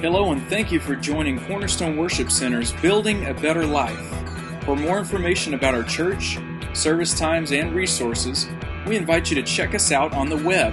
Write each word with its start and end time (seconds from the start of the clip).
Hello, 0.00 0.30
and 0.30 0.40
thank 0.46 0.70
you 0.70 0.78
for 0.78 0.94
joining 0.94 1.40
Cornerstone 1.40 1.96
Worship 1.96 2.30
Center's 2.30 2.72
Building 2.74 3.26
a 3.26 3.34
Better 3.34 3.66
Life. 3.66 3.98
For 4.64 4.76
more 4.76 4.96
information 4.96 5.54
about 5.54 5.74
our 5.74 5.82
church, 5.82 6.38
service 6.72 7.18
times, 7.18 7.50
and 7.50 7.74
resources, 7.74 8.46
we 8.86 8.94
invite 8.94 9.28
you 9.28 9.34
to 9.34 9.42
check 9.42 9.74
us 9.74 9.90
out 9.90 10.12
on 10.12 10.28
the 10.28 10.36
web 10.36 10.72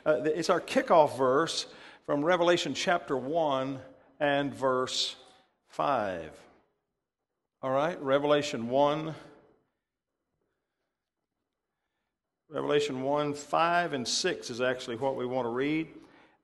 Uh, 0.07 0.21
it's 0.23 0.49
our 0.49 0.59
kickoff 0.59 1.15
verse 1.19 1.67
from 2.07 2.25
Revelation 2.25 2.73
chapter 2.73 3.15
1 3.15 3.79
and 4.19 4.55
verse 4.55 5.15
5. 5.67 6.31
All 7.61 7.69
right, 7.69 8.01
Revelation 8.01 8.69
1 8.69 9.13
Revelation 12.55 13.01
1 13.01 13.33
5 13.33 13.91
and 13.91 14.07
6 14.07 14.49
is 14.49 14.61
actually 14.61 14.95
what 14.95 15.17
we 15.17 15.25
want 15.25 15.45
to 15.45 15.49
read. 15.49 15.89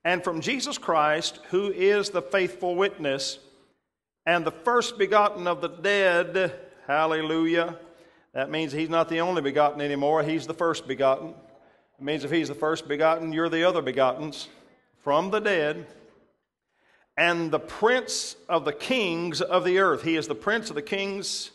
And 0.04 0.22
from 0.22 0.42
Jesus 0.42 0.78
Christ, 0.78 1.40
who 1.52 1.72
is 1.72 2.09
the 2.09 2.22
faithful 2.22 2.76
witness 2.76 3.40
and 4.26 4.44
the 4.44 4.52
first 4.52 4.98
begotten 4.98 5.48
of 5.48 5.62
the 5.62 5.70
dead, 5.70 6.54
hallelujah. 6.86 7.80
That 8.34 8.52
means 8.52 8.73
he's 8.73 8.89
not 8.89 9.08
the 9.08 9.22
only 9.22 9.42
begotten 9.42 9.80
anymore, 9.80 10.22
he's 10.22 10.45
the 10.45 10.54
first 10.54 10.86
begotten. 10.86 11.30
It 11.30 12.04
means 12.04 12.26
if 12.26 12.32
he's 12.32 12.50
the 12.50 12.56
first 12.56 12.89
begotten, 12.89 13.32
you're 13.32 13.48
the 13.48 13.64
other 13.64 13.82
begottens 13.82 14.50
from 15.06 15.32
the 15.32 15.39
dead. 15.39 15.88
And 17.16 17.52
the 17.52 17.59
prince 17.59 18.36
of 18.50 18.66
the 18.66 18.73
kings 18.73 19.39
of 19.39 19.64
the 19.64 19.80
earth. 19.80 20.04
He 20.04 20.17
is 20.17 20.28
the 20.28 20.36
prince 20.36 20.70
of 20.70 20.76
the 20.76 20.82
kings 20.82 21.52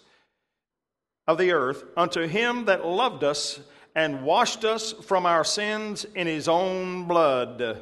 of 1.26 1.36
the 1.36 1.52
earth. 1.52 1.84
Unto 1.94 2.26
him 2.26 2.64
that 2.64 2.86
loved 2.86 3.22
us 3.22 3.60
and 3.96 4.22
washed 4.22 4.64
us 4.64 4.92
from 4.92 5.24
our 5.24 5.42
sins 5.42 6.04
in 6.14 6.26
his 6.26 6.46
own 6.46 7.06
blood. 7.06 7.80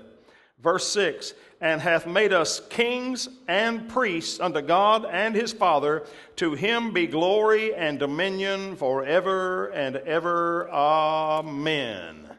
Verse 0.62 0.86
6 0.88 1.34
And 1.60 1.82
hath 1.82 2.06
made 2.06 2.32
us 2.32 2.62
kings 2.70 3.28
and 3.48 3.88
priests 3.88 4.38
unto 4.38 4.62
God 4.62 5.04
and 5.04 5.34
his 5.34 5.52
Father. 5.52 6.06
To 6.36 6.54
him 6.54 6.92
be 6.92 7.08
glory 7.08 7.74
and 7.74 7.98
dominion 7.98 8.76
forever 8.76 9.66
and 9.70 9.96
ever. 9.96 10.70
Amen. 10.70 12.30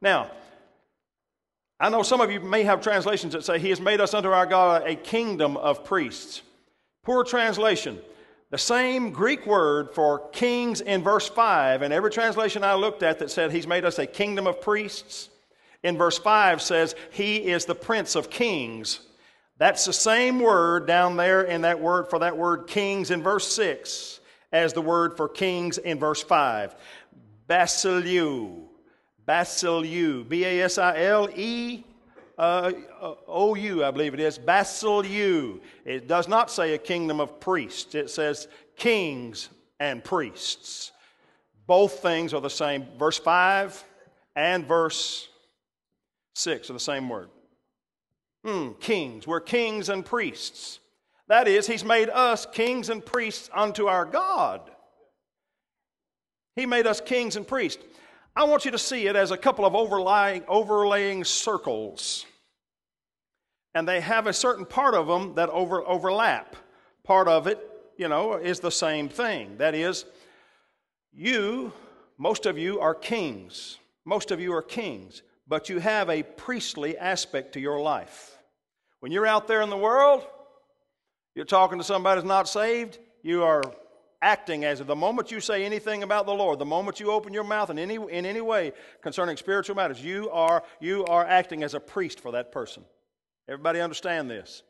Now, 0.00 0.30
I 1.80 1.90
know 1.90 2.04
some 2.04 2.20
of 2.20 2.30
you 2.30 2.38
may 2.38 2.62
have 2.62 2.80
translations 2.80 3.32
that 3.32 3.44
say, 3.44 3.58
He 3.58 3.70
has 3.70 3.80
made 3.80 4.00
us 4.00 4.14
unto 4.14 4.30
our 4.30 4.46
God 4.46 4.84
a 4.86 4.94
kingdom 4.94 5.56
of 5.56 5.84
priests. 5.84 6.40
Poor 7.02 7.24
translation. 7.24 8.00
The 8.50 8.58
same 8.58 9.10
Greek 9.10 9.46
word 9.46 9.90
for 9.94 10.28
kings 10.30 10.80
in 10.80 11.02
verse 11.02 11.28
5, 11.28 11.82
and 11.82 11.92
every 11.92 12.10
translation 12.10 12.62
I 12.62 12.74
looked 12.74 13.02
at 13.02 13.18
that 13.18 13.30
said 13.30 13.50
he's 13.50 13.66
made 13.66 13.84
us 13.84 13.98
a 13.98 14.06
kingdom 14.06 14.46
of 14.46 14.60
priests, 14.60 15.30
in 15.82 15.98
verse 15.98 16.18
5 16.18 16.62
says 16.62 16.94
he 17.10 17.36
is 17.36 17.64
the 17.64 17.74
prince 17.74 18.16
of 18.16 18.30
kings. 18.30 19.00
That's 19.58 19.84
the 19.84 19.92
same 19.92 20.40
word 20.40 20.86
down 20.86 21.16
there 21.16 21.42
in 21.42 21.62
that 21.62 21.80
word 21.80 22.10
for 22.10 22.18
that 22.20 22.36
word 22.36 22.66
kings 22.66 23.10
in 23.10 23.22
verse 23.22 23.52
6 23.54 24.20
as 24.50 24.72
the 24.72 24.80
word 24.80 25.16
for 25.16 25.28
kings 25.28 25.78
in 25.78 25.98
verse 25.98 26.22
5. 26.22 26.74
Basileu. 27.48 28.62
Basileu. 29.28 30.28
B 30.28 30.44
A 30.44 30.62
S 30.62 30.78
I 30.78 31.02
L 31.02 31.28
E 31.34 31.84
uh, 32.38 32.72
OU, 33.28 33.84
I 33.84 33.90
believe 33.90 34.14
it 34.14 34.20
is, 34.20 34.38
Basileu. 34.38 35.60
It 35.84 36.08
does 36.08 36.28
not 36.28 36.50
say 36.50 36.74
a 36.74 36.78
kingdom 36.78 37.20
of 37.20 37.40
priests, 37.40 37.94
it 37.94 38.10
says 38.10 38.48
kings 38.76 39.48
and 39.80 40.02
priests. 40.02 40.92
Both 41.66 42.00
things 42.00 42.34
are 42.34 42.40
the 42.40 42.50
same. 42.50 42.86
Verse 42.98 43.18
5 43.18 43.82
and 44.36 44.66
verse 44.66 45.28
6 46.34 46.70
are 46.70 46.74
the 46.74 46.80
same 46.80 47.08
word. 47.08 47.30
Hmm, 48.44 48.72
kings. 48.80 49.26
We're 49.26 49.40
kings 49.40 49.88
and 49.88 50.04
priests. 50.04 50.80
That 51.28 51.48
is, 51.48 51.66
He's 51.66 51.84
made 51.84 52.10
us 52.10 52.44
kings 52.44 52.90
and 52.90 53.04
priests 53.04 53.48
unto 53.54 53.86
our 53.86 54.04
God. 54.04 54.60
He 56.54 56.66
made 56.66 56.86
us 56.86 57.00
kings 57.00 57.36
and 57.36 57.46
priests. 57.46 57.82
I 58.36 58.44
want 58.44 58.64
you 58.64 58.72
to 58.72 58.78
see 58.78 59.06
it 59.06 59.14
as 59.14 59.30
a 59.30 59.36
couple 59.36 59.64
of 59.64 59.74
overlying, 59.76 60.42
overlaying 60.48 61.24
circles. 61.24 62.26
And 63.74 63.86
they 63.86 64.00
have 64.00 64.26
a 64.26 64.32
certain 64.32 64.64
part 64.64 64.94
of 64.94 65.06
them 65.06 65.34
that 65.34 65.50
over, 65.50 65.86
overlap. 65.86 66.56
Part 67.04 67.28
of 67.28 67.46
it, 67.46 67.58
you 67.96 68.08
know, 68.08 68.34
is 68.34 68.60
the 68.60 68.70
same 68.70 69.08
thing. 69.08 69.58
That 69.58 69.74
is, 69.74 70.04
you, 71.12 71.72
most 72.18 72.46
of 72.46 72.58
you 72.58 72.80
are 72.80 72.94
kings. 72.94 73.78
Most 74.04 74.30
of 74.30 74.40
you 74.40 74.52
are 74.52 74.62
kings, 74.62 75.22
but 75.46 75.68
you 75.68 75.78
have 75.78 76.10
a 76.10 76.22
priestly 76.22 76.98
aspect 76.98 77.52
to 77.52 77.60
your 77.60 77.80
life. 77.80 78.36
When 79.00 79.12
you're 79.12 79.26
out 79.26 79.46
there 79.46 79.62
in 79.62 79.70
the 79.70 79.76
world, 79.76 80.26
you're 81.34 81.44
talking 81.44 81.78
to 81.78 81.84
somebody 81.84 82.20
who's 82.20 82.28
not 82.28 82.48
saved, 82.48 82.98
you 83.22 83.44
are 83.44 83.62
acting 84.24 84.64
as 84.64 84.80
if 84.80 84.86
the 84.86 84.96
moment 84.96 85.30
you 85.30 85.38
say 85.38 85.64
anything 85.64 86.02
about 86.02 86.24
the 86.24 86.32
Lord, 86.32 86.58
the 86.58 86.64
moment 86.64 86.98
you 86.98 87.10
open 87.10 87.34
your 87.34 87.44
mouth 87.44 87.68
in 87.68 87.78
any, 87.78 87.96
in 87.96 88.24
any 88.24 88.40
way 88.40 88.72
concerning 89.02 89.36
spiritual 89.36 89.76
matters, 89.76 90.02
you 90.02 90.30
are, 90.30 90.64
you 90.80 91.04
are 91.04 91.24
acting 91.24 91.62
as 91.62 91.74
a 91.74 91.80
priest 91.80 92.20
for 92.20 92.32
that 92.32 92.50
person. 92.50 92.84
Everybody 93.46 93.80
understand 93.80 94.30
this? 94.30 94.62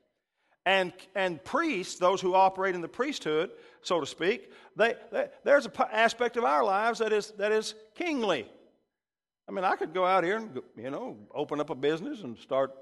And, 0.66 0.92
and 1.14 1.42
priests, 1.44 1.98
those 1.98 2.20
who 2.20 2.34
operate 2.34 2.74
in 2.74 2.80
the 2.80 2.88
priesthood, 2.88 3.50
so 3.82 4.00
to 4.00 4.06
speak, 4.06 4.50
they, 4.76 4.94
they, 5.12 5.28
there's 5.44 5.66
an 5.66 5.72
aspect 5.92 6.36
of 6.36 6.44
our 6.44 6.64
lives 6.64 6.98
that 6.98 7.12
is, 7.12 7.30
that 7.38 7.52
is 7.52 7.74
kingly. 7.94 8.48
I 9.48 9.52
mean, 9.52 9.64
I 9.64 9.76
could 9.76 9.94
go 9.94 10.04
out 10.04 10.24
here 10.24 10.38
and, 10.38 10.60
you 10.76 10.90
know, 10.90 11.16
open 11.32 11.60
up 11.60 11.70
a 11.70 11.74
business 11.76 12.22
and 12.22 12.36
start. 12.38 12.72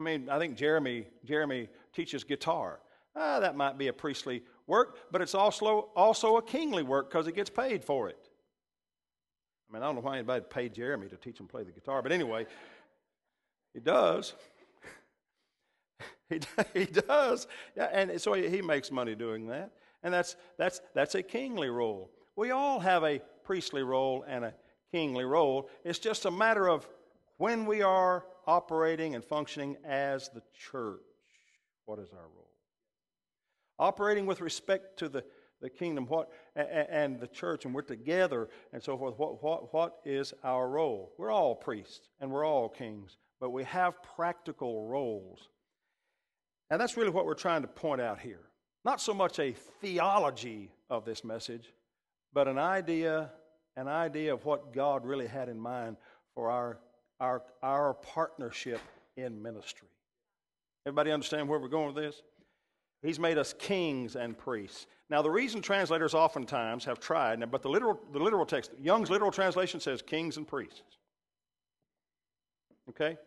I 0.00 0.04
mean, 0.04 0.30
I 0.30 0.38
think 0.38 0.56
Jeremy, 0.56 1.06
Jeremy 1.24 1.68
teaches 1.92 2.24
guitar. 2.24 2.80
Ah, 3.14 3.40
that 3.40 3.56
might 3.56 3.76
be 3.76 3.88
a 3.88 3.92
priestly 3.92 4.42
work, 4.66 4.98
but 5.10 5.20
it's 5.20 5.34
also, 5.34 5.90
also 5.94 6.36
a 6.36 6.42
kingly 6.42 6.82
work 6.82 7.10
because 7.10 7.26
he 7.26 7.32
gets 7.32 7.50
paid 7.50 7.84
for 7.84 8.08
it. 8.08 8.28
I 9.68 9.74
mean, 9.74 9.82
I 9.82 9.86
don't 9.86 9.96
know 9.96 10.00
why 10.02 10.16
anybody 10.16 10.44
paid 10.48 10.74
Jeremy 10.74 11.08
to 11.08 11.16
teach 11.16 11.38
him 11.38 11.46
to 11.46 11.50
play 11.50 11.64
the 11.64 11.72
guitar, 11.72 12.02
but 12.02 12.12
anyway, 12.12 12.46
he 13.74 13.80
does. 13.80 14.34
he, 16.28 16.40
he 16.74 16.86
does. 16.86 17.46
Yeah, 17.76 17.88
and 17.92 18.20
so 18.20 18.32
he, 18.34 18.48
he 18.48 18.62
makes 18.62 18.90
money 18.90 19.14
doing 19.14 19.46
that. 19.48 19.72
And 20.02 20.12
that's, 20.12 20.36
that's, 20.58 20.80
that's 20.94 21.14
a 21.14 21.22
kingly 21.22 21.68
role. 21.68 22.10
We 22.36 22.50
all 22.50 22.80
have 22.80 23.04
a 23.04 23.20
priestly 23.44 23.82
role 23.82 24.24
and 24.26 24.44
a 24.44 24.54
kingly 24.90 25.24
role. 25.24 25.68
It's 25.84 25.98
just 25.98 26.24
a 26.24 26.30
matter 26.30 26.68
of 26.68 26.88
when 27.38 27.66
we 27.66 27.82
are 27.82 28.24
operating 28.46 29.14
and 29.14 29.24
functioning 29.24 29.76
as 29.84 30.28
the 30.30 30.42
church. 30.70 31.00
What 31.84 31.98
is 31.98 32.10
our 32.12 32.28
role? 32.36 32.51
Operating 33.78 34.26
with 34.26 34.40
respect 34.40 34.98
to 34.98 35.08
the, 35.08 35.24
the 35.60 35.70
kingdom 35.70 36.06
what, 36.06 36.28
and 36.54 37.20
the 37.20 37.26
church, 37.26 37.64
and 37.64 37.74
we're 37.74 37.82
together 37.82 38.48
and 38.72 38.82
so 38.82 38.96
forth. 38.96 39.18
What, 39.18 39.42
what, 39.42 39.72
what 39.72 39.96
is 40.04 40.34
our 40.44 40.68
role? 40.68 41.12
We're 41.18 41.30
all 41.30 41.54
priests 41.54 42.08
and 42.20 42.30
we're 42.30 42.44
all 42.44 42.68
kings, 42.68 43.16
but 43.40 43.50
we 43.50 43.64
have 43.64 43.94
practical 44.16 44.86
roles. 44.86 45.48
And 46.70 46.80
that's 46.80 46.96
really 46.96 47.10
what 47.10 47.26
we're 47.26 47.34
trying 47.34 47.62
to 47.62 47.68
point 47.68 48.00
out 48.00 48.18
here. 48.18 48.40
Not 48.84 49.00
so 49.00 49.14
much 49.14 49.38
a 49.38 49.52
theology 49.80 50.70
of 50.90 51.04
this 51.04 51.22
message, 51.22 51.72
but 52.32 52.48
an 52.48 52.58
idea, 52.58 53.30
an 53.76 53.88
idea 53.88 54.34
of 54.34 54.44
what 54.44 54.72
God 54.72 55.04
really 55.04 55.26
had 55.26 55.48
in 55.48 55.58
mind 55.58 55.96
for 56.34 56.50
our, 56.50 56.78
our, 57.20 57.42
our 57.62 57.94
partnership 57.94 58.80
in 59.16 59.40
ministry. 59.40 59.88
Everybody 60.86 61.12
understand 61.12 61.48
where 61.48 61.60
we're 61.60 61.68
going 61.68 61.94
with 61.94 62.02
this? 62.02 62.22
He's 63.02 63.18
made 63.18 63.36
us 63.36 63.52
kings 63.58 64.14
and 64.14 64.38
priests. 64.38 64.86
Now, 65.10 65.22
the 65.22 65.30
reason 65.30 65.60
translators 65.60 66.14
oftentimes 66.14 66.84
have 66.84 67.00
tried, 67.00 67.50
but 67.50 67.60
the 67.60 67.68
literal, 67.68 68.00
the 68.12 68.20
literal 68.20 68.46
text, 68.46 68.70
Young's 68.80 69.10
literal 69.10 69.32
translation 69.32 69.80
says 69.80 70.00
kings 70.00 70.36
and 70.36 70.46
priests. 70.46 70.82
Okay? 72.88 73.18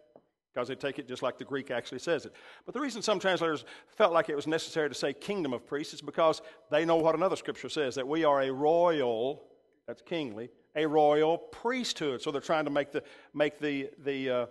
Because 0.54 0.70
they 0.70 0.76
take 0.76 0.98
it 0.98 1.08
just 1.08 1.22
like 1.22 1.38
the 1.38 1.44
Greek 1.44 1.72
actually 1.72 2.00
says 2.00 2.26
it. 2.26 2.34
But 2.66 2.74
the 2.74 2.80
reason 2.80 3.02
some 3.02 3.20
translators 3.20 3.66
felt 3.98 4.14
like 4.14 4.30
it 4.30 4.36
was 4.36 4.48
necessary 4.48 4.88
to 4.88 4.96
say 4.96 5.14
kingdom 5.14 5.52
of 5.52 5.68
priests 5.68 5.94
is 5.94 6.02
because 6.02 6.42
they 6.72 6.86
know 6.86 6.96
what 6.96 7.14
another 7.14 7.36
scripture 7.36 7.70
says 7.70 7.96
that 7.96 8.08
we 8.08 8.24
are 8.24 8.44
a 8.44 8.52
royal, 8.52 9.44
that's 9.86 10.02
kingly, 10.02 10.50
a 10.76 10.88
royal 10.88 11.38
priesthood. 11.38 12.22
So 12.22 12.32
they're 12.32 12.40
trying 12.40 12.66
to 12.66 12.72
make 12.72 12.94
the, 12.94 13.04
make 13.34 13.60
the, 13.60 13.90
the, 14.06 14.30
uh, 14.30 14.46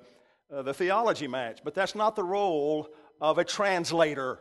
uh, 0.54 0.62
the 0.62 0.74
theology 0.74 1.26
match. 1.26 1.60
But 1.64 1.74
that's 1.74 1.94
not 1.94 2.14
the 2.14 2.24
role 2.24 2.90
of 3.20 3.38
a 3.38 3.44
translator. 3.44 4.40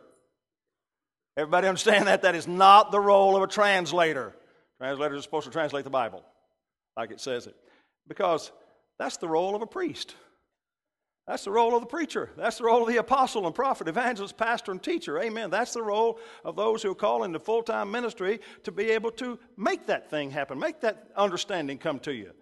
Everybody 1.36 1.66
understand 1.66 2.06
that? 2.06 2.22
That 2.22 2.34
is 2.34 2.46
not 2.46 2.92
the 2.92 3.00
role 3.00 3.36
of 3.36 3.42
a 3.42 3.46
translator. 3.46 4.34
Translators 4.78 5.18
are 5.18 5.22
supposed 5.22 5.46
to 5.46 5.52
translate 5.52 5.84
the 5.84 5.90
Bible 5.90 6.22
like 6.96 7.10
it 7.10 7.20
says 7.20 7.46
it. 7.46 7.56
Because 8.06 8.52
that's 8.98 9.16
the 9.16 9.28
role 9.28 9.54
of 9.54 9.62
a 9.62 9.66
priest. 9.66 10.14
That's 11.26 11.44
the 11.44 11.50
role 11.50 11.74
of 11.74 11.80
the 11.80 11.86
preacher. 11.86 12.30
That's 12.36 12.58
the 12.58 12.64
role 12.64 12.82
of 12.82 12.88
the 12.88 12.98
apostle 12.98 13.46
and 13.46 13.54
prophet, 13.54 13.88
evangelist, 13.88 14.36
pastor, 14.36 14.72
and 14.72 14.82
teacher. 14.82 15.18
Amen. 15.18 15.48
That's 15.48 15.72
the 15.72 15.82
role 15.82 16.18
of 16.44 16.54
those 16.54 16.82
who 16.82 16.90
are 16.90 16.94
call 16.94 17.24
into 17.24 17.38
full 17.38 17.62
time 17.62 17.90
ministry 17.90 18.40
to 18.64 18.70
be 18.70 18.90
able 18.90 19.10
to 19.12 19.38
make 19.56 19.86
that 19.86 20.10
thing 20.10 20.30
happen, 20.30 20.58
make 20.58 20.80
that 20.82 21.08
understanding 21.16 21.78
come 21.78 21.98
to 22.00 22.12
you. 22.12 22.32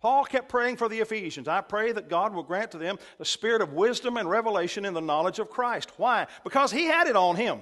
Paul 0.00 0.24
kept 0.24 0.48
praying 0.48 0.76
for 0.76 0.88
the 0.88 0.98
Ephesians. 0.98 1.48
I 1.48 1.60
pray 1.60 1.92
that 1.92 2.10
God 2.10 2.34
will 2.34 2.42
grant 2.42 2.72
to 2.72 2.78
them 2.78 2.98
the 3.18 3.24
spirit 3.24 3.62
of 3.62 3.72
wisdom 3.72 4.16
and 4.16 4.28
revelation 4.28 4.84
in 4.84 4.94
the 4.94 5.00
knowledge 5.00 5.38
of 5.38 5.48
Christ. 5.48 5.92
Why? 5.96 6.26
Because 6.42 6.72
he 6.72 6.84
had 6.84 7.06
it 7.06 7.16
on 7.16 7.36
him. 7.36 7.60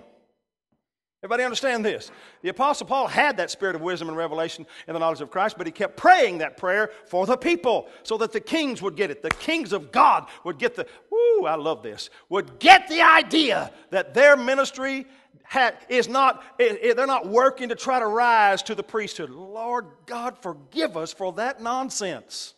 Everybody 1.23 1.45
understand 1.45 1.85
this? 1.85 2.11
The 2.43 2.49
Apostle 2.49 2.89
Paul 2.89 3.07
had 3.07 3.37
that 3.37 3.49
spirit 3.49 3.77
of 3.77 3.81
wisdom 3.81 4.09
and 4.09 4.17
revelation 4.17 4.67
in 4.89 4.95
the 4.95 4.99
knowledge 4.99 5.21
of 5.21 5.31
Christ, 5.31 5.57
but 5.57 5.69
he 5.69 5.73
kept 5.73 5.97
praying 5.97 6.39
that 6.39 6.57
prayer 6.57 6.91
for 7.07 7.27
the 7.27 7.37
people 7.37 7.89
so 8.03 8.19
that 8.19 8.33
the 8.33 8.41
kings 8.41 8.83
would 8.83 8.97
get 8.97 9.13
it. 9.13 9.23
The 9.23 9.31
kings 9.31 9.73
of 9.73 9.93
God 9.93 10.27
would 10.43 10.59
get 10.59 10.75
the, 10.75 10.85
woo, 11.11 11.47
I 11.47 11.55
love 11.55 11.85
this, 11.85 12.11
would 12.29 12.59
get 12.59 12.89
the 12.89 13.03
idea 13.03 13.71
that 13.91 14.15
their 14.15 14.37
ministry 14.37 15.07
had, 15.45 15.77
is 15.89 16.09
not, 16.09 16.43
they're 16.59 17.07
not 17.07 17.29
working 17.29 17.69
to 17.69 17.77
try 17.77 18.01
to 18.01 18.07
rise 18.07 18.61
to 18.65 18.75
the 18.75 18.83
priesthood. 18.83 19.31
Lord 19.31 19.87
God, 20.07 20.37
forgive 20.43 20.97
us 20.97 21.13
for 21.13 21.33
that 21.35 21.63
nonsense 21.63 22.55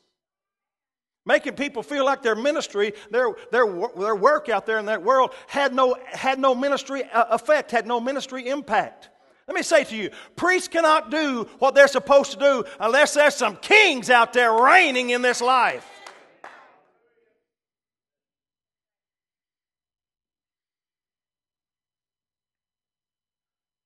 making 1.26 1.54
people 1.54 1.82
feel 1.82 2.04
like 2.04 2.22
their 2.22 2.34
ministry, 2.34 2.92
their, 3.10 3.28
their, 3.50 3.66
their 3.96 4.14
work 4.14 4.48
out 4.48 4.66
there 4.66 4.78
in 4.78 4.86
that 4.86 5.02
world 5.02 5.32
had 5.46 5.74
no, 5.74 5.96
had 6.06 6.38
no 6.38 6.54
ministry 6.54 7.04
uh, 7.04 7.24
effect, 7.30 7.70
had 7.70 7.86
no 7.86 8.00
ministry 8.00 8.48
impact. 8.48 9.10
Let 9.46 9.54
me 9.54 9.62
say 9.62 9.84
to 9.84 9.96
you, 9.96 10.10
priests 10.36 10.68
cannot 10.68 11.10
do 11.10 11.48
what 11.58 11.74
they're 11.74 11.88
supposed 11.88 12.32
to 12.32 12.38
do 12.38 12.64
unless 12.80 13.14
there's 13.14 13.34
some 13.34 13.56
kings 13.56 14.08
out 14.08 14.32
there 14.32 14.52
reigning 14.52 15.10
in 15.10 15.22
this 15.22 15.40
life. 15.40 15.90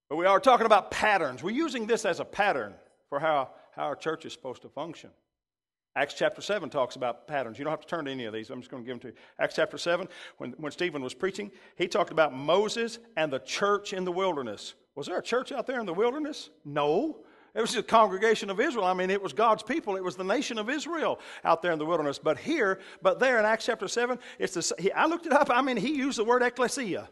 But 0.08 0.16
we 0.16 0.26
are 0.26 0.40
talking 0.40 0.64
about 0.64 0.90
patterns. 0.90 1.42
We're 1.42 1.50
using 1.50 1.86
this 1.86 2.04
as 2.04 2.20
a 2.20 2.24
pattern 2.24 2.74
for 3.08 3.20
how, 3.20 3.50
how 3.72 3.84
our 3.84 3.96
church 3.96 4.24
is 4.24 4.32
supposed 4.32 4.62
to 4.62 4.68
function. 4.68 5.10
Acts 5.98 6.14
chapter 6.14 6.40
7 6.40 6.70
talks 6.70 6.94
about 6.94 7.26
patterns. 7.26 7.58
You 7.58 7.64
don't 7.64 7.72
have 7.72 7.80
to 7.80 7.86
turn 7.88 8.04
to 8.04 8.10
any 8.12 8.24
of 8.26 8.32
these. 8.32 8.50
I'm 8.50 8.60
just 8.60 8.70
going 8.70 8.84
to 8.84 8.86
give 8.86 9.00
them 9.00 9.00
to 9.00 9.08
you. 9.08 9.14
Acts 9.40 9.56
chapter 9.56 9.76
7, 9.76 10.06
when, 10.36 10.52
when 10.52 10.70
Stephen 10.70 11.02
was 11.02 11.12
preaching, 11.12 11.50
he 11.74 11.88
talked 11.88 12.12
about 12.12 12.32
Moses 12.32 13.00
and 13.16 13.32
the 13.32 13.40
church 13.40 13.92
in 13.92 14.04
the 14.04 14.12
wilderness. 14.12 14.74
Was 14.94 15.08
there 15.08 15.18
a 15.18 15.22
church 15.22 15.50
out 15.50 15.66
there 15.66 15.80
in 15.80 15.86
the 15.86 15.92
wilderness? 15.92 16.50
No. 16.64 17.18
It 17.52 17.60
was 17.60 17.74
a 17.74 17.82
congregation 17.82 18.48
of 18.48 18.60
Israel. 18.60 18.84
I 18.84 18.94
mean, 18.94 19.10
it 19.10 19.20
was 19.20 19.32
God's 19.32 19.64
people. 19.64 19.96
It 19.96 20.04
was 20.04 20.14
the 20.14 20.22
nation 20.22 20.56
of 20.56 20.70
Israel 20.70 21.18
out 21.42 21.62
there 21.62 21.72
in 21.72 21.80
the 21.80 21.86
wilderness. 21.86 22.16
But 22.16 22.38
here, 22.38 22.78
but 23.02 23.18
there 23.18 23.40
in 23.40 23.44
Acts 23.44 23.66
chapter 23.66 23.88
7, 23.88 24.20
it's 24.38 24.54
the, 24.54 24.80
he, 24.80 24.92
I 24.92 25.06
looked 25.06 25.26
it 25.26 25.32
up. 25.32 25.50
I 25.50 25.62
mean, 25.62 25.76
he 25.76 25.96
used 25.96 26.16
the 26.16 26.24
word 26.24 26.44
ecclesia. 26.44 27.08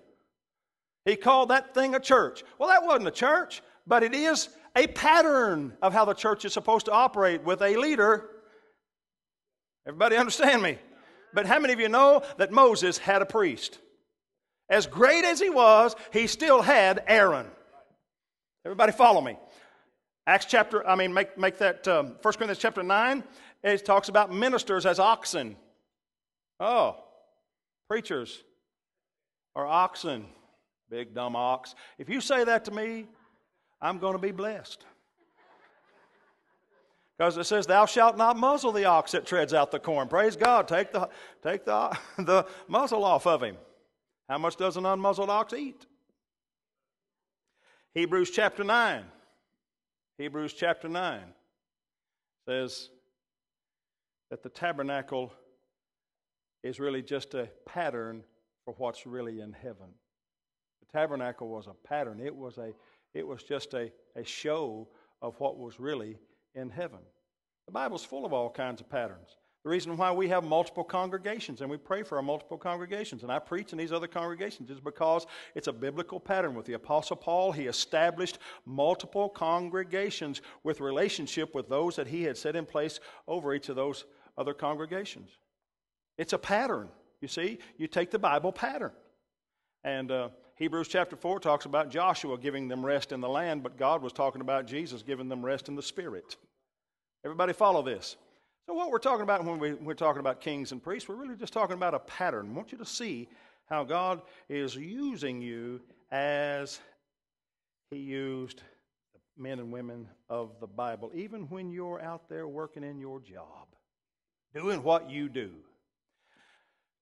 He 1.04 1.16
called 1.16 1.48
that 1.48 1.74
thing 1.74 1.96
a 1.96 2.00
church. 2.00 2.44
Well, 2.56 2.68
that 2.68 2.84
wasn't 2.84 3.08
a 3.08 3.10
church, 3.10 3.62
but 3.84 4.04
it 4.04 4.14
is 4.14 4.50
a 4.76 4.86
pattern 4.86 5.72
of 5.82 5.92
how 5.92 6.04
the 6.04 6.14
church 6.14 6.44
is 6.44 6.52
supposed 6.52 6.86
to 6.86 6.92
operate 6.92 7.42
with 7.42 7.62
a 7.62 7.74
leader 7.74 8.30
Everybody 9.86 10.16
understand 10.16 10.62
me? 10.62 10.78
But 11.32 11.46
how 11.46 11.58
many 11.58 11.72
of 11.72 11.80
you 11.80 11.88
know 11.88 12.22
that 12.38 12.50
Moses 12.50 12.98
had 12.98 13.22
a 13.22 13.26
priest? 13.26 13.78
As 14.68 14.86
great 14.86 15.24
as 15.24 15.38
he 15.38 15.50
was, 15.50 15.94
he 16.12 16.26
still 16.26 16.60
had 16.60 17.04
Aaron. 17.06 17.46
Everybody 18.64 18.92
follow 18.92 19.20
me. 19.20 19.38
Acts 20.26 20.46
chapter, 20.46 20.84
I 20.86 20.96
mean, 20.96 21.14
make, 21.14 21.38
make 21.38 21.58
that 21.58 21.86
um, 21.86 22.16
1 22.20 22.34
Corinthians 22.34 22.58
chapter 22.58 22.82
9, 22.82 23.22
it 23.62 23.84
talks 23.84 24.08
about 24.08 24.32
ministers 24.32 24.84
as 24.84 24.98
oxen. 24.98 25.56
Oh, 26.58 26.96
preachers 27.88 28.42
are 29.54 29.66
oxen. 29.66 30.26
Big 30.90 31.14
dumb 31.14 31.36
ox. 31.36 31.74
If 31.98 32.08
you 32.08 32.20
say 32.20 32.42
that 32.44 32.64
to 32.64 32.70
me, 32.70 33.06
I'm 33.80 33.98
going 33.98 34.14
to 34.14 34.18
be 34.18 34.32
blessed. 34.32 34.84
Because 37.18 37.36
it 37.36 37.44
says, 37.44 37.66
Thou 37.66 37.86
shalt 37.86 38.16
not 38.16 38.36
muzzle 38.36 38.72
the 38.72 38.84
ox 38.84 39.12
that 39.12 39.26
treads 39.26 39.54
out 39.54 39.70
the 39.70 39.78
corn. 39.78 40.08
Praise 40.08 40.36
God. 40.36 40.68
Take 40.68 40.92
the, 40.92 41.08
take 41.42 41.64
the, 41.64 41.96
the 42.18 42.46
muzzle 42.68 43.04
off 43.04 43.26
of 43.26 43.42
him. 43.42 43.56
How 44.28 44.38
much 44.38 44.56
does 44.56 44.76
an 44.76 44.84
unmuzzled 44.84 45.28
ox 45.28 45.52
eat? 45.52 45.86
Hebrews 47.94 48.30
chapter 48.30 48.64
9. 48.64 49.04
Hebrews 50.18 50.52
chapter 50.52 50.88
9 50.88 51.20
says 52.48 52.90
that 54.30 54.42
the 54.42 54.48
tabernacle 54.48 55.32
is 56.62 56.80
really 56.80 57.02
just 57.02 57.34
a 57.34 57.48
pattern 57.64 58.22
for 58.64 58.74
what's 58.78 59.06
really 59.06 59.40
in 59.40 59.52
heaven. 59.52 59.88
The 60.80 60.98
tabernacle 60.98 61.48
was 61.48 61.66
a 61.66 61.74
pattern, 61.86 62.20
it 62.20 62.34
was, 62.34 62.58
a, 62.58 62.72
it 63.14 63.26
was 63.26 63.42
just 63.42 63.74
a, 63.74 63.92
a 64.16 64.24
show 64.24 64.88
of 65.22 65.38
what 65.38 65.58
was 65.58 65.78
really 65.78 66.18
in 66.56 66.70
heaven. 66.70 66.98
The 67.66 67.72
Bible's 67.72 68.04
full 68.04 68.24
of 68.24 68.32
all 68.32 68.50
kinds 68.50 68.80
of 68.80 68.88
patterns. 68.88 69.36
The 69.66 69.70
reason 69.70 69.96
why 69.96 70.12
we 70.12 70.28
have 70.28 70.44
multiple 70.44 70.84
congregations 70.84 71.60
and 71.60 71.68
we 71.68 71.76
pray 71.76 72.04
for 72.04 72.16
our 72.16 72.22
multiple 72.22 72.56
congregations 72.56 73.24
and 73.24 73.32
I 73.32 73.40
preach 73.40 73.72
in 73.72 73.78
these 73.78 73.90
other 73.90 74.06
congregations 74.06 74.70
is 74.70 74.78
because 74.78 75.26
it's 75.56 75.66
a 75.66 75.72
biblical 75.72 76.20
pattern. 76.20 76.54
With 76.54 76.66
the 76.66 76.74
Apostle 76.74 77.16
Paul, 77.16 77.50
he 77.50 77.66
established 77.66 78.38
multiple 78.64 79.28
congregations 79.28 80.40
with 80.62 80.80
relationship 80.80 81.52
with 81.52 81.68
those 81.68 81.96
that 81.96 82.06
he 82.06 82.22
had 82.22 82.36
set 82.36 82.54
in 82.54 82.64
place 82.64 83.00
over 83.26 83.54
each 83.54 83.68
of 83.68 83.74
those 83.74 84.04
other 84.38 84.54
congregations. 84.54 85.30
It's 86.16 86.32
a 86.32 86.38
pattern. 86.38 86.88
You 87.20 87.26
see, 87.26 87.58
you 87.76 87.88
take 87.88 88.12
the 88.12 88.20
Bible 88.20 88.52
pattern. 88.52 88.92
And 89.82 90.12
uh, 90.12 90.28
Hebrews 90.56 90.88
chapter 90.88 91.16
4 91.16 91.40
talks 91.40 91.64
about 91.64 91.90
Joshua 91.90 92.38
giving 92.38 92.68
them 92.68 92.86
rest 92.86 93.10
in 93.10 93.20
the 93.20 93.28
land, 93.28 93.62
but 93.62 93.76
God 93.76 94.00
was 94.00 94.12
talking 94.12 94.40
about 94.40 94.66
Jesus 94.66 95.02
giving 95.02 95.28
them 95.28 95.44
rest 95.44 95.68
in 95.68 95.74
the 95.74 95.82
spirit. 95.82 96.36
Everybody 97.26 97.54
follow 97.54 97.82
this. 97.82 98.14
So, 98.66 98.74
what 98.74 98.92
we're 98.92 99.00
talking 99.00 99.24
about 99.24 99.44
when 99.44 99.58
we, 99.58 99.74
we're 99.74 99.94
talking 99.94 100.20
about 100.20 100.40
kings 100.40 100.70
and 100.70 100.80
priests, 100.80 101.08
we're 101.08 101.16
really 101.16 101.34
just 101.34 101.52
talking 101.52 101.74
about 101.74 101.92
a 101.92 101.98
pattern. 101.98 102.50
I 102.52 102.54
want 102.54 102.70
you 102.70 102.78
to 102.78 102.86
see 102.86 103.28
how 103.68 103.82
God 103.82 104.22
is 104.48 104.76
using 104.76 105.42
you 105.42 105.80
as 106.12 106.78
He 107.90 107.96
used 107.96 108.62
the 109.12 109.42
men 109.42 109.58
and 109.58 109.72
women 109.72 110.06
of 110.28 110.60
the 110.60 110.68
Bible, 110.68 111.10
even 111.16 111.48
when 111.48 111.72
you're 111.72 112.00
out 112.00 112.28
there 112.28 112.46
working 112.46 112.84
in 112.84 113.00
your 113.00 113.18
job, 113.18 113.74
doing 114.54 114.84
what 114.84 115.10
you 115.10 115.28
do. 115.28 115.50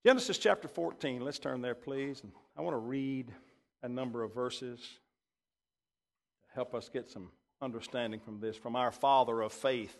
Genesis 0.06 0.38
chapter 0.38 0.68
14, 0.68 1.20
let's 1.20 1.38
turn 1.38 1.60
there, 1.60 1.74
please. 1.74 2.22
And 2.22 2.32
I 2.56 2.62
want 2.62 2.72
to 2.72 2.78
read 2.78 3.30
a 3.82 3.90
number 3.90 4.22
of 4.22 4.32
verses 4.32 4.80
to 4.80 6.54
help 6.54 6.74
us 6.74 6.88
get 6.88 7.10
some 7.10 7.28
understanding 7.60 8.20
from 8.20 8.40
this, 8.40 8.56
from 8.56 8.74
our 8.74 8.90
father 8.90 9.42
of 9.42 9.52
faith. 9.52 9.98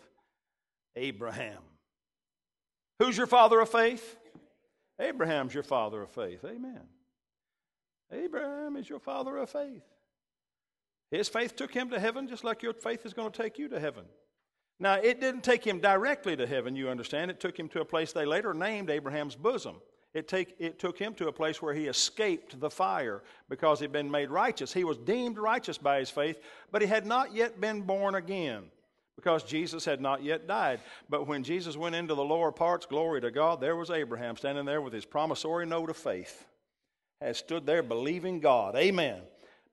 Abraham. 0.95 1.61
Who's 2.99 3.17
your 3.17 3.27
father 3.27 3.59
of 3.59 3.69
faith? 3.69 4.15
Abraham's 4.99 5.53
your 5.53 5.63
father 5.63 6.01
of 6.01 6.11
faith. 6.11 6.43
Amen. 6.45 6.81
Abraham 8.11 8.77
is 8.77 8.89
your 8.89 8.99
father 8.99 9.37
of 9.37 9.49
faith. 9.49 9.83
His 11.11 11.27
faith 11.27 11.55
took 11.55 11.73
him 11.73 11.89
to 11.89 11.99
heaven 11.99 12.27
just 12.27 12.43
like 12.43 12.63
your 12.63 12.73
faith 12.73 13.05
is 13.05 13.13
going 13.13 13.31
to 13.31 13.41
take 13.41 13.59
you 13.59 13.67
to 13.69 13.79
heaven. 13.79 14.05
Now, 14.79 14.95
it 14.95 15.21
didn't 15.21 15.43
take 15.43 15.65
him 15.65 15.79
directly 15.79 16.35
to 16.35 16.45
heaven, 16.45 16.75
you 16.75 16.89
understand. 16.89 17.31
It 17.31 17.39
took 17.39 17.57
him 17.57 17.69
to 17.69 17.81
a 17.81 17.85
place 17.85 18.11
they 18.11 18.25
later 18.25 18.53
named 18.53 18.89
Abraham's 18.89 19.35
bosom. 19.35 19.75
It, 20.13 20.27
take, 20.27 20.55
it 20.59 20.79
took 20.79 20.97
him 20.97 21.13
to 21.15 21.27
a 21.27 21.31
place 21.31 21.61
where 21.61 21.73
he 21.73 21.87
escaped 21.87 22.59
the 22.59 22.69
fire 22.69 23.21
because 23.49 23.79
he'd 23.79 23.91
been 23.91 24.09
made 24.09 24.29
righteous. 24.29 24.71
He 24.71 24.85
was 24.85 24.97
deemed 24.97 25.37
righteous 25.37 25.77
by 25.77 25.99
his 25.99 26.09
faith, 26.09 26.39
but 26.71 26.81
he 26.81 26.87
had 26.87 27.05
not 27.05 27.33
yet 27.33 27.59
been 27.59 27.81
born 27.81 28.15
again 28.15 28.63
because 29.15 29.43
Jesus 29.43 29.85
had 29.85 30.01
not 30.01 30.23
yet 30.23 30.47
died. 30.47 30.79
But 31.09 31.27
when 31.27 31.43
Jesus 31.43 31.77
went 31.77 31.95
into 31.95 32.15
the 32.15 32.23
lower 32.23 32.51
parts, 32.51 32.85
glory 32.85 33.21
to 33.21 33.31
God, 33.31 33.61
there 33.61 33.75
was 33.75 33.89
Abraham 33.89 34.35
standing 34.35 34.65
there 34.65 34.81
with 34.81 34.93
his 34.93 35.05
promissory 35.05 35.65
note 35.65 35.89
of 35.89 35.97
faith, 35.97 36.45
has 37.21 37.37
stood 37.37 37.65
there 37.65 37.83
believing 37.83 38.39
God. 38.39 38.75
Amen. 38.75 39.21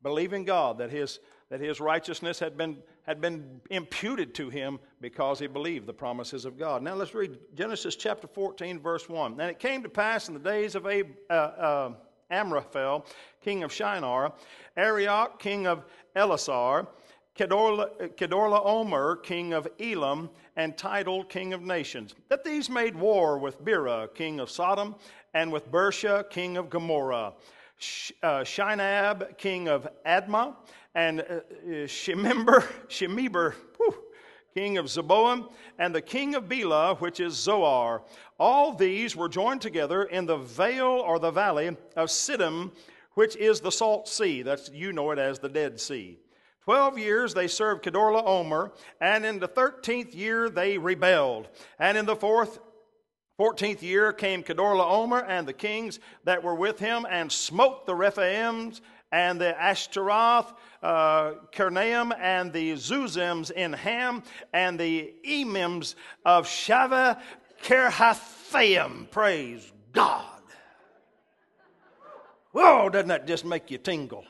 Believing 0.02 0.44
God 0.44 0.78
that 0.78 0.90
his, 0.90 1.18
that 1.50 1.61
his 1.61 1.80
righteousness 1.80 2.38
had 2.38 2.56
been, 2.56 2.78
had 3.04 3.20
been 3.20 3.61
imputed 3.70 4.34
to 4.37 4.49
him 4.49 4.78
because 5.00 5.38
he 5.38 5.46
believed 5.46 5.87
the 5.87 5.92
promises 5.92 6.44
of 6.44 6.58
God. 6.58 6.82
Now 6.82 6.94
let's 6.94 7.14
read 7.14 7.37
Genesis 7.54 7.96
chapter 7.96 8.26
14, 8.26 8.80
verse 8.80 9.08
1. 9.08 9.32
And 9.40 9.50
it 9.50 9.58
came 9.58 9.82
to 9.82 9.88
pass 9.88 10.28
in 10.28 10.34
the 10.34 10.40
days 10.40 10.75
of 10.75 10.87
Ab, 10.87 11.08
uh, 11.30 11.32
uh, 11.32 11.92
Amraphel, 12.30 13.04
king 13.40 13.62
of 13.62 13.72
Shinar, 13.72 14.32
Arioch, 14.76 15.38
king 15.38 15.66
of 15.66 15.84
Ellasar, 16.16 16.87
Chedorlaomer, 17.37 19.23
king 19.23 19.53
of 19.55 19.67
Elam, 19.81 20.29
and 20.57 20.77
Tidal, 20.77 21.25
king 21.25 21.55
of 21.55 21.62
nations. 21.62 22.15
That 22.29 22.45
these 22.45 22.69
made 22.69 22.95
war 22.95 23.39
with 23.39 23.65
Bera, 23.65 24.09
king 24.15 24.39
of 24.39 24.51
Sodom, 24.51 24.95
and 25.33 25.51
with 25.51 25.71
Birsha, 25.71 26.29
king 26.29 26.57
of 26.59 26.69
Gomorrah, 26.69 27.33
uh, 28.23 28.41
Shinab, 28.41 29.39
king 29.39 29.69
of 29.69 29.89
Admah, 30.05 30.57
and 30.95 31.21
uh, 31.21 31.41
Shemember, 31.87 32.65
Shemeber, 32.89 33.55
whew, 33.79 33.95
king 34.55 34.77
of 34.77 34.87
Zeboim, 34.87 35.51
and 35.79 35.95
the 35.95 36.03
king 36.03 36.35
of 36.35 36.49
Bela, 36.49 36.97
which 36.97 37.19
is 37.19 37.35
Zoar. 37.35 38.03
All 38.39 38.75
these 38.75 39.17
were 39.17 39.29
joined 39.29 39.62
together 39.62 40.05
in 40.05 40.27
the 40.27 40.37
vale 40.37 40.85
or 40.85 41.19
the 41.19 41.31
valley 41.31 41.69
of 41.97 42.09
Siddim, 42.09 42.73
which 43.15 43.37
is 43.37 43.61
the 43.61 43.73
salt 43.73 44.07
sea. 44.07 44.43
That's 44.43 44.71
you 44.71 44.93
know 44.93 45.11
it 45.12 45.19
as 45.19 45.39
the 45.39 45.49
Dead 45.49 45.81
Sea. 45.81 46.19
Twelve 46.64 46.99
years 46.99 47.35
they 47.35 47.49
served 47.49 47.85
Chedorlaomer, 47.85 48.71
and 49.00 49.26
in 49.26 49.40
the 49.40 49.49
thirteenth 49.49 50.14
year 50.14 50.49
they 50.49 50.78
rebelled. 50.78 51.49
And 51.78 51.99
in 51.99 52.07
the 52.07 52.14
fourth, 52.14 52.61
fourteenth 53.37 53.83
year 53.83 54.12
came 54.12 54.45
Chedorlaomer 54.45 55.25
and 55.26 55.47
the 55.47 55.52
kings 55.52 55.99
that 56.25 56.45
were 56.45 56.54
with 56.54 56.78
him, 56.78 57.04
and 57.11 57.33
smote 57.33 57.87
the 57.87 57.95
Rephaims 57.95 58.81
and 59.11 59.40
the 59.40 59.54
Ashteroth, 59.61 60.54
uh, 60.83 61.33
Karnaim, 61.52 62.12
and 62.19 62.52
the 62.52 62.73
Zuzims 62.73 63.50
in 63.50 63.73
Ham, 63.75 64.23
and 64.54 64.78
the 64.81 65.12
Emims 65.26 65.97
of 66.25 66.47
Shaveh 66.47 67.21
Kiriathaim. 67.62 69.11
Praise 69.11 69.71
God. 69.92 70.40
Whoa, 72.52 72.88
doesn't 72.88 73.09
that 73.09 73.26
just 73.26 73.45
make 73.45 73.71
you 73.71 73.78
tingle? 73.78 74.25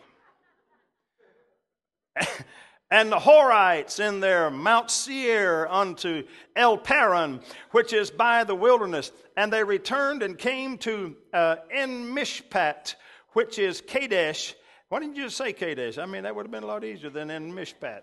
and 2.91 3.11
the 3.11 3.19
Horites 3.19 4.01
in 4.01 4.21
their 4.21 4.51
Mount 4.51 4.91
Seir 4.91 5.67
unto 5.71 6.25
El 6.55 6.77
Paran, 6.77 7.41
which 7.71 7.93
is 7.93 8.11
by 8.11 8.45
the 8.45 8.55
wilderness. 8.55 9.13
And 9.37 9.53
they 9.53 9.65
returned 9.65 10.23
and 10.23 10.37
came 10.37 10.79
to 10.79 11.17
uh, 11.33 11.57
En 11.71 12.15
Mishpat, 12.15 12.95
which 13.33 13.59
is 13.59 13.81
Kadesh. 13.81 14.55
Why 14.89 15.01
didn't 15.01 15.17
you 15.17 15.31
say 15.31 15.53
Kadesh? 15.53 15.97
I 15.97 16.07
mean, 16.07 16.25
that 16.25 16.37
would 16.37 16.45
have 16.45 16.53
been 16.53 16.65
a 16.65 16.67
lot 16.67 16.85
easier 16.85 17.11
than 17.11 17.31
En 17.31 17.53
Mishpat. 17.53 18.03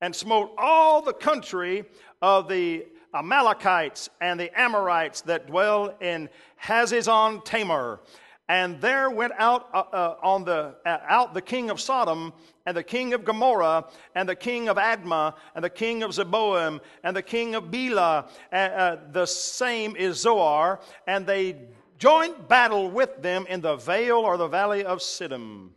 And 0.00 0.14
smote 0.14 0.52
all 0.56 1.02
the 1.02 1.12
country 1.12 1.84
of 2.22 2.48
the 2.48 2.86
Amalekites 3.14 4.08
and 4.20 4.38
the 4.38 4.56
Amorites 4.58 5.22
that 5.22 5.48
dwell 5.48 5.96
in 6.00 6.28
Hazazon 6.62 7.44
Tamar 7.44 8.00
and 8.48 8.80
there 8.80 9.10
went 9.10 9.32
out 9.38 9.68
uh, 9.74 9.84
uh, 9.92 10.16
on 10.22 10.44
the 10.44 10.74
uh, 10.86 10.98
out 11.06 11.34
the 11.34 11.42
king 11.42 11.70
of 11.70 11.80
Sodom 11.80 12.32
and 12.66 12.76
the 12.76 12.82
king 12.82 13.12
of 13.12 13.24
Gomorrah 13.24 13.86
and 14.14 14.28
the 14.28 14.36
king 14.36 14.68
of 14.68 14.76
Admah 14.76 15.34
and 15.54 15.64
the 15.64 15.70
king 15.70 16.02
of 16.02 16.12
Zeboim 16.12 16.80
and 17.04 17.16
the 17.16 17.22
king 17.22 17.54
of 17.54 17.70
Bela. 17.70 18.28
Uh, 18.50 18.96
the 19.12 19.26
same 19.26 19.96
is 19.96 20.18
Zoar, 20.18 20.80
and 21.06 21.26
they 21.26 21.56
joined 21.98 22.48
battle 22.48 22.90
with 22.90 23.22
them 23.22 23.46
in 23.48 23.60
the 23.60 23.76
vale 23.76 24.18
or 24.18 24.36
the 24.36 24.48
valley 24.48 24.84
of 24.84 24.98
Siddim. 24.98 25.70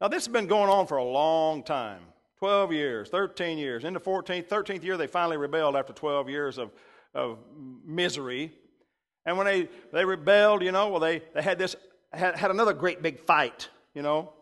Now 0.00 0.08
this 0.08 0.24
has 0.24 0.32
been 0.32 0.46
going 0.46 0.70
on 0.70 0.86
for 0.86 0.96
a 0.96 1.04
long 1.04 1.62
time. 1.62 2.00
12 2.38 2.72
years, 2.72 3.08
13 3.08 3.56
years. 3.56 3.84
In 3.84 3.94
the 3.94 4.00
14th, 4.00 4.48
13th 4.48 4.82
year, 4.82 4.96
they 4.96 5.06
finally 5.06 5.36
rebelled 5.36 5.76
after 5.76 5.92
12 5.92 6.28
years 6.28 6.58
of, 6.58 6.72
of 7.14 7.38
misery. 7.86 8.50
And 9.24 9.36
when 9.36 9.46
they, 9.46 9.68
they 9.92 10.04
rebelled, 10.04 10.62
you 10.62 10.72
know, 10.72 10.88
well, 10.88 11.00
they, 11.00 11.22
they 11.34 11.42
had 11.42 11.58
this, 11.58 11.76
had, 12.12 12.36
had 12.36 12.50
another 12.50 12.72
great 12.72 13.02
big 13.02 13.20
fight, 13.20 13.68
you 13.94 14.02
know. 14.02 14.32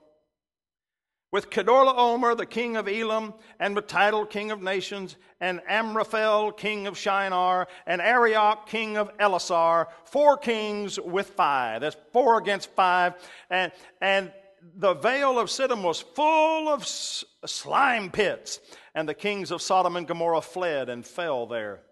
With 1.32 1.50
Chedorlaomer, 1.50 2.36
the 2.36 2.46
king 2.46 2.76
of 2.76 2.88
Elam, 2.88 3.34
and 3.60 3.80
Tidal, 3.86 4.26
king 4.26 4.50
of 4.50 4.62
nations, 4.62 5.16
and 5.40 5.60
Amraphel, 5.68 6.50
king 6.50 6.88
of 6.88 6.98
Shinar, 6.98 7.68
and 7.86 8.00
Arioch, 8.00 8.66
king 8.66 8.96
of 8.96 9.16
Ellasar, 9.18 9.86
four 10.06 10.36
kings 10.36 10.98
with 10.98 11.28
five. 11.28 11.82
That's 11.82 11.96
four 12.12 12.38
against 12.38 12.70
five. 12.70 13.14
And, 13.48 13.70
and 14.00 14.32
the 14.76 14.94
vale 14.94 15.38
of 15.38 15.48
Siddim 15.48 15.82
was 15.84 16.00
full 16.00 16.68
of 16.68 16.84
slime 16.86 18.10
pits, 18.10 18.58
and 18.96 19.08
the 19.08 19.14
kings 19.14 19.52
of 19.52 19.62
Sodom 19.62 19.94
and 19.94 20.08
Gomorrah 20.08 20.42
fled 20.42 20.88
and 20.88 21.06
fell 21.06 21.46
there. 21.46 21.82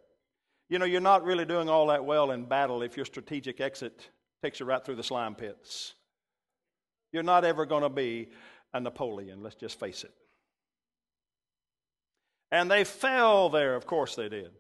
You 0.68 0.78
know, 0.78 0.84
you're 0.84 1.00
not 1.00 1.24
really 1.24 1.46
doing 1.46 1.68
all 1.68 1.86
that 1.86 2.04
well 2.04 2.30
in 2.30 2.44
battle 2.44 2.82
if 2.82 2.96
your 2.96 3.06
strategic 3.06 3.60
exit 3.60 4.10
takes 4.42 4.60
you 4.60 4.66
right 4.66 4.84
through 4.84 4.96
the 4.96 5.02
slime 5.02 5.34
pits. 5.34 5.94
You're 7.10 7.22
not 7.22 7.44
ever 7.44 7.64
going 7.64 7.82
to 7.82 7.88
be 7.88 8.28
a 8.74 8.80
Napoleon, 8.80 9.42
let's 9.42 9.56
just 9.56 9.80
face 9.80 10.04
it. 10.04 10.12
And 12.50 12.70
they 12.70 12.84
fell 12.84 13.48
there, 13.48 13.74
of 13.74 13.86
course 13.86 14.14
they 14.14 14.28
did. 14.28 14.50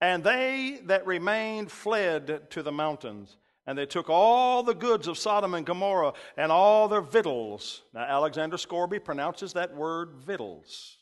And 0.00 0.22
they 0.22 0.80
that 0.84 1.06
remained 1.06 1.72
fled 1.72 2.50
to 2.50 2.62
the 2.62 2.72
mountains. 2.72 3.36
And 3.66 3.76
they 3.76 3.86
took 3.86 4.08
all 4.08 4.62
the 4.62 4.74
goods 4.74 5.08
of 5.08 5.18
Sodom 5.18 5.54
and 5.54 5.66
Gomorrah 5.66 6.12
and 6.36 6.52
all 6.52 6.86
their 6.86 7.00
victuals. 7.00 7.82
Now, 7.92 8.02
Alexander 8.02 8.58
Scourby 8.58 9.00
pronounces 9.00 9.54
that 9.54 9.74
word 9.74 10.12
victuals. 10.14 10.98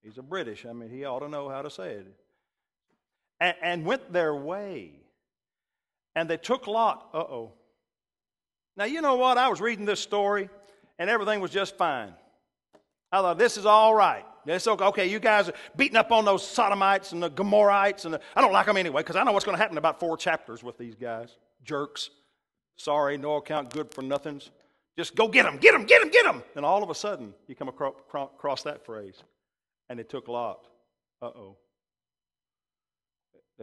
He's 0.00 0.18
a 0.18 0.22
British. 0.22 0.64
I 0.66 0.72
mean, 0.72 0.88
he 0.88 1.04
ought 1.04 1.20
to 1.20 1.28
know 1.28 1.48
how 1.48 1.62
to 1.62 1.70
say 1.70 1.94
it 1.94 2.06
and, 3.40 3.54
and 3.62 3.84
went 3.84 4.12
their 4.12 4.34
way. 4.34 4.92
And 6.16 6.28
they 6.28 6.36
took 6.36 6.66
Lot. 6.66 7.08
Uh 7.12 7.18
oh. 7.18 7.52
Now, 8.76 8.84
you 8.84 9.00
know 9.00 9.16
what? 9.16 9.38
I 9.38 9.48
was 9.48 9.60
reading 9.60 9.84
this 9.84 10.00
story, 10.00 10.48
and 10.98 11.08
everything 11.08 11.40
was 11.40 11.50
just 11.50 11.76
fine. 11.76 12.12
I 13.12 13.20
thought, 13.20 13.38
this 13.38 13.56
is 13.56 13.66
all 13.66 13.94
right. 13.94 14.24
It's 14.46 14.66
okay. 14.66 14.84
okay, 14.84 15.06
you 15.06 15.20
guys 15.20 15.48
are 15.48 15.54
beating 15.76 15.96
up 15.96 16.12
on 16.12 16.24
those 16.24 16.46
Sodomites 16.46 17.12
and 17.12 17.22
the 17.22 17.30
Gomorrites, 17.30 18.04
and 18.04 18.14
the, 18.14 18.20
I 18.34 18.40
don't 18.40 18.52
like 18.52 18.66
them 18.66 18.76
anyway 18.76 19.02
because 19.02 19.16
I 19.16 19.22
know 19.22 19.32
what's 19.32 19.44
going 19.44 19.56
to 19.56 19.60
happen 19.60 19.74
in 19.74 19.78
about 19.78 20.00
four 20.00 20.16
chapters 20.16 20.62
with 20.62 20.76
these 20.76 20.94
guys. 20.94 21.36
Jerks. 21.62 22.10
Sorry, 22.76 23.16
no 23.16 23.36
account, 23.36 23.72
good 23.72 23.94
for 23.94 24.02
nothings. 24.02 24.50
Just 24.98 25.14
go 25.14 25.28
get 25.28 25.44
them, 25.44 25.58
get 25.58 25.72
them, 25.72 25.84
get 25.84 26.00
them, 26.00 26.10
get 26.10 26.24
them. 26.24 26.42
And 26.56 26.66
all 26.66 26.82
of 26.82 26.90
a 26.90 26.94
sudden, 26.94 27.34
you 27.46 27.54
come 27.54 27.68
across, 27.68 27.94
across 28.12 28.62
that 28.64 28.84
phrase, 28.84 29.22
and 29.88 29.98
it 30.00 30.08
took 30.08 30.28
Lot. 30.28 30.66
Uh 31.22 31.26
oh. 31.26 31.56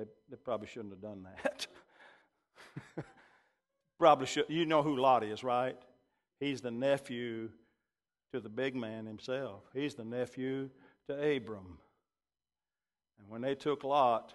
They, 0.01 0.07
they 0.31 0.37
probably 0.37 0.67
shouldn't 0.67 0.93
have 0.93 1.01
done 1.01 1.27
that. 1.35 1.67
probably 3.99 4.25
should. 4.25 4.45
You 4.49 4.65
know 4.65 4.81
who 4.81 4.95
Lot 4.95 5.23
is, 5.23 5.43
right? 5.43 5.77
He's 6.39 6.59
the 6.61 6.71
nephew 6.71 7.49
to 8.33 8.39
the 8.39 8.49
big 8.49 8.75
man 8.75 9.05
himself. 9.05 9.61
He's 9.75 9.93
the 9.93 10.03
nephew 10.03 10.69
to 11.07 11.13
Abram. 11.13 11.77
And 13.19 13.29
when 13.29 13.41
they 13.41 13.53
took 13.53 13.83
Lot, 13.83 14.33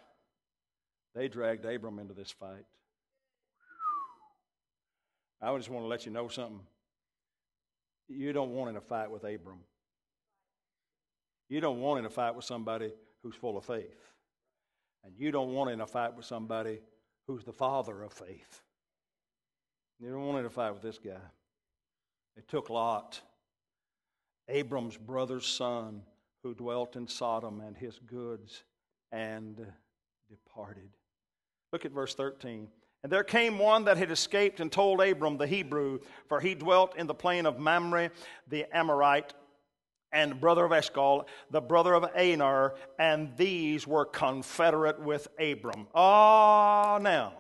they 1.17 1.27
dragged 1.27 1.65
Abram 1.65 1.99
into 1.99 2.15
this 2.15 2.31
fight. 2.31 2.65
I 5.43 5.57
just 5.57 5.69
want 5.69 5.85
to 5.85 5.89
let 5.89 6.07
you 6.07 6.13
know 6.13 6.29
something. 6.29 6.61
You 8.09 8.33
don't 8.33 8.55
want 8.55 8.71
in 8.71 8.77
a 8.77 8.81
fight 8.81 9.11
with 9.11 9.25
Abram. 9.25 9.59
You 11.49 11.61
don't 11.61 11.81
want 11.81 11.99
in 11.99 12.07
a 12.07 12.11
fight 12.11 12.37
with 12.37 12.45
somebody 12.45 12.93
who's 13.23 13.35
full 13.35 13.59
of 13.59 13.65
faith. 13.65 14.16
And 15.07 15.15
you 15.17 15.31
don't 15.31 15.55
want 15.55 15.71
in 15.71 15.81
a 15.81 15.87
fight 15.87 16.17
with 16.17 16.27
somebody 16.27 16.81
who's 17.27 17.45
the 17.45 17.53
father 17.53 18.03
of 18.03 18.13
faith. 18.13 18.63
You 20.01 20.11
don't 20.11 20.27
want 20.27 20.41
in 20.41 20.47
a 20.47 20.51
fight 20.51 20.73
with 20.73 20.83
this 20.83 20.99
guy. 20.99 21.21
They 22.35 22.43
took 22.49 22.69
Lot, 22.69 23.21
Abram's 24.49 24.97
brother's 24.97 25.47
son, 25.47 26.03
who 26.43 26.55
dwelt 26.55 26.97
in 26.97 27.09
Sodom, 27.09 27.61
and 27.61 27.77
his 27.77 27.99
goods, 28.01 28.65
and 29.13 29.65
departed. 30.29 30.91
Look 31.73 31.85
at 31.85 31.93
verse 31.93 32.15
13. 32.15 32.69
And 33.03 33.13
there 33.13 33.25
came 33.25 33.59
one 33.59 33.85
that 33.85 33.97
had 33.97 34.11
escaped 34.11 34.59
and 34.59 34.71
told 34.71 35.01
Abram 35.01 35.37
the 35.37 35.47
Hebrew, 35.47 36.01
for 36.29 36.41
he 36.41 36.55
dwelt 36.55 36.97
in 36.97 37.07
the 37.07 37.15
plain 37.15 37.47
of 37.47 37.59
Mamre 37.59 38.11
the 38.49 38.67
Amorite, 38.77 39.33
and 40.13 40.41
brother 40.41 40.65
of 40.65 40.73
Eshcol, 40.73 41.27
the 41.51 41.61
brother 41.61 41.95
of 41.95 42.09
Aner, 42.15 42.75
and 42.99 43.37
these 43.37 43.87
were 43.87 44.05
confederate 44.05 45.01
with 45.01 45.29
Abram. 45.39 45.87
Ah, 45.95 46.99
now, 47.01 47.35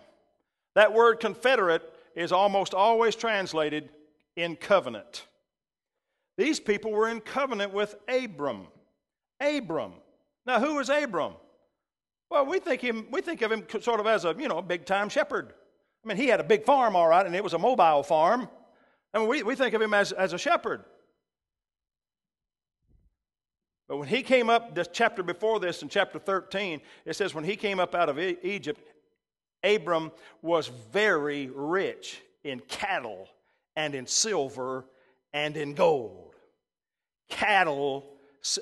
that 0.74 0.92
word 0.92 1.20
confederate 1.20 1.82
is 2.14 2.32
almost 2.32 2.74
always 2.74 3.14
translated 3.14 3.90
in 4.36 4.56
covenant. 4.56 5.26
These 6.36 6.60
people 6.60 6.90
were 6.90 7.08
in 7.08 7.20
covenant 7.20 7.72
with 7.72 7.94
Abram. 8.08 8.66
Abram. 9.40 9.92
Now, 10.44 10.60
who 10.60 10.76
was 10.76 10.90
Abram? 10.90 11.32
Well, 12.30 12.46
we 12.46 12.58
think, 12.58 12.82
him, 12.82 13.06
we 13.10 13.20
think 13.20 13.42
of 13.42 13.52
him 13.52 13.66
sort 13.80 14.00
of 14.00 14.06
as 14.06 14.24
a, 14.24 14.34
you 14.38 14.48
know, 14.48 14.60
big 14.60 14.84
time 14.84 15.08
shepherd. 15.08 15.54
I 16.04 16.08
mean, 16.08 16.16
he 16.16 16.26
had 16.26 16.40
a 16.40 16.44
big 16.44 16.64
farm, 16.64 16.96
all 16.96 17.08
right, 17.08 17.24
and 17.24 17.34
it 17.34 17.42
was 17.42 17.54
a 17.54 17.58
mobile 17.58 18.02
farm. 18.02 18.48
I 19.14 19.18
mean, 19.18 19.28
we, 19.28 19.42
we 19.42 19.54
think 19.54 19.74
of 19.74 19.80
him 19.80 19.94
as, 19.94 20.12
as 20.12 20.32
a 20.32 20.38
shepherd. 20.38 20.84
But 23.88 23.98
when 23.98 24.08
he 24.08 24.22
came 24.22 24.50
up, 24.50 24.74
this 24.74 24.88
chapter 24.92 25.22
before 25.22 25.60
this, 25.60 25.82
in 25.82 25.88
chapter 25.88 26.18
13, 26.18 26.80
it 27.04 27.14
says, 27.14 27.34
when 27.34 27.44
he 27.44 27.56
came 27.56 27.78
up 27.78 27.94
out 27.94 28.08
of 28.08 28.18
Egypt, 28.18 28.80
Abram 29.62 30.10
was 30.42 30.68
very 30.92 31.48
rich 31.48 32.20
in 32.44 32.60
cattle 32.60 33.28
and 33.76 33.94
in 33.94 34.06
silver 34.06 34.86
and 35.32 35.56
in 35.56 35.74
gold. 35.74 36.34
Cattle, 37.28 38.06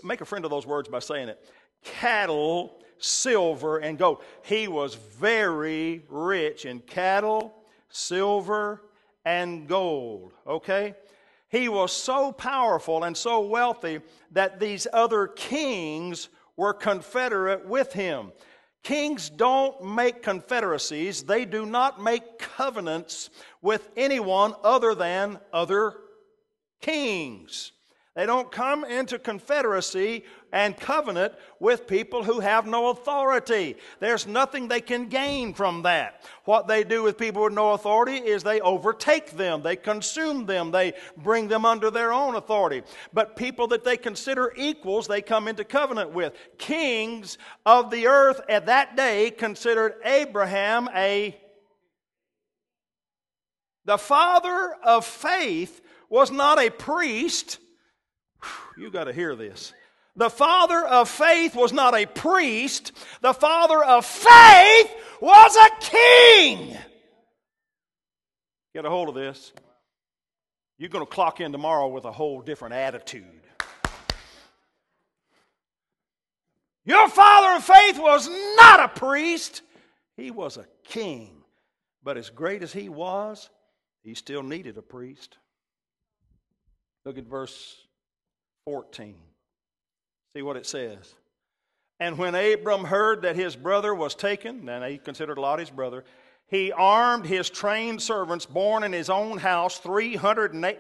make 0.02 0.21
a 0.21 0.25
friend 0.25 0.45
of 0.45 0.50
those 0.50 0.66
words 0.66 0.88
by 0.88 0.99
saying 0.99 1.28
it 1.28 1.45
cattle, 1.83 2.81
silver, 2.99 3.78
and 3.78 3.99
gold. 3.99 4.23
He 4.43 4.69
was 4.69 4.95
very 4.95 6.02
rich 6.09 6.64
in 6.64 6.81
cattle, 6.81 7.54
silver, 7.90 8.83
and 9.25 9.69
gold. 9.69 10.33
Okay? 10.47 10.95
He 11.54 11.68
was 11.68 11.92
so 11.92 12.32
powerful 12.32 13.04
and 13.04 13.16
so 13.16 13.38
wealthy 13.42 14.00
that 14.32 14.58
these 14.58 14.88
other 14.92 15.28
kings 15.28 16.28
were 16.56 16.75
confederate 16.75 17.64
with 17.64 17.92
him. 17.92 18.32
Kings 18.82 19.30
don't 19.30 19.80
make 19.84 20.20
confederacies, 20.20 21.23
they 21.23 21.44
do 21.44 21.64
not 21.64 22.02
make 22.02 22.40
covenants 22.40 23.30
with 23.62 23.88
anyone 23.96 24.54
other 24.64 24.96
than 24.96 25.38
other 25.52 25.94
kings. 26.80 27.70
They 28.16 28.26
don't 28.26 28.50
come 28.50 28.84
into 28.84 29.20
confederacy 29.20 30.25
and 30.54 30.78
covenant 30.78 31.34
with 31.58 31.88
people 31.88 32.23
who 32.23 32.38
have 32.38 32.64
no 32.64 32.90
authority. 32.90 33.76
There's 33.99 34.25
nothing 34.25 34.68
they 34.68 34.80
can 34.80 35.08
gain 35.08 35.52
from 35.52 35.82
that. 35.82 36.23
What 36.44 36.68
they 36.68 36.84
do 36.84 37.02
with 37.02 37.18
people 37.18 37.42
with 37.42 37.52
no 37.52 37.73
authority 37.73 38.18
is 38.18 38.44
they 38.44 38.61
overtake 38.61 39.32
them, 39.32 39.62
they 39.62 39.75
consume 39.75 40.46
them, 40.46 40.70
they 40.70 40.94
bring 41.16 41.49
them 41.49 41.64
under 41.64 41.90
their 41.90 42.12
own 42.12 42.37
authority. 42.37 42.82
But 43.12 43.34
people 43.34 43.66
that 43.68 43.82
they 43.82 43.96
consider 43.96 44.52
equals, 44.56 45.08
they 45.08 45.20
come 45.20 45.49
into 45.49 45.64
covenant 45.64 46.12
with. 46.12 46.34
Kings 46.56 47.37
of 47.66 47.90
the 47.90 48.06
earth 48.06 48.40
at 48.49 48.66
that 48.66 48.96
day 48.96 49.32
considered 49.32 49.96
Abraham 50.04 50.88
a 50.94 51.37
the 53.87 53.99
father 53.99 54.76
of 54.82 55.04
faith 55.04 55.82
was 56.08 56.30
not 56.30 56.58
a 56.58 56.70
priest 56.70 57.58
you 58.76 58.90
got 58.90 59.04
to 59.04 59.12
hear 59.12 59.37
this. 59.37 59.73
The 60.16 60.30
father 60.30 60.85
of 60.87 61.09
faith 61.09 61.56
was 61.56 61.73
not 61.73 61.94
a 61.94 62.06
priest, 62.06 62.92
the 63.21 63.35
father 63.35 63.83
of 63.83 64.06
faith 64.06 64.94
was 65.21 65.56
a 65.56 65.71
king. 65.80 66.76
Get 68.75 68.85
a 68.85 68.90
hold 68.90 69.09
of 69.09 69.14
this. 69.14 69.52
You're 70.78 70.88
going 70.88 71.04
to 71.04 71.11
clock 71.11 71.40
in 71.40 71.52
tomorrow 71.52 71.88
with 71.88 72.04
a 72.04 72.12
whole 72.12 72.40
different 72.42 72.75
attitude. 72.75 73.25
Your 76.85 77.09
father 77.09 77.56
of 77.56 77.64
faith 77.64 77.99
was 77.99 78.28
not 78.56 78.80
a 78.80 78.88
priest, 78.88 79.62
he 80.16 80.30
was 80.30 80.56
a 80.56 80.66
king. 80.85 81.30
But 82.02 82.18
as 82.18 82.28
great 82.28 82.62
as 82.62 82.73
he 82.73 82.88
was, 82.88 83.49
he 84.02 84.14
still 84.14 84.42
needed 84.42 84.76
a 84.76 84.83
priest. 84.83 85.38
Look 87.04 87.16
at 87.16 87.25
verse 87.25 87.76
14. 88.66 89.16
See 90.37 90.43
what 90.43 90.57
it 90.57 90.67
says. 90.67 91.14
And 92.00 92.19
when 92.19 92.35
Abram 92.35 92.85
heard 92.85 93.23
that 93.23 93.37
his 93.37 93.55
brother 93.55 93.95
was 93.95 94.14
taken, 94.14 94.69
and 94.69 94.85
he 94.85 94.99
considered 94.99 95.38
Lot 95.38 95.61
his 95.61 95.71
brother, 95.71 96.05
he 96.49 96.73
armed 96.73 97.25
his 97.25 97.49
trained 97.49 98.03
servants 98.03 98.45
born 98.45 98.83
in 98.83 98.93
his 98.93 99.09
own 99.09 99.38
house, 99.38 99.79
308. 99.79 100.79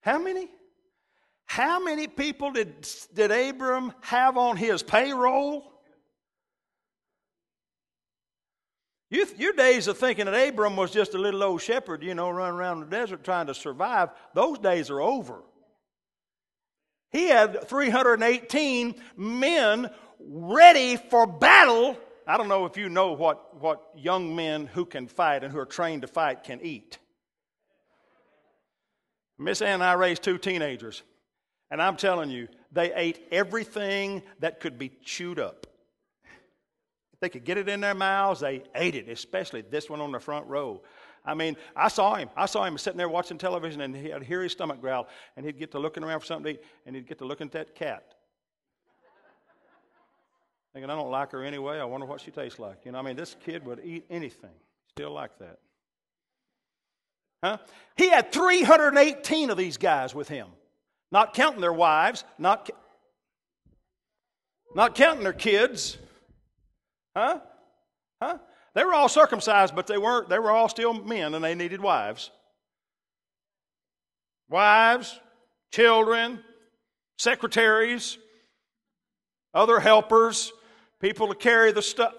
How 0.00 0.18
many? 0.18 0.48
How 1.44 1.80
many 1.82 2.06
people 2.06 2.50
did, 2.50 2.86
did 3.14 3.30
Abram 3.30 3.92
have 4.00 4.36
on 4.36 4.56
his 4.56 4.82
payroll? 4.82 5.70
You, 9.10 9.26
your 9.38 9.52
days 9.54 9.86
of 9.86 9.96
thinking 9.96 10.26
that 10.26 10.48
Abram 10.48 10.76
was 10.76 10.90
just 10.90 11.14
a 11.14 11.18
little 11.18 11.42
old 11.42 11.62
shepherd, 11.62 12.02
you 12.02 12.14
know, 12.14 12.30
running 12.30 12.58
around 12.58 12.80
the 12.80 12.86
desert 12.86 13.24
trying 13.24 13.46
to 13.46 13.54
survive, 13.54 14.10
those 14.34 14.58
days 14.58 14.90
are 14.90 15.00
over. 15.00 15.42
He 17.10 17.28
had 17.28 17.68
318 17.68 18.94
men 19.16 19.90
ready 20.20 20.96
for 20.96 21.26
battle. 21.26 21.96
I 22.26 22.36
don't 22.36 22.48
know 22.48 22.66
if 22.66 22.76
you 22.76 22.88
know 22.88 23.12
what, 23.12 23.60
what 23.60 23.82
young 23.96 24.36
men 24.36 24.66
who 24.66 24.84
can 24.84 25.08
fight 25.08 25.42
and 25.42 25.52
who 25.52 25.58
are 25.58 25.66
trained 25.66 26.02
to 26.02 26.08
fight 26.08 26.44
can 26.44 26.60
eat. 26.62 26.98
Miss 29.38 29.62
Ann 29.62 29.74
and 29.74 29.84
I 29.84 29.92
raised 29.92 30.22
two 30.22 30.36
teenagers, 30.36 31.02
and 31.70 31.80
I'm 31.80 31.96
telling 31.96 32.28
you, 32.28 32.48
they 32.72 32.92
ate 32.92 33.20
everything 33.30 34.22
that 34.40 34.60
could 34.60 34.78
be 34.78 34.90
chewed 35.04 35.38
up. 35.38 35.66
If 37.12 37.20
they 37.20 37.28
could 37.28 37.44
get 37.44 37.56
it 37.56 37.68
in 37.68 37.80
their 37.80 37.94
mouths, 37.94 38.40
they 38.40 38.64
ate 38.74 38.96
it, 38.96 39.08
especially 39.08 39.62
this 39.62 39.88
one 39.88 40.00
on 40.00 40.12
the 40.12 40.20
front 40.20 40.46
row. 40.46 40.82
I 41.28 41.34
mean, 41.34 41.58
I 41.76 41.88
saw 41.88 42.14
him. 42.14 42.30
I 42.34 42.46
saw 42.46 42.64
him 42.64 42.78
sitting 42.78 42.96
there 42.96 43.08
watching 43.08 43.36
television, 43.36 43.82
and 43.82 43.94
he'd 43.94 44.22
hear 44.22 44.42
his 44.42 44.52
stomach 44.52 44.80
growl, 44.80 45.08
and 45.36 45.44
he'd 45.44 45.58
get 45.58 45.70
to 45.72 45.78
looking 45.78 46.02
around 46.02 46.20
for 46.20 46.26
something 46.26 46.54
to 46.54 46.58
eat, 46.58 46.64
and 46.86 46.96
he'd 46.96 47.06
get 47.06 47.18
to 47.18 47.26
looking 47.26 47.48
at 47.48 47.52
that 47.52 47.74
cat. 47.74 48.14
Thinking, 50.72 50.88
I 50.88 50.94
don't 50.94 51.10
like 51.10 51.32
her 51.32 51.44
anyway. 51.44 51.78
I 51.80 51.84
wonder 51.84 52.06
what 52.06 52.22
she 52.22 52.30
tastes 52.30 52.58
like. 52.58 52.86
You 52.86 52.92
know, 52.92 52.98
I 52.98 53.02
mean, 53.02 53.14
this 53.14 53.36
kid 53.44 53.66
would 53.66 53.80
eat 53.84 54.06
anything. 54.08 54.54
Still 54.88 55.12
like 55.12 55.38
that. 55.38 55.58
Huh? 57.44 57.58
He 57.96 58.08
had 58.08 58.32
318 58.32 59.50
of 59.50 59.58
these 59.58 59.76
guys 59.76 60.14
with 60.14 60.28
him, 60.28 60.48
not 61.12 61.34
counting 61.34 61.60
their 61.60 61.74
wives, 61.74 62.24
not, 62.38 62.70
not 64.74 64.94
counting 64.94 65.24
their 65.24 65.34
kids. 65.34 65.98
Huh? 67.14 67.40
Huh? 68.22 68.38
They 68.74 68.84
were 68.84 68.94
all 68.94 69.08
circumcised, 69.08 69.74
but 69.74 69.86
they 69.86 69.98
weren't, 69.98 70.28
they 70.28 70.38
were 70.38 70.50
all 70.50 70.68
still 70.68 70.94
men 70.94 71.34
and 71.34 71.44
they 71.44 71.54
needed 71.54 71.80
wives. 71.80 72.30
Wives, 74.48 75.18
children, 75.72 76.40
secretaries, 77.18 78.18
other 79.54 79.80
helpers, 79.80 80.52
people 81.00 81.28
to 81.28 81.34
carry 81.34 81.72
the 81.72 81.82
stuff. 81.82 82.14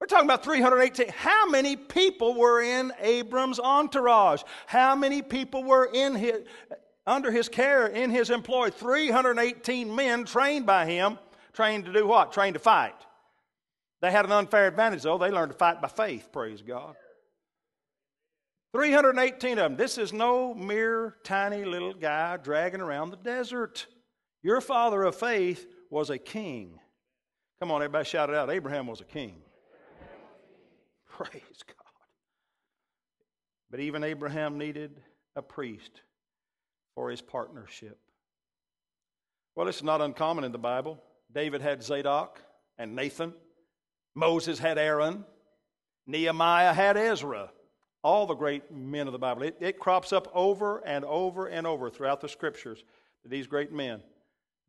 We're 0.00 0.06
talking 0.06 0.26
about 0.26 0.44
318. 0.44 1.08
How 1.08 1.48
many 1.48 1.74
people 1.74 2.34
were 2.34 2.62
in 2.62 2.92
Abram's 3.00 3.58
entourage? 3.58 4.42
How 4.66 4.94
many 4.94 5.22
people 5.22 5.64
were 5.64 5.90
in 5.92 6.14
his, 6.14 6.44
under 7.06 7.32
his 7.32 7.48
care, 7.48 7.88
in 7.88 8.10
his 8.10 8.30
employ? 8.30 8.70
318 8.70 9.92
men 9.94 10.24
trained 10.24 10.66
by 10.66 10.86
him, 10.86 11.18
trained 11.52 11.84
to 11.86 11.92
do 11.92 12.06
what? 12.06 12.32
Trained 12.32 12.54
to 12.54 12.60
fight. 12.60 12.94
They 14.00 14.10
had 14.10 14.24
an 14.24 14.32
unfair 14.32 14.68
advantage, 14.68 15.02
though. 15.02 15.18
They 15.18 15.30
learned 15.30 15.52
to 15.52 15.58
fight 15.58 15.82
by 15.82 15.88
faith, 15.88 16.30
praise 16.32 16.62
God. 16.62 16.94
318 18.72 19.52
of 19.52 19.56
them. 19.56 19.76
This 19.76 19.98
is 19.98 20.12
no 20.12 20.54
mere 20.54 21.16
tiny 21.24 21.64
little 21.64 21.94
guy 21.94 22.36
dragging 22.36 22.80
around 22.80 23.10
the 23.10 23.16
desert. 23.16 23.86
Your 24.42 24.60
father 24.60 25.02
of 25.02 25.16
faith 25.16 25.66
was 25.90 26.10
a 26.10 26.18
king. 26.18 26.78
Come 27.60 27.70
on, 27.70 27.82
everybody 27.82 28.04
shout 28.04 28.28
it 28.28 28.36
out. 28.36 28.50
Abraham 28.50 28.86
was 28.86 29.00
a 29.00 29.04
king. 29.04 29.36
Praise 31.08 31.62
God. 31.66 31.74
But 33.70 33.80
even 33.80 34.04
Abraham 34.04 34.58
needed 34.58 35.00
a 35.34 35.42
priest 35.42 36.02
for 36.94 37.10
his 37.10 37.20
partnership. 37.20 37.98
Well, 39.56 39.66
it's 39.66 39.82
not 39.82 40.00
uncommon 40.00 40.44
in 40.44 40.52
the 40.52 40.58
Bible. 40.58 41.02
David 41.32 41.62
had 41.62 41.82
Zadok 41.82 42.40
and 42.78 42.94
Nathan. 42.94 43.32
Moses 44.18 44.58
had 44.58 44.78
Aaron. 44.78 45.24
Nehemiah 46.06 46.74
had 46.74 46.96
Ezra. 46.96 47.50
All 48.02 48.26
the 48.26 48.34
great 48.34 48.70
men 48.72 49.06
of 49.06 49.12
the 49.12 49.18
Bible. 49.18 49.42
It, 49.42 49.56
it 49.60 49.78
crops 49.78 50.12
up 50.12 50.28
over 50.34 50.78
and 50.86 51.04
over 51.04 51.46
and 51.46 51.66
over 51.66 51.88
throughout 51.90 52.20
the 52.20 52.28
scriptures 52.28 52.84
that 53.22 53.28
these 53.28 53.46
great 53.46 53.72
men, 53.72 54.02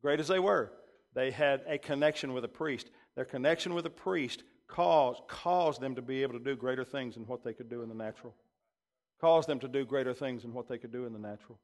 great 0.01 0.19
as 0.19 0.27
they 0.27 0.39
were, 0.39 0.71
they 1.13 1.31
had 1.31 1.63
a 1.67 1.77
connection 1.77 2.33
with 2.33 2.43
a 2.43 2.49
priest. 2.49 2.91
Their 3.15 3.25
connection 3.25 3.73
with 3.73 3.85
a 3.85 3.91
priest 3.91 4.43
caused, 4.67 5.21
caused 5.27 5.81
them 5.81 5.95
to 5.95 6.01
be 6.01 6.21
able 6.21 6.33
to 6.33 6.43
do 6.43 6.55
greater 6.55 6.83
things 6.83 7.15
than 7.15 7.25
what 7.25 7.43
they 7.43 7.53
could 7.53 7.69
do 7.69 7.81
in 7.81 7.89
the 7.89 7.95
natural. 7.95 8.35
Caused 9.19 9.49
them 9.49 9.59
to 9.59 9.67
do 9.67 9.85
greater 9.85 10.13
things 10.13 10.43
than 10.43 10.53
what 10.53 10.67
they 10.67 10.77
could 10.77 10.91
do 10.91 11.05
in 11.05 11.13
the 11.13 11.19
natural. 11.19 11.59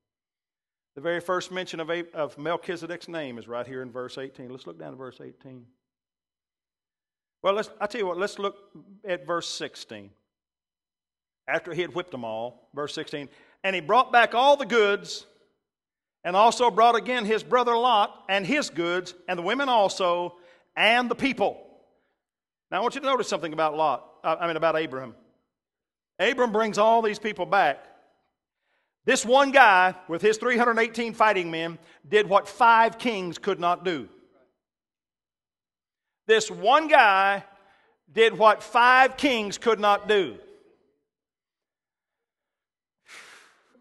The 0.96 1.02
very 1.02 1.20
first 1.20 1.52
mention 1.52 1.80
of, 1.80 1.90
of 2.14 2.38
Melchizedek's 2.38 3.08
name 3.08 3.38
is 3.38 3.48
right 3.48 3.68
here 3.68 3.82
in 3.82 3.92
verse 3.92 4.18
18. 4.18 4.50
Let's 4.50 4.66
look 4.66 4.80
down 4.80 4.92
to 4.92 4.98
verse 4.98 5.20
18. 5.22 5.66
Well, 7.46 7.54
let's, 7.54 7.70
I 7.80 7.86
tell 7.86 8.02
you 8.02 8.08
what, 8.08 8.18
let's 8.18 8.40
look 8.40 8.56
at 9.08 9.28
verse 9.28 9.48
16. 9.48 10.10
After 11.48 11.76
he 11.76 11.82
had 11.82 11.94
whipped 11.94 12.10
them 12.10 12.26
all, 12.26 12.72
verse 12.74 12.96
16, 12.96 13.30
and 13.64 13.76
he 13.76 13.82
brought 13.82 14.12
back 14.12 14.34
all 14.34 14.58
the 14.58 14.66
goods, 14.66 15.28
and 16.24 16.36
also 16.36 16.72
brought 16.72 16.96
again 16.96 17.24
his 17.24 17.44
brother 17.44 17.78
Lot 17.78 18.12
and 18.30 18.48
his 18.48 18.72
goods, 18.72 19.14
and 19.28 19.38
the 19.38 19.44
women 19.44 19.70
also, 19.70 20.38
and 20.76 21.08
the 21.08 21.14
people. 21.14 21.64
Now, 22.72 22.80
I 22.80 22.82
want 22.82 22.96
you 22.96 23.02
to 23.02 23.06
notice 23.06 23.28
something 23.28 23.54
about 23.54 23.78
Lot, 23.78 24.04
I 24.24 24.48
mean, 24.48 24.58
about 24.58 24.82
Abram. 24.82 25.14
Abram 26.18 26.52
brings 26.52 26.80
all 26.80 27.04
these 27.04 27.20
people 27.20 27.46
back. 27.46 27.78
This 29.06 29.24
one 29.24 29.52
guy, 29.52 29.94
with 30.08 30.24
his 30.24 30.38
318 30.38 31.14
fighting 31.14 31.52
men, 31.52 31.78
did 32.10 32.28
what 32.28 32.48
five 32.48 32.98
kings 32.98 33.38
could 33.38 33.60
not 33.60 33.86
do. 33.86 34.10
This 36.28 36.50
one 36.50 36.88
guy 36.88 37.44
did 38.12 38.38
what 38.38 38.64
five 38.64 39.18
kings 39.18 39.58
could 39.58 39.80
not 39.80 40.08
do. 40.08 40.38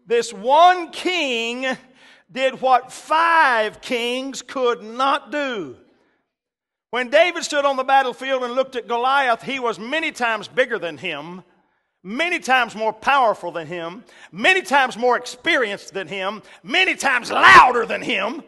This 0.05 0.31
one 0.31 0.91
king 0.91 1.65
did 2.31 2.61
what 2.61 2.91
five 2.91 3.81
kings 3.81 4.41
could 4.41 4.83
not 4.83 5.31
do. 5.31 5.77
When 6.91 7.09
David 7.09 7.43
stood 7.43 7.65
on 7.65 7.75
the 7.75 7.83
battlefield 7.83 8.43
and 8.43 8.53
looked 8.53 8.75
at 8.75 8.87
Goliath, 8.87 9.41
he 9.41 9.59
was 9.59 9.79
many 9.79 10.11
times 10.11 10.47
bigger 10.47 10.77
than 10.77 10.97
him, 10.97 11.43
many 12.03 12.39
times 12.39 12.75
more 12.75 12.93
powerful 12.93 13.51
than 13.51 13.67
him, 13.67 14.03
many 14.31 14.61
times 14.61 14.95
more 14.95 15.17
experienced 15.17 15.93
than 15.93 16.07
him, 16.07 16.43
many 16.63 16.95
times 16.95 17.31
louder 17.31 17.85
than 17.85 18.01
him. 18.01 18.43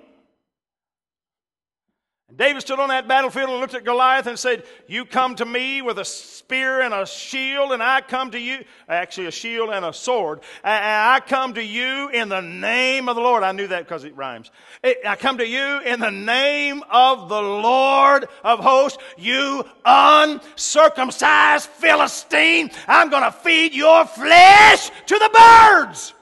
David 2.35 2.61
stood 2.61 2.79
on 2.79 2.89
that 2.89 3.07
battlefield 3.07 3.49
and 3.49 3.61
looked 3.61 3.73
at 3.73 3.85
Goliath 3.85 4.27
and 4.27 4.37
said, 4.37 4.63
You 4.85 5.05
come 5.05 5.35
to 5.35 5.45
me 5.45 5.81
with 5.81 5.97
a 5.97 6.03
spear 6.03 6.81
and 6.81 6.93
a 6.93 7.05
shield, 7.05 7.71
and 7.71 7.81
I 7.81 8.01
come 8.01 8.31
to 8.31 8.39
you, 8.39 8.65
actually, 8.89 9.27
a 9.27 9.31
shield 9.31 9.69
and 9.69 9.85
a 9.85 9.93
sword. 9.93 10.41
I 10.61 11.21
come 11.25 11.53
to 11.53 11.63
you 11.63 12.09
in 12.09 12.27
the 12.27 12.41
name 12.41 13.07
of 13.07 13.15
the 13.15 13.21
Lord. 13.21 13.43
I 13.43 13.53
knew 13.53 13.67
that 13.67 13.85
because 13.85 14.03
it 14.03 14.13
rhymes. 14.17 14.51
I 14.83 15.15
come 15.15 15.37
to 15.37 15.47
you 15.47 15.79
in 15.79 16.01
the 16.01 16.11
name 16.11 16.83
of 16.91 17.29
the 17.29 17.41
Lord 17.41 18.27
of 18.43 18.59
hosts, 18.59 19.01
you 19.17 19.63
uncircumcised 19.85 21.69
Philistine. 21.69 22.71
I'm 22.89 23.09
going 23.09 23.23
to 23.23 23.31
feed 23.31 23.73
your 23.73 24.05
flesh 24.05 24.89
to 24.89 25.17
the 25.17 25.29
birds. 25.33 26.13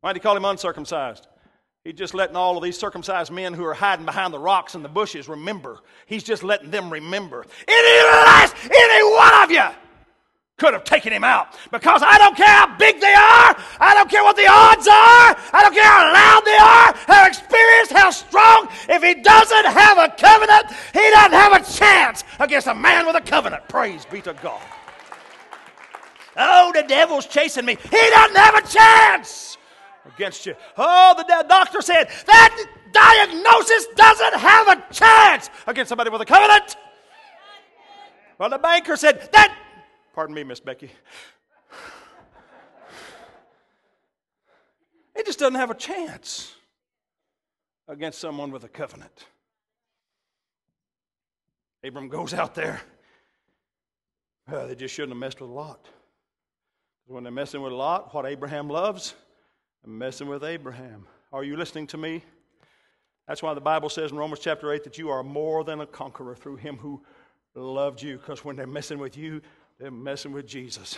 Why 0.00 0.14
did 0.14 0.20
he 0.20 0.22
call 0.22 0.38
him 0.38 0.46
uncircumcised? 0.46 1.26
He's 1.86 1.94
just 1.94 2.14
letting 2.14 2.34
all 2.34 2.56
of 2.56 2.64
these 2.64 2.76
circumcised 2.76 3.30
men 3.30 3.54
who 3.54 3.64
are 3.64 3.72
hiding 3.72 4.06
behind 4.06 4.34
the 4.34 4.40
rocks 4.40 4.74
and 4.74 4.84
the 4.84 4.88
bushes 4.88 5.28
remember. 5.28 5.78
He's 6.06 6.24
just 6.24 6.42
letting 6.42 6.72
them 6.72 6.92
remember. 6.92 7.46
Any 7.68 8.02
last, 8.08 8.56
any 8.64 9.14
one 9.14 9.44
of 9.44 9.50
you 9.52 9.62
could 10.56 10.72
have 10.72 10.82
taken 10.82 11.12
him 11.12 11.22
out 11.22 11.56
because 11.70 12.02
I 12.04 12.18
don't 12.18 12.36
care 12.36 12.48
how 12.48 12.76
big 12.76 13.00
they 13.00 13.14
are. 13.14 13.54
I 13.78 13.94
don't 13.94 14.10
care 14.10 14.24
what 14.24 14.34
the 14.34 14.48
odds 14.48 14.88
are. 14.88 15.36
I 15.52 15.62
don't 15.62 15.74
care 15.74 15.84
how 15.84 16.12
loud 16.12 16.44
they 16.44 16.56
are, 16.56 17.14
how 17.14 17.28
experienced, 17.28 17.92
how 17.92 18.10
strong. 18.10 18.66
If 18.88 19.04
he 19.04 19.22
doesn't 19.22 19.66
have 19.66 19.98
a 19.98 20.08
covenant, 20.08 20.72
he 20.92 21.08
doesn't 21.12 21.38
have 21.38 21.52
a 21.52 21.72
chance 21.72 22.24
against 22.40 22.66
a 22.66 22.74
man 22.74 23.06
with 23.06 23.14
a 23.14 23.20
covenant. 23.20 23.68
Praise 23.68 24.04
be 24.06 24.20
to 24.22 24.34
God. 24.42 24.60
Oh, 26.36 26.72
the 26.74 26.82
devil's 26.82 27.26
chasing 27.26 27.64
me. 27.64 27.76
He 27.80 28.10
doesn't 28.10 28.36
have 28.36 28.56
a 28.56 28.66
chance 28.66 29.55
against 30.14 30.46
you. 30.46 30.54
Oh, 30.76 31.14
the 31.16 31.44
doctor 31.48 31.80
said 31.80 32.08
that 32.26 32.66
diagnosis 32.92 33.86
doesn't 33.96 34.34
have 34.34 34.68
a 34.68 34.92
chance 34.92 35.50
against 35.66 35.88
somebody 35.88 36.10
with 36.10 36.20
a 36.20 36.26
covenant. 36.26 36.76
Well, 38.38 38.50
the 38.50 38.58
banker 38.58 38.96
said 38.96 39.28
that, 39.32 39.56
pardon 40.14 40.34
me, 40.34 40.44
Miss 40.44 40.60
Becky. 40.60 40.90
It 45.14 45.24
just 45.24 45.38
doesn't 45.38 45.54
have 45.54 45.70
a 45.70 45.74
chance 45.74 46.54
against 47.88 48.18
someone 48.18 48.50
with 48.50 48.64
a 48.64 48.68
covenant. 48.68 49.26
Abram 51.82 52.08
goes 52.08 52.34
out 52.34 52.54
there. 52.54 52.80
Uh, 54.50 54.66
they 54.66 54.74
just 54.74 54.94
shouldn't 54.94 55.12
have 55.12 55.18
messed 55.18 55.40
with 55.40 55.50
a 55.50 55.52
Lot. 55.52 55.88
When 57.06 57.22
they're 57.22 57.32
messing 57.32 57.62
with 57.62 57.72
a 57.72 57.76
Lot, 57.76 58.12
what 58.12 58.26
Abraham 58.26 58.68
loves, 58.68 59.14
messing 59.84 60.28
with 60.28 60.44
Abraham. 60.44 61.06
Are 61.32 61.44
you 61.44 61.56
listening 61.56 61.86
to 61.88 61.96
me? 61.96 62.24
That's 63.28 63.42
why 63.42 63.54
the 63.54 63.60
Bible 63.60 63.88
says 63.88 64.12
in 64.12 64.16
Romans 64.16 64.40
chapter 64.40 64.72
8 64.72 64.84
that 64.84 64.98
you 64.98 65.10
are 65.10 65.22
more 65.22 65.64
than 65.64 65.80
a 65.80 65.86
conqueror 65.86 66.36
through 66.36 66.56
him 66.56 66.76
who 66.76 67.02
loved 67.54 68.02
you. 68.02 68.18
Because 68.18 68.44
when 68.44 68.56
they're 68.56 68.66
messing 68.66 68.98
with 68.98 69.16
you, 69.16 69.42
they're 69.78 69.90
messing 69.90 70.32
with 70.32 70.46
Jesus. 70.46 70.96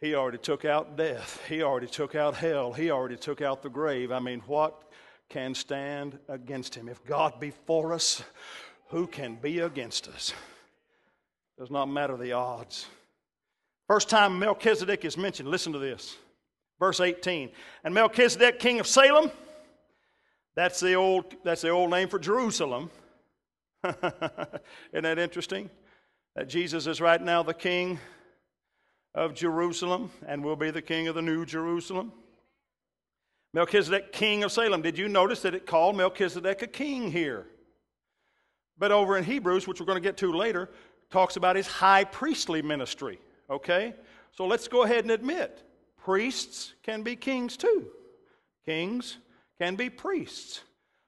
He 0.00 0.16
already 0.16 0.38
took 0.38 0.64
out 0.64 0.96
death, 0.96 1.40
He 1.48 1.62
already 1.62 1.86
took 1.86 2.16
out 2.16 2.34
hell, 2.34 2.72
He 2.72 2.90
already 2.90 3.16
took 3.16 3.40
out 3.40 3.62
the 3.62 3.70
grave. 3.70 4.10
I 4.10 4.18
mean, 4.18 4.40
what 4.46 4.82
can 5.28 5.54
stand 5.54 6.18
against 6.28 6.74
Him? 6.74 6.88
If 6.88 7.04
God 7.04 7.38
be 7.38 7.52
for 7.66 7.92
us, 7.92 8.22
who 8.88 9.06
can 9.06 9.36
be 9.36 9.60
against 9.60 10.08
us? 10.08 10.34
Does 11.56 11.70
not 11.70 11.86
matter 11.86 12.16
the 12.16 12.32
odds. 12.32 12.86
First 13.86 14.10
time 14.10 14.40
Melchizedek 14.40 15.04
is 15.04 15.16
mentioned, 15.16 15.48
listen 15.48 15.72
to 15.72 15.78
this. 15.78 16.16
Verse 16.82 16.98
18. 16.98 17.48
And 17.84 17.94
Melchizedek, 17.94 18.58
king 18.58 18.80
of 18.80 18.88
Salem, 18.88 19.30
that's 20.56 20.80
the 20.80 20.94
old, 20.94 21.36
that's 21.44 21.62
the 21.62 21.68
old 21.68 21.92
name 21.92 22.08
for 22.08 22.18
Jerusalem. 22.18 22.90
Isn't 23.84 24.02
that 25.04 25.16
interesting? 25.16 25.70
That 26.34 26.48
Jesus 26.48 26.88
is 26.88 27.00
right 27.00 27.22
now 27.22 27.44
the 27.44 27.54
king 27.54 28.00
of 29.14 29.32
Jerusalem 29.32 30.10
and 30.26 30.42
will 30.42 30.56
be 30.56 30.72
the 30.72 30.82
king 30.82 31.06
of 31.06 31.14
the 31.14 31.22
new 31.22 31.46
Jerusalem. 31.46 32.12
Melchizedek, 33.54 34.12
king 34.12 34.42
of 34.42 34.50
Salem. 34.50 34.82
Did 34.82 34.98
you 34.98 35.06
notice 35.06 35.42
that 35.42 35.54
it 35.54 35.66
called 35.66 35.96
Melchizedek 35.96 36.62
a 36.62 36.66
king 36.66 37.12
here? 37.12 37.46
But 38.76 38.90
over 38.90 39.16
in 39.16 39.22
Hebrews, 39.22 39.68
which 39.68 39.78
we're 39.78 39.86
going 39.86 40.02
to 40.02 40.08
get 40.08 40.16
to 40.16 40.32
later, 40.32 40.68
talks 41.12 41.36
about 41.36 41.54
his 41.54 41.68
high 41.68 42.02
priestly 42.02 42.60
ministry. 42.60 43.20
Okay? 43.48 43.94
So 44.32 44.48
let's 44.48 44.66
go 44.66 44.82
ahead 44.82 45.04
and 45.04 45.12
admit 45.12 45.62
Priests 46.04 46.72
can 46.82 47.02
be 47.02 47.16
kings 47.16 47.56
too. 47.56 47.86
Kings 48.66 49.18
can 49.60 49.76
be 49.76 49.88
priests. 49.88 50.60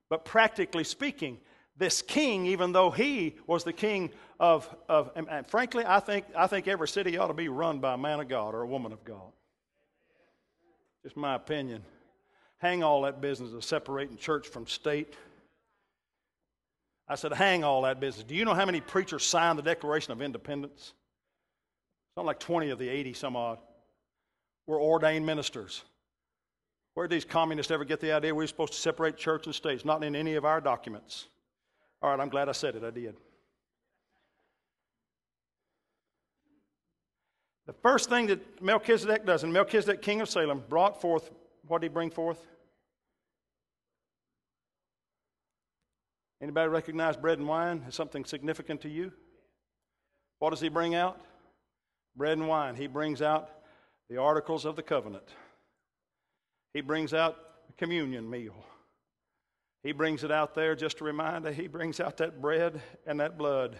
But 0.08 0.24
practically 0.24 0.84
speaking, 0.84 1.38
this 1.76 2.02
king, 2.02 2.46
even 2.46 2.72
though 2.72 2.90
he 2.90 3.34
was 3.46 3.64
the 3.64 3.72
king 3.72 4.10
of, 4.38 4.68
of 4.88 5.10
and, 5.16 5.46
frankly, 5.46 5.84
I 5.84 5.98
think, 5.98 6.26
I 6.36 6.46
think 6.46 6.68
every 6.68 6.86
city 6.86 7.16
ought 7.18 7.28
to 7.28 7.34
be 7.34 7.48
run 7.48 7.80
by 7.80 7.94
a 7.94 7.98
man 7.98 8.20
of 8.20 8.28
God 8.28 8.54
or 8.54 8.62
a 8.62 8.66
woman 8.66 8.92
of 8.92 9.04
God. 9.04 9.32
Just 11.02 11.16
my 11.16 11.34
opinion. 11.34 11.82
Hang 12.58 12.84
all 12.84 13.02
that 13.02 13.20
business 13.20 13.52
of 13.52 13.64
separating 13.64 14.16
church 14.16 14.46
from 14.48 14.66
state. 14.66 15.14
I 17.08 17.16
said, 17.16 17.32
hang 17.32 17.64
all 17.64 17.82
that 17.82 18.00
business. 18.00 18.24
Do 18.24 18.34
you 18.34 18.44
know 18.44 18.54
how 18.54 18.64
many 18.64 18.80
preachers 18.80 19.26
signed 19.26 19.58
the 19.58 19.62
Declaration 19.62 20.12
of 20.12 20.22
Independence? 20.22 20.94
Something 22.14 22.26
like 22.26 22.38
20 22.38 22.70
of 22.70 22.78
the 22.78 22.88
80 22.88 23.12
some 23.14 23.36
odd 23.36 23.58
were 24.66 24.80
ordained 24.80 25.26
ministers. 25.26 25.84
Where 26.94 27.06
did 27.06 27.16
these 27.16 27.24
communists 27.24 27.72
ever 27.72 27.84
get 27.84 28.00
the 28.00 28.12
idea 28.12 28.34
we 28.34 28.44
were 28.44 28.48
supposed 28.48 28.72
to 28.74 28.78
separate 28.78 29.16
church 29.16 29.46
and 29.46 29.54
state? 29.54 29.74
It's 29.74 29.84
not 29.84 30.04
in 30.04 30.14
any 30.14 30.34
of 30.34 30.44
our 30.44 30.60
documents. 30.60 31.26
All 32.00 32.10
right, 32.10 32.20
I'm 32.20 32.28
glad 32.28 32.48
I 32.48 32.52
said 32.52 32.76
it. 32.76 32.84
I 32.84 32.90
did. 32.90 33.16
The 37.66 37.72
first 37.72 38.08
thing 38.08 38.26
that 38.26 38.62
Melchizedek 38.62 39.24
does, 39.24 39.42
and 39.42 39.52
Melchizedek, 39.52 40.02
king 40.02 40.20
of 40.20 40.28
Salem, 40.28 40.62
brought 40.68 41.00
forth, 41.00 41.30
what 41.66 41.80
did 41.80 41.90
he 41.90 41.94
bring 41.94 42.10
forth? 42.10 42.46
Anybody 46.42 46.68
recognize 46.68 47.16
bread 47.16 47.38
and 47.38 47.48
wine 47.48 47.84
as 47.88 47.94
something 47.94 48.24
significant 48.26 48.82
to 48.82 48.88
you? 48.88 49.12
What 50.40 50.50
does 50.50 50.60
he 50.60 50.68
bring 50.68 50.94
out? 50.94 51.18
Bread 52.16 52.36
and 52.36 52.46
wine. 52.46 52.74
He 52.74 52.86
brings 52.86 53.22
out 53.22 53.48
the 54.08 54.18
Articles 54.18 54.64
of 54.64 54.76
the 54.76 54.82
Covenant. 54.82 55.28
He 56.72 56.80
brings 56.80 57.14
out 57.14 57.36
the 57.66 57.72
communion 57.74 58.28
meal. 58.28 58.54
He 59.82 59.92
brings 59.92 60.24
it 60.24 60.30
out 60.30 60.54
there 60.54 60.74
just 60.74 61.00
a 61.00 61.04
reminder. 61.04 61.52
He 61.52 61.68
brings 61.68 62.00
out 62.00 62.16
that 62.16 62.40
bread 62.40 62.80
and 63.06 63.20
that 63.20 63.36
blood, 63.36 63.76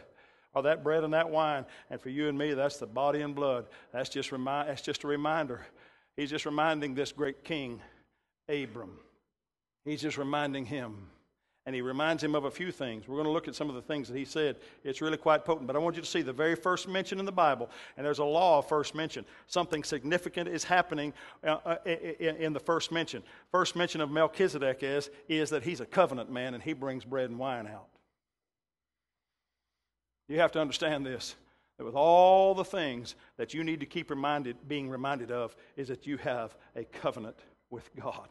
or 0.54 0.62
that 0.62 0.84
bread 0.84 1.02
and 1.02 1.14
that 1.14 1.30
wine. 1.30 1.64
And 1.90 2.00
for 2.00 2.10
you 2.10 2.28
and 2.28 2.38
me, 2.38 2.54
that's 2.54 2.76
the 2.76 2.86
body 2.86 3.22
and 3.22 3.34
blood. 3.34 3.66
That's 3.92 4.10
just, 4.10 4.30
remi- 4.30 4.66
that's 4.66 4.82
just 4.82 5.04
a 5.04 5.06
reminder. 5.06 5.66
He's 6.16 6.30
just 6.30 6.46
reminding 6.46 6.94
this 6.94 7.10
great 7.10 7.42
king, 7.42 7.80
Abram. 8.48 8.98
He's 9.84 10.02
just 10.02 10.18
reminding 10.18 10.66
him 10.66 11.08
and 11.66 11.74
he 11.74 11.80
reminds 11.80 12.22
him 12.22 12.34
of 12.34 12.44
a 12.44 12.50
few 12.50 12.70
things. 12.70 13.08
We're 13.08 13.16
going 13.16 13.26
to 13.26 13.32
look 13.32 13.48
at 13.48 13.54
some 13.54 13.70
of 13.70 13.74
the 13.74 13.82
things 13.82 14.08
that 14.08 14.16
he 14.16 14.24
said. 14.24 14.56
It's 14.82 15.00
really 15.00 15.16
quite 15.16 15.44
potent. 15.44 15.66
But 15.66 15.76
I 15.76 15.78
want 15.78 15.96
you 15.96 16.02
to 16.02 16.08
see 16.08 16.20
the 16.20 16.32
very 16.32 16.54
first 16.54 16.88
mention 16.88 17.18
in 17.18 17.24
the 17.24 17.32
Bible, 17.32 17.70
and 17.96 18.04
there's 18.04 18.18
a 18.18 18.24
law 18.24 18.58
of 18.58 18.68
first 18.68 18.94
mention. 18.94 19.24
Something 19.46 19.82
significant 19.82 20.48
is 20.48 20.62
happening 20.62 21.14
uh, 21.42 21.58
uh, 21.64 21.76
in 21.86 22.52
the 22.52 22.60
first 22.60 22.92
mention. 22.92 23.22
First 23.50 23.76
mention 23.76 24.02
of 24.02 24.10
Melchizedek 24.10 24.82
is, 24.82 25.10
is 25.28 25.48
that 25.50 25.62
he's 25.62 25.80
a 25.80 25.86
covenant 25.86 26.30
man 26.30 26.52
and 26.54 26.62
he 26.62 26.74
brings 26.74 27.04
bread 27.04 27.30
and 27.30 27.38
wine 27.38 27.66
out. 27.66 27.88
You 30.28 30.40
have 30.40 30.52
to 30.52 30.60
understand 30.60 31.04
this 31.04 31.36
that 31.76 31.84
with 31.84 31.94
all 31.94 32.54
the 32.54 32.64
things 32.64 33.16
that 33.36 33.52
you 33.52 33.64
need 33.64 33.80
to 33.80 33.86
keep 33.86 34.08
reminded, 34.08 34.56
being 34.68 34.88
reminded 34.88 35.32
of, 35.32 35.56
is 35.76 35.88
that 35.88 36.06
you 36.06 36.16
have 36.18 36.56
a 36.76 36.84
covenant 36.84 37.36
with 37.70 37.90
God. 37.96 38.28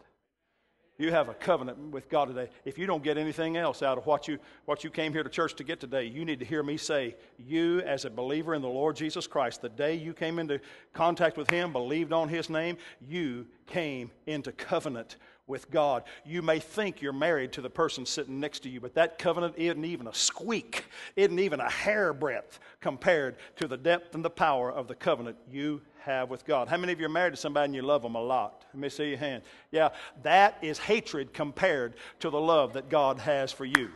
You 1.04 1.12
have 1.12 1.28
a 1.28 1.34
covenant 1.34 1.92
with 1.92 2.08
God 2.08 2.30
today. 2.30 2.48
If 2.64 2.78
you 2.78 2.86
don't 2.86 3.04
get 3.04 3.18
anything 3.18 3.58
else 3.58 3.84
out 3.84 3.98
of 3.98 4.06
what 4.06 4.26
you, 4.30 4.40
what 4.64 4.86
you 4.86 4.90
came 4.90 5.12
here 5.12 5.22
to 5.22 5.30
church 5.30 5.54
to 5.56 5.66
get 5.66 5.82
today, 5.82 6.06
you 6.06 6.24
need 6.24 6.40
to 6.40 6.46
hear 6.46 6.64
me 6.64 6.78
say, 6.78 7.18
you 7.38 7.82
as 7.82 8.06
a 8.06 8.10
believer 8.10 8.54
in 8.54 8.62
the 8.62 8.70
Lord 8.70 8.96
Jesus 8.96 9.28
Christ, 9.28 9.62
the 9.62 9.68
day 9.68 9.96
you 9.96 10.14
came 10.14 10.40
into 10.40 10.62
contact 10.94 11.36
with 11.36 11.50
Him, 11.50 11.74
believed 11.74 12.14
on 12.14 12.30
His 12.30 12.50
name, 12.50 12.78
you 13.06 13.46
came 13.68 14.12
into 14.28 14.54
covenant 14.54 15.18
with 15.46 15.70
God. 15.70 16.04
You 16.26 16.42
may 16.42 16.60
think 16.60 17.02
you're 17.02 17.12
married 17.12 17.52
to 17.52 17.62
the 17.62 17.70
person 17.70 18.06
sitting 18.06 18.40
next 18.40 18.62
to 18.64 18.70
you, 18.70 18.80
but 18.80 18.94
that 18.94 19.20
covenant 19.20 19.56
isn't 19.58 19.84
even 19.84 20.08
a 20.08 20.14
squeak, 20.14 20.86
isn't 21.18 21.38
even 21.38 21.60
a 21.60 21.70
hairbreadth 21.70 22.60
compared 22.80 23.36
to 23.58 23.68
the 23.68 23.76
depth 23.76 24.16
and 24.16 24.24
the 24.24 24.30
power 24.30 24.72
of 24.72 24.88
the 24.88 24.96
covenant 24.96 25.36
you 25.52 25.82
have 26.06 26.30
with 26.30 26.46
God. 26.46 26.68
How 26.68 26.78
many 26.78 26.94
of 26.94 27.00
you 27.00 27.06
are 27.06 27.10
married 27.10 27.32
to 27.32 27.38
somebody 27.38 27.66
and 27.66 27.76
you 27.76 27.82
love 27.82 28.02
them 28.02 28.16
a 28.16 28.22
lot? 28.22 28.66
Let 28.74 28.82
me 28.82 28.90
see 28.90 29.10
your 29.10 29.18
hand. 29.18 29.44
Yeah, 29.72 29.90
that 30.24 30.58
is 30.62 30.80
hatred 30.80 31.34
compared 31.34 31.96
to 32.20 32.30
the 32.30 32.40
love 32.40 32.74
that 32.74 32.90
God 32.90 33.20
has 33.20 33.52
for 33.52 33.66
you. 33.66 33.90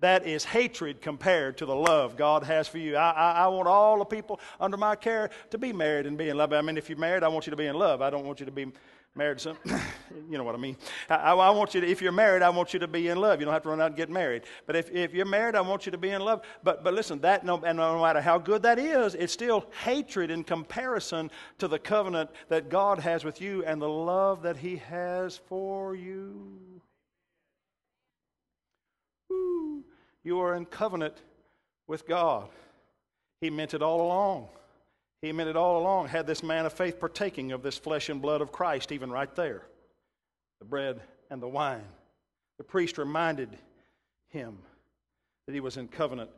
That 0.00 0.26
is 0.26 0.44
hatred 0.44 1.00
compared 1.00 1.58
to 1.58 1.66
the 1.66 1.76
love 1.76 2.16
God 2.16 2.42
has 2.42 2.66
for 2.66 2.78
you. 2.78 2.96
I, 2.96 3.10
I, 3.10 3.32
I, 3.44 3.46
want 3.46 3.68
all 3.68 4.00
the 4.00 4.04
people 4.04 4.40
under 4.58 4.76
my 4.76 4.96
care 4.96 5.30
to 5.50 5.58
be 5.58 5.72
married 5.72 6.06
and 6.06 6.18
be 6.18 6.28
in 6.28 6.36
love. 6.36 6.52
I 6.52 6.60
mean, 6.60 6.76
if 6.76 6.88
you're 6.88 6.98
married, 6.98 7.22
I 7.22 7.28
want 7.28 7.46
you 7.46 7.52
to 7.52 7.56
be 7.56 7.66
in 7.66 7.76
love. 7.76 8.02
I 8.02 8.10
don't 8.10 8.26
want 8.26 8.40
you 8.40 8.46
to 8.46 8.50
be 8.50 8.66
married 9.14 9.40
some, 9.40 9.58
you 10.30 10.38
know 10.38 10.44
what 10.44 10.54
I 10.54 10.58
mean. 10.58 10.76
I, 11.08 11.32
I, 11.32 11.50
want 11.50 11.74
you 11.74 11.80
to, 11.82 11.86
if 11.86 12.00
you're 12.00 12.12
married, 12.12 12.42
I 12.42 12.48
want 12.48 12.72
you 12.72 12.80
to 12.80 12.88
be 12.88 13.08
in 13.08 13.18
love. 13.18 13.40
You 13.40 13.44
don't 13.44 13.52
have 13.52 13.62
to 13.64 13.68
run 13.68 13.80
out 13.80 13.88
and 13.88 13.96
get 13.96 14.08
married. 14.08 14.42
But 14.66 14.76
if, 14.76 14.90
if 14.90 15.12
you're 15.12 15.26
married, 15.26 15.54
I 15.54 15.60
want 15.60 15.84
you 15.84 15.92
to 15.92 15.98
be 15.98 16.10
in 16.10 16.22
love. 16.22 16.42
But, 16.62 16.82
but 16.82 16.94
listen, 16.94 17.20
that 17.20 17.44
no, 17.44 17.62
and 17.62 17.76
no 17.76 18.00
matter 18.00 18.20
how 18.20 18.38
good 18.38 18.62
that 18.62 18.78
is, 18.78 19.14
it's 19.14 19.32
still 19.32 19.66
hatred 19.84 20.30
in 20.30 20.44
comparison 20.44 21.30
to 21.58 21.68
the 21.68 21.78
covenant 21.78 22.30
that 22.48 22.70
God 22.70 22.98
has 23.00 23.24
with 23.24 23.40
you 23.40 23.64
and 23.64 23.80
the 23.80 23.88
love 23.88 24.42
that 24.42 24.56
He 24.56 24.76
has 24.76 25.36
for 25.36 25.94
you. 25.94 26.80
Woo. 29.28 29.84
You 30.24 30.40
are 30.40 30.54
in 30.56 30.64
covenant 30.64 31.16
with 31.86 32.06
God. 32.06 32.48
He 33.40 33.50
meant 33.50 33.74
it 33.74 33.82
all 33.82 34.00
along. 34.00 34.48
He 35.22 35.30
meant 35.30 35.48
it 35.48 35.56
all 35.56 35.80
along. 35.80 36.08
Had 36.08 36.26
this 36.26 36.42
man 36.42 36.66
of 36.66 36.72
faith 36.72 36.98
partaking 36.98 37.52
of 37.52 37.62
this 37.62 37.78
flesh 37.78 38.08
and 38.08 38.20
blood 38.20 38.40
of 38.40 38.52
Christ, 38.52 38.92
even 38.92 39.10
right 39.10 39.34
there 39.34 39.62
the 40.58 40.64
bread 40.68 41.00
and 41.30 41.42
the 41.42 41.48
wine. 41.48 41.84
The 42.58 42.64
priest 42.64 42.98
reminded 42.98 43.58
him 44.28 44.58
that 45.46 45.54
he 45.54 45.60
was 45.60 45.76
in 45.76 45.88
covenant 45.88 46.30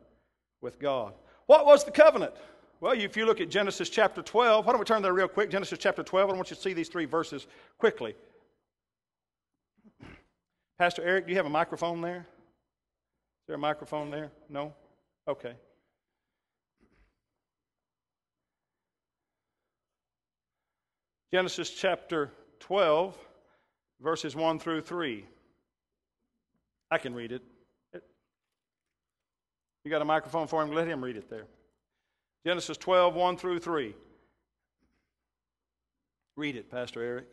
with 0.63 0.79
God. 0.79 1.13
What 1.45 1.67
was 1.67 1.85
the 1.85 1.91
covenant? 1.91 2.33
Well, 2.81 2.93
if 2.93 3.17
you 3.17 3.27
look 3.27 3.41
at 3.43 3.51
Genesis 3.51 3.91
chapter 3.91 4.23
12, 4.23 4.65
why 4.65 4.73
don't 4.73 4.79
we 4.79 4.85
turn 4.87 5.03
there 5.03 5.13
real 5.13 5.29
quick? 5.29 5.51
Genesis 5.51 5.79
chapter 5.79 6.03
12, 6.03 6.31
I 6.31 6.33
want 6.33 6.49
you 6.49 6.57
to 6.57 6.63
see 6.63 6.73
these 6.73 6.89
three 6.89 7.05
verses 7.05 7.47
quickly. 7.77 8.15
Pastor 10.79 11.03
Eric, 11.03 11.27
do 11.27 11.33
you 11.33 11.37
have 11.37 11.47
a 11.47 11.51
microphone 11.51 12.01
there? 12.01 12.21
Is 12.21 13.47
there 13.47 13.57
a 13.57 13.59
microphone 13.59 14.11
there? 14.11 14.31
No? 14.49 14.73
Okay. 15.29 15.55
Genesis 21.35 21.69
chapter 21.69 22.31
12, 22.61 23.19
verses 24.01 24.37
1 24.37 24.61
through 24.61 24.83
3. 24.83 25.25
I 26.93 26.99
can 26.99 27.13
read 27.13 27.33
it. 27.33 27.43
You 29.85 29.91
got 29.91 30.01
a 30.01 30.05
microphone 30.05 30.47
for 30.47 30.63
him? 30.63 30.71
Let 30.71 30.87
him 30.87 31.03
read 31.03 31.17
it 31.17 31.29
there. 31.29 31.47
Genesis 32.47 32.77
12, 32.77 33.17
1 33.17 33.37
through 33.37 33.59
3. 33.59 33.97
Read 36.37 36.55
it, 36.55 36.71
Pastor 36.71 37.03
Eric. 37.03 37.27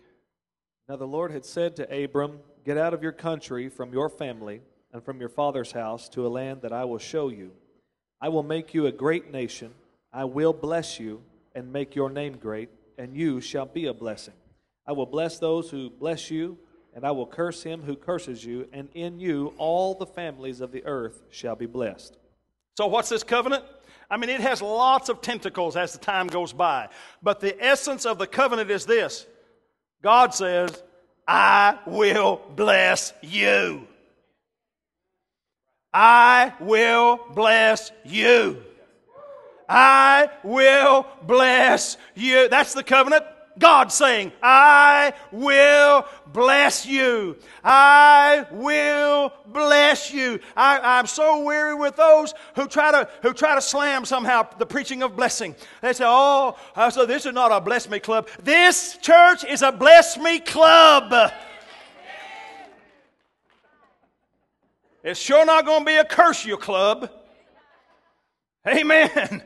Now 0.89 0.95
the 0.95 1.05
Lord 1.05 1.29
had 1.31 1.45
said 1.45 1.75
to 1.75 2.03
Abram, 2.03 2.39
Get 2.65 2.79
out 2.79 2.95
of 2.95 3.03
your 3.03 3.11
country, 3.11 3.69
from 3.69 3.93
your 3.93 4.09
family, 4.09 4.61
and 4.91 5.05
from 5.05 5.19
your 5.19 5.29
father's 5.29 5.73
house 5.73 6.09
to 6.09 6.25
a 6.25 6.27
land 6.27 6.63
that 6.63 6.73
I 6.73 6.85
will 6.85 6.97
show 6.97 7.29
you. 7.29 7.51
I 8.19 8.29
will 8.29 8.41
make 8.41 8.73
you 8.73 8.87
a 8.87 8.91
great 8.91 9.31
nation. 9.31 9.75
I 10.11 10.23
will 10.23 10.53
bless 10.53 10.99
you 10.99 11.21
and 11.53 11.71
make 11.71 11.93
your 11.95 12.09
name 12.09 12.37
great 12.37 12.69
and 12.97 13.15
you 13.15 13.41
shall 13.41 13.65
be 13.65 13.87
a 13.87 13.93
blessing. 13.93 14.33
I 14.87 14.93
will 14.93 15.05
bless 15.05 15.39
those 15.39 15.69
who 15.69 15.89
bless 15.89 16.31
you, 16.31 16.57
and 16.93 17.05
I 17.05 17.11
will 17.11 17.25
curse 17.25 17.63
him 17.63 17.81
who 17.81 17.95
curses 17.95 18.43
you, 18.43 18.67
and 18.73 18.89
in 18.93 19.19
you 19.19 19.53
all 19.57 19.93
the 19.93 20.05
families 20.05 20.61
of 20.61 20.71
the 20.71 20.83
earth 20.85 21.21
shall 21.29 21.55
be 21.55 21.65
blessed. 21.65 22.17
So, 22.77 22.87
what's 22.87 23.09
this 23.09 23.23
covenant? 23.23 23.63
I 24.09 24.17
mean, 24.17 24.29
it 24.29 24.41
has 24.41 24.61
lots 24.61 25.07
of 25.07 25.21
tentacles 25.21 25.77
as 25.77 25.93
the 25.93 25.99
time 25.99 26.27
goes 26.27 26.51
by. 26.51 26.89
But 27.23 27.39
the 27.39 27.55
essence 27.63 28.05
of 28.05 28.17
the 28.17 28.27
covenant 28.27 28.69
is 28.69 28.85
this 28.85 29.25
God 30.01 30.33
says, 30.33 30.83
I 31.27 31.79
will 31.85 32.41
bless 32.55 33.13
you. 33.21 33.87
I 35.93 36.53
will 36.59 37.19
bless 37.33 37.91
you. 38.03 38.63
I 39.73 40.29
will 40.43 41.07
bless 41.23 41.95
you. 42.13 42.49
That's 42.49 42.73
the 42.73 42.83
covenant. 42.83 43.23
God 43.57 43.91
saying, 43.91 44.33
I 44.43 45.13
will 45.31 46.05
bless 46.27 46.85
you. 46.85 47.37
I 47.63 48.45
will 48.51 49.31
bless 49.47 50.11
you. 50.11 50.39
I, 50.57 50.99
am 50.99 51.07
so 51.07 51.43
weary 51.43 51.75
with 51.75 51.95
those 51.95 52.33
who 52.55 52.67
try 52.67 52.91
to 52.91 53.09
who 53.21 53.33
try 53.33 53.55
to 53.55 53.61
slam 53.61 54.03
somehow 54.03 54.47
the 54.57 54.65
preaching 54.65 55.03
of 55.03 55.15
blessing. 55.15 55.55
They 55.81 55.93
say, 55.93 56.05
"Oh, 56.05 56.57
uh, 56.75 56.89
so 56.89 57.05
this 57.05 57.25
is 57.25 57.33
not 57.33 57.51
a 57.51 57.61
bless 57.61 57.89
me 57.89 57.99
club. 57.99 58.27
This 58.41 58.97
church 58.97 59.45
is 59.45 59.61
a 59.61 59.71
bless 59.71 60.17
me 60.17 60.39
club." 60.39 61.31
It's 65.03 65.19
sure 65.19 65.45
not 65.45 65.65
going 65.65 65.79
to 65.79 65.85
be 65.85 65.95
a 65.95 66.05
curse 66.05 66.45
you 66.45 66.57
club. 66.57 67.09
Amen. 68.67 69.43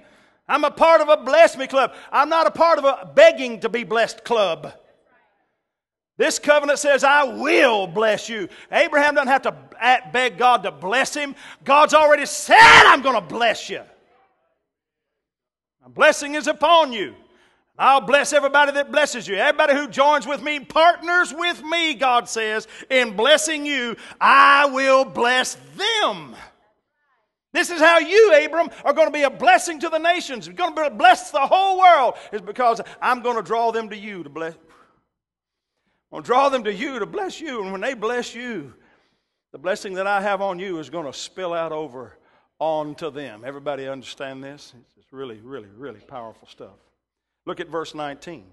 I'm 0.48 0.64
a 0.64 0.72
part 0.72 1.02
of 1.02 1.10
a 1.10 1.18
bless 1.18 1.58
me 1.58 1.68
club. 1.68 1.94
I'm 2.12 2.30
not 2.30 2.48
a 2.48 2.52
part 2.52 2.78
of 2.78 2.86
a 2.86 3.12
begging 3.14 3.62
to 3.62 3.70
be 3.70 3.84
blessed 3.84 4.24
club. 4.24 4.74
This 6.18 6.40
covenant 6.40 6.80
says, 6.80 7.04
I 7.04 7.24
will 7.24 7.88
bless 7.88 8.30
you. 8.30 8.48
Abraham 8.72 9.16
doesn't 9.16 9.28
have 9.28 9.42
to 9.42 9.56
beg 10.14 10.38
God 10.38 10.64
to 10.64 10.72
bless 10.72 11.14
him. 11.14 11.36
God's 11.64 11.94
already 11.94 12.26
said, 12.26 12.56
I'm 12.60 13.02
going 13.02 13.16
to 13.16 13.28
bless 13.28 13.70
you. 13.70 13.82
My 15.82 15.90
blessing 15.90 16.36
is 16.36 16.48
upon 16.48 16.94
you. 16.94 17.16
I'll 17.78 18.00
bless 18.00 18.32
everybody 18.32 18.72
that 18.72 18.92
blesses 18.92 19.28
you. 19.28 19.36
Everybody 19.36 19.74
who 19.74 19.90
joins 19.90 20.26
with 20.26 20.42
me, 20.42 20.62
partners 20.62 21.34
with 21.34 21.62
me, 21.62 21.94
God 21.94 22.30
says, 22.30 22.70
in 22.90 23.18
blessing 23.18 23.66
you, 23.66 23.98
I 24.22 24.68
will 24.68 25.04
bless 25.04 25.58
them. 25.76 26.36
This 27.56 27.70
is 27.70 27.80
how 27.80 28.00
you, 28.00 28.34
Abram, 28.46 28.70
are 28.84 28.92
going 28.92 29.08
to 29.08 29.14
be 29.14 29.24
a 29.24 29.30
blessing 29.30 29.80
to 29.80 29.88
the 29.88 29.98
nations. 29.98 30.46
You're 30.46 30.58
going 30.58 30.76
to 30.76 30.90
bless 30.90 31.32
the 31.32 31.40
whole 31.40 31.80
world. 31.80 32.16
Is 32.34 32.42
because 32.42 32.82
I'm 33.02 33.22
going 33.22 33.38
to 33.38 33.42
draw 33.42 33.72
them 33.72 33.90
to 33.92 33.98
you 33.98 34.24
to 34.24 34.30
bless. 34.30 34.56
I'm 34.56 34.62
going 36.12 36.24
to 36.24 36.28
draw 36.28 36.50
them 36.50 36.66
to 36.66 36.74
you 36.74 37.00
to 37.00 37.06
bless 37.06 37.40
you. 37.40 37.64
And 37.64 37.72
when 37.72 37.80
they 37.80 37.94
bless 37.94 38.36
you, 38.36 38.74
the 39.54 39.58
blessing 39.58 39.94
that 39.94 40.06
I 40.06 40.20
have 40.20 40.42
on 40.42 40.60
you 40.60 40.80
is 40.80 40.90
going 40.90 41.06
to 41.06 41.18
spill 41.18 41.54
out 41.54 41.72
over 41.72 42.18
onto 42.60 43.10
them. 43.10 43.44
Everybody 43.46 43.88
understand 43.88 44.44
this? 44.44 44.74
It's 44.98 45.14
really, 45.14 45.40
really, 45.42 45.70
really 45.78 46.02
powerful 46.02 46.50
stuff. 46.50 46.76
Look 47.46 47.62
at 47.62 47.70
verse 47.70 47.96
19. 47.96 48.44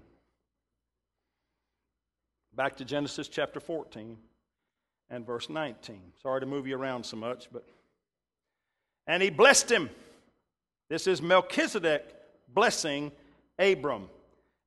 Back 2.55 2.77
to 2.77 2.85
Genesis 2.85 3.27
chapter 3.27 3.59
14 3.59 4.15
and 5.09 5.27
verse 5.27 5.49
19. 5.49 5.99
Sorry 6.21 6.39
to 6.39 6.45
move 6.45 6.67
you 6.67 6.77
around 6.77 7.05
so 7.05 7.17
much, 7.17 7.49
but 7.51 7.65
and 9.07 9.21
he 9.21 9.29
blessed 9.29 9.71
him. 9.71 9.89
This 10.89 11.07
is 11.07 11.21
Melchizedek 11.21 12.13
blessing 12.53 13.11
Abram 13.59 14.09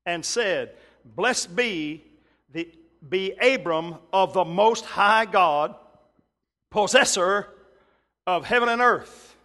and 0.04 0.24
said, 0.24 0.72
Blessed 1.04 1.54
be, 1.54 2.04
the, 2.52 2.68
be 3.08 3.32
Abram 3.40 3.96
of 4.12 4.32
the 4.32 4.44
Most 4.44 4.84
High 4.84 5.24
God, 5.24 5.74
possessor 6.70 7.48
of 8.26 8.44
heaven 8.44 8.68
and 8.68 8.82
earth. 8.82 9.36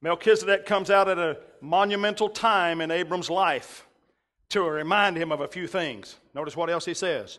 Melchizedek 0.00 0.64
comes 0.64 0.90
out 0.90 1.08
at 1.08 1.18
a 1.18 1.38
monumental 1.60 2.28
time 2.28 2.80
in 2.80 2.90
Abram's 2.90 3.28
life 3.28 3.86
to 4.50 4.62
remind 4.62 5.16
him 5.16 5.32
of 5.32 5.40
a 5.40 5.48
few 5.48 5.66
things. 5.66 6.16
Notice 6.34 6.56
what 6.56 6.70
else 6.70 6.84
he 6.84 6.94
says 6.94 7.38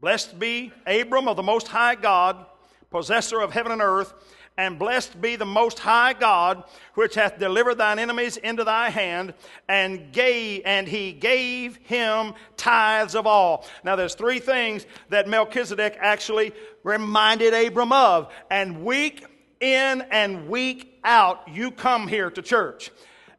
Blessed 0.00 0.38
be 0.38 0.72
Abram 0.86 1.28
of 1.28 1.36
the 1.36 1.42
Most 1.42 1.68
High 1.68 1.94
God, 1.94 2.46
possessor 2.90 3.40
of 3.40 3.52
heaven 3.52 3.72
and 3.72 3.82
earth 3.82 4.14
and 4.58 4.76
blessed 4.76 5.20
be 5.20 5.36
the 5.36 5.46
most 5.46 5.78
high 5.78 6.12
God, 6.12 6.64
which 6.94 7.14
hath 7.14 7.38
delivered 7.38 7.76
thine 7.76 8.00
enemies 8.00 8.36
into 8.36 8.64
thy 8.64 8.90
hand, 8.90 9.32
and 9.68 10.12
gave, 10.12 10.62
and 10.64 10.88
he 10.88 11.12
gave 11.12 11.76
him 11.76 12.34
tithes 12.56 13.14
of 13.14 13.26
all. 13.26 13.64
Now 13.84 13.94
there's 13.94 14.16
three 14.16 14.40
things 14.40 14.84
that 15.10 15.28
Melchizedek 15.28 15.96
actually 16.00 16.52
reminded 16.82 17.54
Abram 17.54 17.92
of. 17.92 18.32
And 18.50 18.84
week 18.84 19.24
in 19.60 20.02
and 20.10 20.48
week 20.48 20.98
out, 21.04 21.48
you 21.48 21.70
come 21.70 22.08
here 22.08 22.28
to 22.28 22.42
church. 22.42 22.90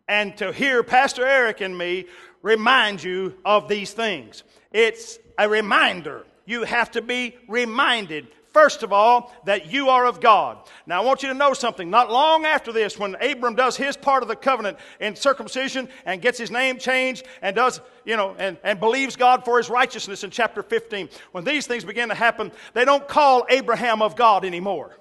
And 0.08 0.36
to 0.38 0.54
hear 0.54 0.84
Pastor 0.84 1.26
Eric 1.26 1.60
and 1.60 1.78
me 1.78 2.06
remind 2.42 3.04
you 3.04 3.36
of 3.44 3.68
these 3.68 3.92
things. 3.92 4.44
It's 4.72 5.20
a 5.38 5.50
reminder. 5.50 6.26
You 6.46 6.64
have 6.64 6.92
to 6.92 7.02
be 7.02 7.36
reminded 7.50 8.28
First 8.52 8.82
of 8.82 8.92
all, 8.92 9.32
that 9.46 9.72
you 9.72 9.90
are 9.90 10.08
of 10.08 10.20
God. 10.20 10.58
Now, 10.88 11.02
I 11.02 11.06
want 11.06 11.22
you 11.22 11.30
to 11.30 11.36
know 11.36 11.54
something. 11.54 11.90
Not 11.90 12.12
long 12.12 12.46
after 12.46 12.72
this, 12.72 12.98
when 12.98 13.16
Abram 13.22 13.56
does 13.56 13.78
his 13.78 13.96
part 13.96 14.24
of 14.24 14.30
the 14.30 14.36
covenant 14.36 14.80
in 15.00 15.16
circumcision 15.16 15.88
and 16.04 16.20
gets 16.20 16.40
his 16.40 16.50
name 16.50 16.80
changed 16.80 17.28
and 17.44 17.56
does, 17.56 17.80
you 18.06 18.18
know, 18.18 18.36
and, 18.40 18.58
and 18.64 18.80
believes 18.80 19.16
God 19.16 19.46
for 19.46 19.60
his 19.60 19.70
righteousness 19.70 20.24
in 20.24 20.32
chapter 20.32 20.64
15, 20.64 21.10
when 21.32 21.44
these 21.44 21.68
things 21.68 21.86
begin 21.86 22.10
to 22.10 22.16
happen, 22.16 22.52
they 22.74 22.86
don't 22.86 23.08
call 23.08 23.46
Abraham 23.50 24.02
of 24.02 24.16
God 24.16 24.44
anymore. 24.44 24.98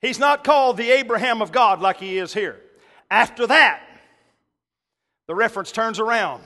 He's 0.00 0.18
not 0.18 0.42
called 0.42 0.78
the 0.78 0.90
Abraham 0.90 1.42
of 1.42 1.52
God 1.52 1.80
like 1.80 1.98
he 1.98 2.18
is 2.18 2.32
here. 2.32 2.60
After 3.10 3.46
that, 3.46 3.82
the 5.26 5.34
reference 5.34 5.70
turns 5.70 5.98
around. 5.98 6.42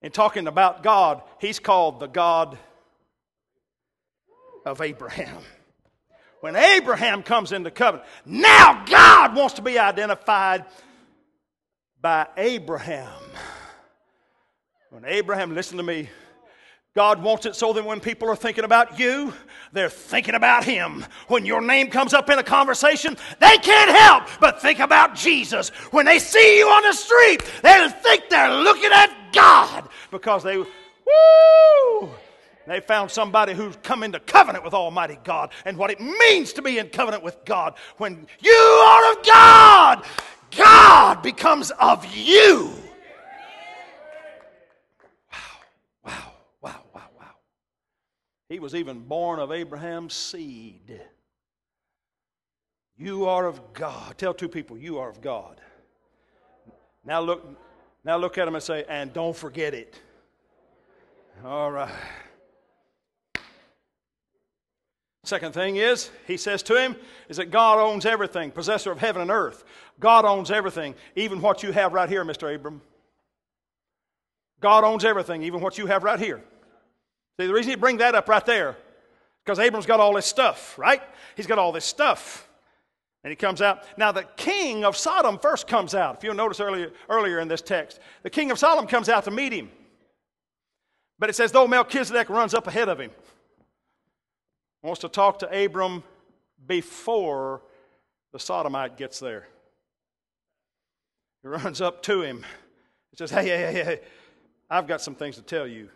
In 0.00 0.10
talking 0.10 0.46
about 0.46 0.82
God, 0.82 1.22
he's 1.38 1.58
called 1.58 2.00
the 2.00 2.08
God 2.08 2.58
of 4.64 4.80
Abraham. 4.80 5.42
When 6.40 6.56
Abraham 6.56 7.22
comes 7.22 7.52
into 7.52 7.70
covenant, 7.70 8.08
now 8.24 8.84
God 8.84 9.36
wants 9.36 9.54
to 9.54 9.62
be 9.62 9.78
identified 9.78 10.64
by 12.00 12.26
Abraham. 12.36 13.12
When 14.90 15.04
Abraham, 15.04 15.54
listen 15.54 15.76
to 15.76 15.82
me, 15.82 16.08
God 16.94 17.22
wants 17.22 17.46
it 17.46 17.56
so 17.56 17.72
that 17.72 17.84
when 17.84 18.00
people 18.00 18.28
are 18.28 18.36
thinking 18.36 18.64
about 18.64 18.98
you, 18.98 19.32
they're 19.72 19.88
thinking 19.88 20.34
about 20.34 20.64
Him. 20.64 21.06
When 21.28 21.46
your 21.46 21.62
name 21.62 21.88
comes 21.88 22.12
up 22.12 22.28
in 22.28 22.38
a 22.38 22.42
conversation, 22.42 23.16
they 23.40 23.56
can't 23.58 23.90
help 23.90 24.24
but 24.40 24.60
think 24.60 24.80
about 24.80 25.14
Jesus. 25.14 25.70
When 25.92 26.04
they 26.04 26.18
see 26.18 26.58
you 26.58 26.66
on 26.66 26.82
the 26.82 26.92
street, 26.92 27.42
they'll 27.62 27.88
think 27.88 28.28
they're 28.28 28.54
looking 28.62 28.90
at 28.92 29.32
God 29.32 29.88
because 30.10 30.42
they, 30.42 30.58
woo, 30.58 32.10
they 32.66 32.80
found 32.80 33.10
somebody 33.10 33.54
who's 33.54 33.76
come 33.82 34.02
into 34.02 34.20
covenant 34.20 34.64
with 34.64 34.74
Almighty 34.74 35.18
God 35.24 35.52
and 35.64 35.76
what 35.76 35.90
it 35.90 36.00
means 36.00 36.52
to 36.54 36.62
be 36.62 36.78
in 36.78 36.88
covenant 36.88 37.22
with 37.22 37.44
God. 37.44 37.74
When 37.96 38.26
you 38.40 38.52
are 38.52 39.12
of 39.12 39.22
God, 39.24 40.04
God 40.56 41.22
becomes 41.22 41.70
of 41.72 42.06
you. 42.14 42.72
Wow, 45.32 45.38
wow, 46.04 46.32
wow, 46.60 46.80
wow, 46.94 47.08
wow. 47.18 47.34
He 48.48 48.58
was 48.58 48.74
even 48.74 49.00
born 49.00 49.40
of 49.40 49.50
Abraham's 49.50 50.14
seed. 50.14 51.00
You 52.96 53.24
are 53.24 53.46
of 53.46 53.72
God. 53.72 54.16
Tell 54.18 54.34
two 54.34 54.48
people, 54.48 54.78
you 54.78 54.98
are 54.98 55.08
of 55.08 55.20
God. 55.20 55.60
Now 57.04 57.20
look, 57.20 57.44
now 58.04 58.16
look 58.16 58.38
at 58.38 58.44
them 58.44 58.54
and 58.54 58.62
say, 58.62 58.84
and 58.88 59.12
don't 59.12 59.36
forget 59.36 59.74
it. 59.74 59.98
All 61.44 61.72
right. 61.72 61.90
Second 65.24 65.54
thing 65.54 65.76
is, 65.76 66.10
he 66.26 66.36
says 66.36 66.62
to 66.64 66.76
him, 66.76 66.96
is 67.28 67.36
that 67.36 67.50
God 67.50 67.78
owns 67.78 68.04
everything, 68.04 68.50
possessor 68.50 68.90
of 68.90 68.98
heaven 68.98 69.22
and 69.22 69.30
earth. 69.30 69.64
God 70.00 70.24
owns 70.24 70.50
everything, 70.50 70.94
even 71.14 71.40
what 71.40 71.62
you 71.62 71.70
have 71.70 71.92
right 71.92 72.08
here, 72.08 72.24
Mr. 72.24 72.52
Abram. 72.52 72.80
God 74.60 74.82
owns 74.82 75.04
everything, 75.04 75.42
even 75.42 75.60
what 75.60 75.78
you 75.78 75.86
have 75.86 76.02
right 76.02 76.18
here. 76.18 76.42
See, 77.38 77.46
the 77.46 77.52
reason 77.52 77.70
he 77.70 77.76
bring 77.76 77.98
that 77.98 78.14
up 78.14 78.28
right 78.28 78.44
there, 78.44 78.76
because 79.44 79.58
Abram's 79.58 79.86
got 79.86 80.00
all 80.00 80.14
this 80.14 80.26
stuff, 80.26 80.76
right? 80.76 81.02
He's 81.36 81.46
got 81.46 81.58
all 81.58 81.72
this 81.72 81.84
stuff. 81.84 82.48
And 83.24 83.30
he 83.30 83.36
comes 83.36 83.62
out. 83.62 83.84
Now, 83.96 84.10
the 84.10 84.24
king 84.36 84.84
of 84.84 84.96
Sodom 84.96 85.38
first 85.38 85.68
comes 85.68 85.94
out. 85.94 86.16
If 86.16 86.24
you'll 86.24 86.34
notice 86.34 86.58
earlier, 86.58 86.90
earlier 87.08 87.38
in 87.38 87.46
this 87.46 87.62
text, 87.62 88.00
the 88.24 88.30
king 88.30 88.50
of 88.50 88.58
Sodom 88.58 88.88
comes 88.88 89.08
out 89.08 89.24
to 89.24 89.30
meet 89.30 89.52
him. 89.52 89.70
But 91.20 91.30
it 91.30 91.34
says, 91.34 91.52
though 91.52 91.68
Melchizedek 91.68 92.28
runs 92.28 92.52
up 92.52 92.66
ahead 92.66 92.88
of 92.88 92.98
him, 92.98 93.12
wants 94.86 95.00
to 95.02 95.08
talk 95.08 95.38
to 95.40 95.64
Abram 95.64 96.02
before 96.66 97.62
the 98.32 98.38
Sodomite 98.38 98.96
gets 98.96 99.20
there. 99.20 99.46
He 101.42 101.48
runs 101.48 101.80
up 101.80 102.02
to 102.04 102.22
him. 102.22 102.44
He 103.10 103.16
says, 103.16 103.30
Hey, 103.30 103.46
hey, 103.46 103.72
hey, 103.72 103.84
hey, 103.84 104.00
I've 104.70 104.86
got 104.86 105.00
some 105.00 105.14
things 105.14 105.36
to 105.36 105.42
tell 105.42 105.66
you. 105.66 105.88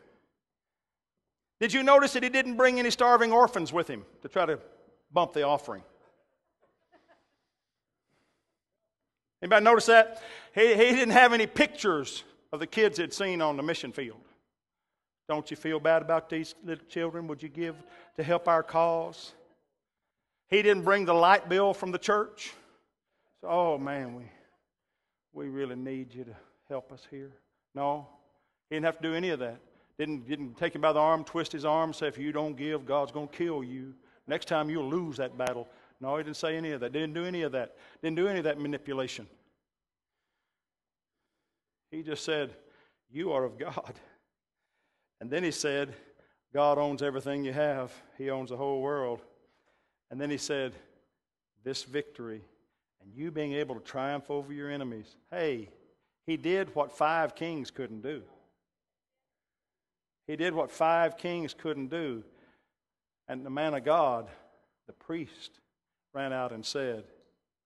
Did 1.61 1.73
you 1.73 1.83
notice 1.83 2.13
that 2.13 2.23
he 2.23 2.29
didn't 2.29 2.57
bring 2.57 2.79
any 2.79 2.91
starving 2.91 3.33
orphans 3.33 3.73
with 3.73 3.89
him 3.89 4.05
to 4.23 4.29
try 4.29 4.45
to 4.45 4.59
bump 5.13 5.33
the 5.33 5.43
offering? 5.43 5.83
Anybody 9.43 9.65
notice 9.65 9.87
that? 9.87 10.23
He, 10.55 10.69
he 10.75 10.91
didn't 10.93 11.11
have 11.11 11.33
any 11.33 11.47
pictures 11.47 12.25
of 12.53 12.61
the 12.61 12.67
kids 12.67 12.99
he'd 12.99 13.13
seen 13.13 13.41
on 13.41 13.57
the 13.57 13.63
mission 13.63 13.93
field. 13.93 14.21
Don't 15.29 15.51
you 15.51 15.57
feel 15.57 15.81
bad 15.81 16.03
about 16.03 16.31
these 16.31 16.55
little 16.65 16.85
children? 16.87 17.27
Would 17.27 17.43
you 17.43 17.49
give 17.49 17.75
to 18.17 18.23
help 18.23 18.47
our 18.47 18.63
cause? 18.63 19.33
He 20.49 20.63
didn't 20.63 20.85
bring 20.85 21.05
the 21.05 21.15
light 21.15 21.49
bill 21.49 21.75
from 21.75 21.91
the 21.91 21.99
church. 21.99 22.53
So, 23.41 23.49
oh 23.49 23.79
man, 23.79 24.15
we, 24.15 24.25
we 25.33 25.49
really 25.49 25.75
need 25.75 26.15
you 26.15 26.25
to 26.25 26.37
help 26.69 26.93
us 26.93 27.07
here. 27.11 27.33
No, 27.75 28.07
he 28.71 28.77
didn't 28.77 28.87
have 28.87 28.99
to 28.99 29.03
do 29.03 29.15
any 29.15 29.31
of 29.31 29.41
that. 29.41 29.59
Didn't, 29.99 30.29
didn't 30.29 30.57
take 30.57 30.75
him 30.75 30.83
by 30.83 30.93
the 30.93 31.01
arm, 31.01 31.25
twist 31.25 31.53
his 31.53 31.65
arm, 31.65 31.93
say, 31.93 32.07
if 32.07 32.19
you 32.19 32.31
don't 32.31 32.57
give, 32.57 32.87
God's 32.87 33.13
going 33.13 33.29
to 33.29 33.37
kill 33.37 33.65
you. 33.65 33.95
Next 34.27 34.47
time 34.47 34.69
you'll 34.69 34.89
lose 34.89 35.17
that 35.17 35.37
battle. 35.37 35.67
No, 36.01 36.17
he 36.17 36.25
didn't 36.25 36.37
say 36.37 36.57
any 36.57 36.73
of 36.73 36.81
that. 36.81 36.93
Didn't 36.93 37.15
do 37.15 37.25
any 37.25 37.43
of 37.43 37.53
that. 37.53 37.77
Didn't 38.03 38.17
do 38.17 38.29
any 38.29 38.39
of 38.39 38.45
that 38.45 38.61
manipulation. 38.61 39.27
He 41.91 42.03
just 42.03 42.25
said, 42.25 42.55
You 43.11 43.33
are 43.33 43.45
of 43.45 43.59
God. 43.59 43.95
And 45.21 45.31
then 45.31 45.43
he 45.45 45.51
said, 45.51 45.95
God 46.53 46.79
owns 46.79 47.03
everything 47.03 47.45
you 47.45 47.53
have, 47.53 47.93
He 48.19 48.31
owns 48.31 48.51
the 48.51 48.57
whole 48.57 48.81
world. 48.81 49.21
And 50.11 50.21
then 50.21 50.31
he 50.31 50.39
said, 50.39 50.75
This 51.65 51.85
victory 51.85 52.43
and 53.03 53.13
you 53.15 53.31
being 53.31 53.53
able 53.53 53.75
to 53.75 53.81
triumph 53.81 54.31
over 54.31 54.53
your 54.53 54.71
enemies. 54.71 55.17
Hey, 55.31 55.69
he 56.27 56.37
did 56.37 56.75
what 56.75 56.97
five 56.97 57.35
kings 57.35 57.71
couldn't 57.71 58.03
do. 58.03 58.23
He 60.27 60.35
did 60.35 60.55
what 60.55 60.73
five 60.73 61.17
kings 61.17 61.55
couldn't 61.55 61.89
do. 61.89 62.25
And 63.29 63.45
the 63.45 63.51
man 63.51 63.75
of 63.75 63.85
God, 63.85 64.29
the 64.87 64.93
priest, 64.93 65.61
ran 66.13 66.33
out 66.33 66.53
and 66.53 66.65
said, 66.65 67.05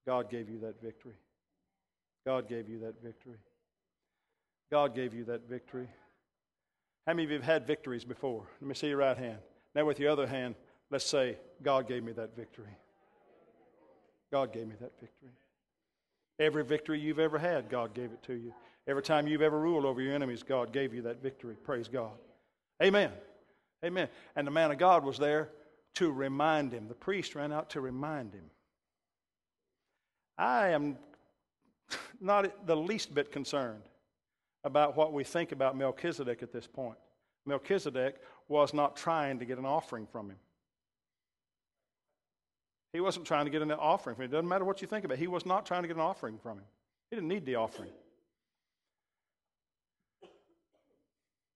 God 0.05 0.29
gave 0.29 0.49
you 0.49 0.59
that 0.59 0.81
victory. 0.81 1.15
God 2.25 2.47
gave 2.47 2.69
you 2.69 2.79
that 2.79 3.01
victory. 3.03 3.37
God 4.71 4.93
gave 4.95 5.13
you 5.13 5.25
that 5.25 5.49
victory. 5.49 5.87
How 7.07 7.13
many 7.13 7.23
of 7.23 7.31
you 7.31 7.37
have 7.37 7.45
had 7.45 7.65
victories 7.65 8.05
before? 8.05 8.45
Let 8.61 8.67
me 8.67 8.75
see 8.75 8.89
your 8.89 8.97
right 8.97 9.17
hand. 9.17 9.39
Now, 9.73 9.85
with 9.85 9.99
your 9.99 10.11
other 10.11 10.27
hand, 10.27 10.55
let's 10.91 11.05
say, 11.05 11.37
God 11.63 11.87
gave 11.87 12.03
me 12.03 12.11
that 12.13 12.35
victory. 12.35 12.77
God 14.31 14.53
gave 14.53 14.67
me 14.67 14.75
that 14.79 14.91
victory. 14.99 15.29
Every 16.39 16.63
victory 16.63 16.99
you've 16.99 17.19
ever 17.19 17.37
had, 17.37 17.69
God 17.69 17.93
gave 17.93 18.11
it 18.11 18.21
to 18.23 18.33
you. 18.33 18.53
Every 18.87 19.03
time 19.03 19.27
you've 19.27 19.41
ever 19.41 19.59
ruled 19.59 19.85
over 19.85 20.01
your 20.01 20.13
enemies, 20.13 20.43
God 20.43 20.71
gave 20.71 20.93
you 20.93 21.01
that 21.03 21.21
victory. 21.21 21.55
Praise 21.55 21.87
God. 21.87 22.13
Amen. 22.81 23.11
Amen. 23.83 24.07
And 24.35 24.45
the 24.45 24.51
man 24.51 24.71
of 24.71 24.77
God 24.77 25.03
was 25.03 25.17
there 25.17 25.49
to 25.95 26.11
remind 26.11 26.71
him. 26.71 26.87
The 26.87 26.93
priest 26.93 27.35
ran 27.35 27.51
out 27.51 27.71
to 27.71 27.81
remind 27.81 28.33
him. 28.33 28.45
I 30.37 30.69
am 30.69 30.97
not 32.21 32.67
the 32.67 32.75
least 32.75 33.13
bit 33.13 33.31
concerned 33.31 33.83
about 34.63 34.95
what 34.95 35.13
we 35.13 35.23
think 35.23 35.51
about 35.51 35.77
Melchizedek 35.77 36.43
at 36.43 36.51
this 36.51 36.67
point. 36.67 36.97
Melchizedek 37.45 38.15
was 38.47 38.73
not 38.73 38.95
trying 38.95 39.39
to 39.39 39.45
get 39.45 39.57
an 39.57 39.65
offering 39.65 40.05
from 40.05 40.29
him. 40.29 40.37
He 42.93 42.99
wasn't 42.99 43.25
trying 43.25 43.45
to 43.45 43.51
get 43.51 43.61
an 43.61 43.71
offering 43.71 44.15
from 44.15 44.23
him. 44.23 44.29
It 44.29 44.33
doesn't 44.33 44.49
matter 44.49 44.65
what 44.65 44.81
you 44.81 44.87
think 44.87 45.05
about 45.05 45.15
it. 45.15 45.19
He 45.19 45.27
was 45.27 45.45
not 45.45 45.65
trying 45.65 45.81
to 45.81 45.87
get 45.87 45.95
an 45.95 46.03
offering 46.03 46.37
from 46.37 46.57
him. 46.57 46.65
He 47.09 47.15
didn't 47.15 47.29
need 47.29 47.45
the 47.45 47.55
offering. 47.55 47.91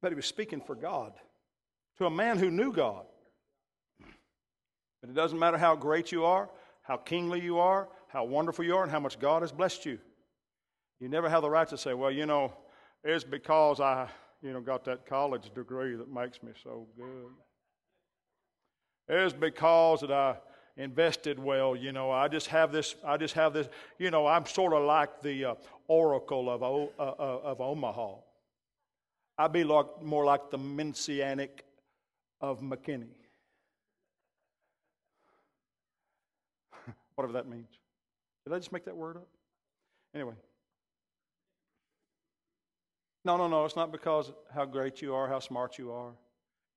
but 0.05 0.11
he 0.11 0.15
was 0.15 0.27
speaking 0.27 0.61
for 0.61 0.75
God 0.75 1.13
to 1.97 2.05
a 2.05 2.11
man 2.11 2.37
who 2.37 2.51
knew 2.51 2.71
God. 2.71 3.07
But 5.01 5.09
it 5.09 5.15
doesn't 5.15 5.39
matter 5.39 5.57
how 5.57 5.75
great 5.75 6.11
you 6.11 6.25
are, 6.25 6.47
how 6.83 6.97
kingly 6.97 7.41
you 7.41 7.57
are, 7.57 7.89
how 8.09 8.23
wonderful 8.23 8.63
you 8.63 8.75
are, 8.75 8.83
and 8.83 8.91
how 8.91 8.99
much 8.99 9.17
God 9.17 9.41
has 9.41 9.51
blessed 9.51 9.83
you. 9.83 9.97
You 10.99 11.09
never 11.09 11.27
have 11.27 11.41
the 11.41 11.49
right 11.49 11.67
to 11.69 11.77
say, 11.79 11.95
well, 11.95 12.11
you 12.11 12.27
know, 12.27 12.53
it's 13.05 13.23
because 13.23 13.79
I, 13.79 14.09
you 14.41 14.51
know, 14.51 14.59
got 14.59 14.83
that 14.85 15.05
college 15.05 15.53
degree 15.53 15.95
that 15.95 16.11
makes 16.11 16.41
me 16.41 16.51
so 16.63 16.87
good. 16.97 17.31
It's 19.07 19.31
because 19.31 20.01
that 20.01 20.11
I 20.11 20.37
invested 20.75 21.37
well, 21.37 21.75
you 21.75 21.91
know. 21.91 22.09
I 22.09 22.27
just 22.27 22.47
have 22.47 22.71
this, 22.71 22.95
I 23.05 23.17
just 23.17 23.35
have 23.35 23.53
this, 23.53 23.67
you 23.99 24.09
know, 24.09 24.25
I'm 24.25 24.47
sort 24.47 24.73
of 24.73 24.83
like 24.83 25.21
the 25.21 25.45
uh, 25.45 25.53
oracle 25.87 26.49
of, 26.49 26.63
uh, 26.63 26.85
uh, 26.97 27.39
of 27.43 27.61
Omaha. 27.61 28.15
I'd 29.37 29.53
be 29.53 29.63
like, 29.63 30.01
more 30.01 30.25
like 30.25 30.49
the 30.49 30.57
messianic 30.57 31.63
of 32.41 32.61
McKinney. 32.61 33.13
Whatever 37.15 37.33
that 37.33 37.47
means. 37.47 37.69
Did 38.45 38.55
I 38.55 38.57
just 38.57 38.71
make 38.71 38.85
that 38.85 38.97
word 38.97 39.17
up? 39.17 39.27
Anyway. 40.15 40.33
No, 43.25 43.37
no, 43.37 43.47
no. 43.47 43.65
It's 43.65 43.75
not 43.75 43.91
because 43.91 44.31
how 44.53 44.65
great 44.65 45.01
you 45.01 45.15
are, 45.15 45.27
how 45.27 45.39
smart 45.39 45.77
you 45.79 45.91
are. 45.91 46.13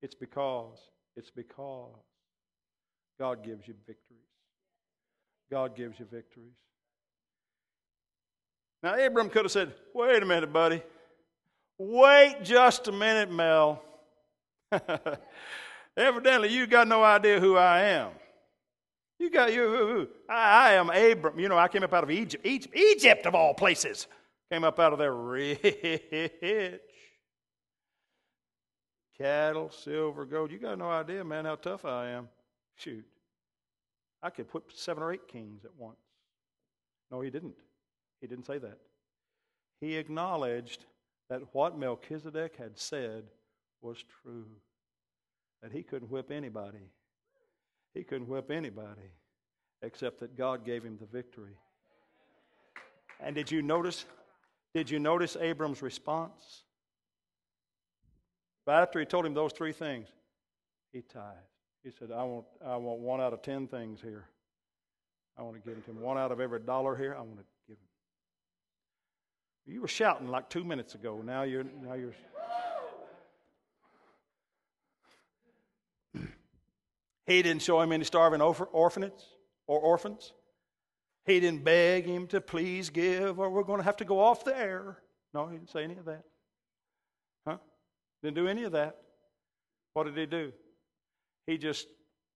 It's 0.01 0.15
because, 0.15 0.79
it's 1.15 1.29
because 1.29 1.95
God 3.19 3.43
gives 3.43 3.67
you 3.67 3.75
victories. 3.85 4.19
God 5.51 5.75
gives 5.75 5.99
you 5.99 6.05
victories. 6.05 6.57
Now, 8.81 8.95
Abram 8.95 9.29
could 9.29 9.43
have 9.43 9.51
said, 9.51 9.73
wait 9.93 10.23
a 10.23 10.25
minute, 10.25 10.51
buddy. 10.51 10.81
Wait 11.77 12.37
just 12.43 12.87
a 12.87 12.91
minute, 12.91 13.31
Mel. 13.31 13.83
Evidently, 15.97 16.49
you 16.49 16.65
got 16.65 16.87
no 16.87 17.03
idea 17.03 17.39
who 17.39 17.57
I 17.57 17.81
am. 17.81 18.11
You 19.19 19.29
got 19.29 19.53
you. 19.53 20.07
I, 20.29 20.69
I 20.69 20.73
am 20.73 20.89
Abram. 20.89 21.39
You 21.39 21.49
know, 21.49 21.57
I 21.57 21.67
came 21.67 21.83
up 21.83 21.93
out 21.93 22.03
of 22.05 22.11
Egypt, 22.11 22.45
Egypt, 22.45 22.75
Egypt 22.75 23.25
of 23.25 23.35
all 23.35 23.53
places. 23.53 24.07
Came 24.51 24.63
up 24.63 24.79
out 24.79 24.93
of 24.93 24.99
there 24.99 25.13
rich. 25.13 25.59
Cattle, 29.17 29.69
silver, 29.69 30.25
gold. 30.25 30.51
You 30.51 30.57
got 30.57 30.77
no 30.77 30.89
idea, 30.89 31.23
man, 31.23 31.45
how 31.45 31.55
tough 31.55 31.85
I 31.85 32.09
am. 32.09 32.29
Shoot. 32.77 33.05
I 34.23 34.29
could 34.29 34.49
put 34.49 34.63
seven 34.73 35.03
or 35.03 35.13
eight 35.13 35.27
kings 35.27 35.65
at 35.65 35.75
once. 35.77 35.97
No, 37.11 37.21
he 37.21 37.29
didn't. 37.29 37.55
He 38.21 38.27
didn't 38.27 38.45
say 38.45 38.57
that. 38.57 38.77
He 39.81 39.97
acknowledged 39.97 40.85
that 41.29 41.41
what 41.53 41.77
Melchizedek 41.77 42.55
had 42.57 42.77
said 42.77 43.25
was 43.81 44.03
true. 44.23 44.47
That 45.61 45.71
he 45.71 45.83
couldn't 45.83 46.09
whip 46.09 46.31
anybody. 46.31 46.91
He 47.93 48.03
couldn't 48.03 48.27
whip 48.27 48.51
anybody 48.51 49.11
except 49.81 50.19
that 50.19 50.37
God 50.37 50.65
gave 50.65 50.83
him 50.83 50.97
the 50.99 51.05
victory. 51.05 51.57
And 53.19 53.35
did 53.35 53.51
you 53.51 53.61
notice? 53.61 54.05
Did 54.73 54.89
you 54.89 54.99
notice 54.99 55.35
Abram's 55.39 55.81
response? 55.81 56.63
But 58.65 58.83
after 58.83 58.99
he 58.99 59.05
told 59.05 59.25
him 59.25 59.33
those 59.33 59.51
three 59.51 59.73
things, 59.73 60.07
he 60.93 61.01
tithed. 61.01 61.37
He 61.83 61.91
said, 61.91 62.11
I 62.11 62.23
want, 62.23 62.45
I 62.65 62.75
want 62.75 62.99
one 62.99 63.21
out 63.21 63.33
of 63.33 63.41
ten 63.41 63.67
things 63.67 63.99
here. 64.01 64.25
I 65.37 65.41
want 65.41 65.55
to 65.55 65.61
give 65.67 65.83
to 65.85 65.91
him. 65.91 66.01
One 66.01 66.17
out 66.17 66.31
of 66.31 66.39
every 66.39 66.59
dollar 66.59 66.95
here, 66.95 67.15
I 67.15 67.21
want 67.21 67.37
to 67.37 67.45
give 67.67 67.77
him. 67.77 69.73
You 69.73 69.81
were 69.81 69.87
shouting 69.87 70.27
like 70.27 70.49
two 70.49 70.63
minutes 70.63 70.95
ago. 70.95 71.21
Now 71.23 71.43
you're 71.43 71.63
now 71.63 71.93
you're 71.93 72.13
He 77.25 77.41
didn't 77.41 77.61
show 77.61 77.79
him 77.79 77.91
any 77.91 78.03
starving 78.03 78.41
orphanages 78.41 79.23
or 79.67 79.79
orphans. 79.79 80.33
He 81.25 81.39
didn't 81.39 81.63
beg 81.63 82.05
him 82.05 82.27
to 82.27 82.41
please 82.41 82.89
give 82.89 83.39
or 83.39 83.49
we're 83.49 83.63
going 83.63 83.79
to 83.79 83.83
have 83.83 83.97
to 83.97 84.05
go 84.05 84.19
off 84.19 84.43
the 84.43 84.57
air. 84.57 84.97
No, 85.33 85.47
he 85.47 85.57
didn't 85.57 85.69
say 85.69 85.83
any 85.83 85.95
of 85.95 86.05
that. 86.05 86.23
Huh? 87.47 87.57
Didn't 88.23 88.35
do 88.35 88.47
any 88.47 88.63
of 88.63 88.71
that. 88.71 88.97
What 89.93 90.05
did 90.05 90.17
he 90.17 90.25
do? 90.25 90.51
He 91.45 91.57
just 91.57 91.87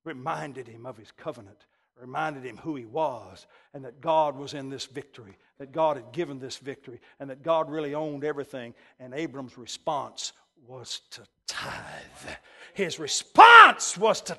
reminded 0.06 0.68
him 0.68 0.86
of 0.86 0.98
his 0.98 1.12
covenant, 1.12 1.66
reminded 2.00 2.44
him 2.44 2.58
who 2.58 2.76
he 2.76 2.86
was, 2.86 3.48
and 3.74 3.86
that 3.86 4.02
God 4.02 4.36
was 4.36 4.54
in 4.54 4.70
this 4.70 4.86
victory, 4.86 5.38
that 5.60 5.72
God 5.72 5.98
had 5.98 6.12
given 6.12 6.40
this 6.40 6.58
victory, 6.58 7.00
and 7.20 7.30
that 7.30 7.44
God 7.44 7.70
really 7.70 7.96
owned 7.96 8.24
everything. 8.24 8.74
And 9.00 9.14
Abram's 9.14 9.58
response 9.58 10.34
was 10.68 11.02
to 11.12 11.22
tithe. 11.48 12.36
His 12.74 13.00
response 13.00 13.98
was 13.98 14.22
to 14.22 14.38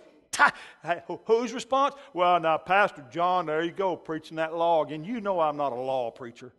Whose 1.26 1.52
response? 1.52 1.94
Well, 2.12 2.40
now, 2.40 2.58
Pastor 2.58 3.04
John, 3.10 3.46
there 3.46 3.62
you 3.62 3.72
go, 3.72 3.96
preaching 3.96 4.36
that 4.36 4.54
law 4.54 4.84
again. 4.84 5.04
You 5.04 5.20
know 5.20 5.40
I'm 5.40 5.56
not 5.56 5.72
a 5.72 5.76
law 5.76 6.10
preacher. 6.10 6.52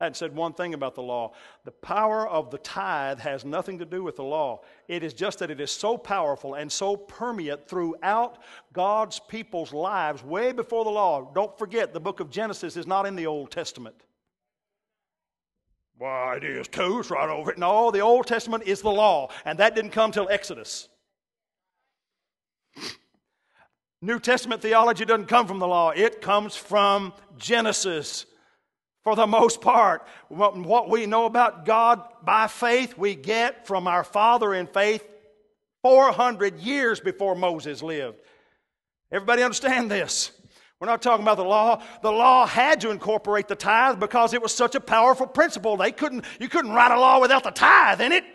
I 0.00 0.04
hadn't 0.04 0.16
said 0.16 0.34
one 0.34 0.54
thing 0.54 0.72
about 0.72 0.94
the 0.94 1.02
law. 1.02 1.32
The 1.64 1.72
power 1.72 2.26
of 2.26 2.50
the 2.50 2.56
tithe 2.58 3.18
has 3.18 3.44
nothing 3.44 3.78
to 3.80 3.84
do 3.84 4.02
with 4.02 4.16
the 4.16 4.24
law. 4.24 4.62
It 4.88 5.02
is 5.02 5.12
just 5.12 5.40
that 5.40 5.50
it 5.50 5.60
is 5.60 5.70
so 5.70 5.98
powerful 5.98 6.54
and 6.54 6.72
so 6.72 6.96
permeate 6.96 7.68
throughout 7.68 8.38
God's 8.72 9.20
people's 9.20 9.74
lives 9.74 10.24
way 10.24 10.52
before 10.52 10.84
the 10.84 10.90
law. 10.90 11.30
Don't 11.34 11.56
forget, 11.58 11.92
the 11.92 12.00
book 12.00 12.20
of 12.20 12.30
Genesis 12.30 12.78
is 12.78 12.86
not 12.86 13.04
in 13.04 13.14
the 13.14 13.26
Old 13.26 13.50
Testament. 13.50 13.96
Why, 15.98 16.36
it 16.36 16.44
is 16.44 16.66
too. 16.66 17.00
It's 17.00 17.10
right 17.10 17.28
over 17.28 17.50
it. 17.50 17.58
No, 17.58 17.90
the 17.90 18.00
Old 18.00 18.26
Testament 18.26 18.62
is 18.64 18.80
the 18.80 18.90
law, 18.90 19.28
and 19.44 19.58
that 19.58 19.74
didn't 19.74 19.90
come 19.90 20.12
till 20.12 20.30
Exodus. 20.30 20.88
New 24.02 24.18
Testament 24.18 24.62
theology 24.62 25.04
doesn't 25.04 25.26
come 25.26 25.46
from 25.46 25.58
the 25.58 25.68
law, 25.68 25.90
it 25.90 26.20
comes 26.20 26.56
from 26.56 27.12
Genesis. 27.36 28.26
For 29.02 29.16
the 29.16 29.26
most 29.26 29.62
part, 29.62 30.06
what 30.28 30.90
we 30.90 31.06
know 31.06 31.24
about 31.24 31.64
God 31.64 32.02
by 32.22 32.48
faith, 32.48 32.98
we 32.98 33.14
get 33.14 33.66
from 33.66 33.86
our 33.86 34.04
Father 34.04 34.52
in 34.52 34.66
faith 34.66 35.02
400 35.82 36.58
years 36.58 37.00
before 37.00 37.34
Moses 37.34 37.82
lived. 37.82 38.18
Everybody 39.10 39.42
understand 39.42 39.90
this? 39.90 40.32
We're 40.80 40.86
not 40.86 41.02
talking 41.02 41.24
about 41.24 41.36
the 41.36 41.44
law. 41.44 41.82
The 42.02 42.12
law 42.12 42.46
had 42.46 42.80
to 42.82 42.90
incorporate 42.90 43.48
the 43.48 43.54
tithe 43.54 44.00
because 44.00 44.32
it 44.32 44.42
was 44.42 44.54
such 44.54 44.74
a 44.74 44.80
powerful 44.80 45.26
principle. 45.26 45.76
They 45.76 45.92
couldn't, 45.92 46.24
you 46.38 46.48
couldn't 46.48 46.72
write 46.72 46.90
a 46.90 47.00
law 47.00 47.20
without 47.20 47.44
the 47.44 47.50
tithe 47.50 48.00
in 48.00 48.12
it. 48.12 48.24
It 48.24 48.34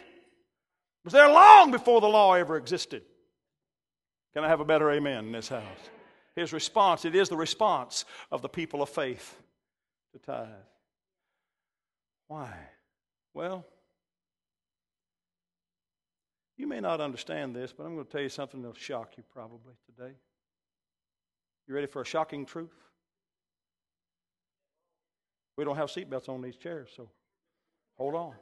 was 1.03 1.13
there 1.13 1.31
long 1.31 1.71
before 1.71 2.01
the 2.01 2.07
law 2.07 2.33
ever 2.33 2.57
existed. 2.57 3.03
Can 4.35 4.43
I 4.43 4.49
have 4.49 4.59
a 4.59 4.65
better 4.65 4.91
amen 4.91 5.25
in 5.25 5.31
this 5.31 5.47
house? 5.47 5.89
His 6.35 6.51
response, 6.51 7.05
it 7.05 7.15
is 7.15 7.29
the 7.29 7.37
response 7.37 8.03
of 8.31 8.41
the 8.41 8.49
people 8.49 8.81
of 8.81 8.89
faith 8.89 9.37
to 10.11 10.19
tithe. 10.19 10.49
Why? 12.27 12.51
Well, 13.33 13.65
you 16.57 16.67
may 16.67 16.81
not 16.81 16.99
understand 16.99 17.55
this, 17.55 17.71
but 17.71 17.85
I'm 17.85 17.93
going 17.93 18.05
to 18.05 18.11
tell 18.11 18.21
you 18.21 18.29
something 18.29 18.61
that'll 18.61 18.75
shock 18.75 19.13
you 19.15 19.23
probably 19.31 19.73
today. 19.85 20.13
You 21.67 21.73
ready 21.73 21.87
for 21.87 22.01
a 22.01 22.05
shocking 22.05 22.45
truth? 22.45 22.75
We 25.57 25.63
don't 25.63 25.77
have 25.77 25.89
seatbelts 25.89 26.27
on 26.27 26.41
these 26.41 26.57
chairs, 26.57 26.89
so 26.93 27.09
hold 27.97 28.15
on. 28.15 28.33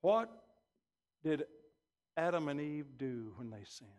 What 0.00 0.30
did 1.24 1.44
Adam 2.16 2.48
and 2.48 2.60
Eve 2.60 2.86
do 2.96 3.32
when 3.36 3.50
they 3.50 3.64
sinned? 3.64 3.90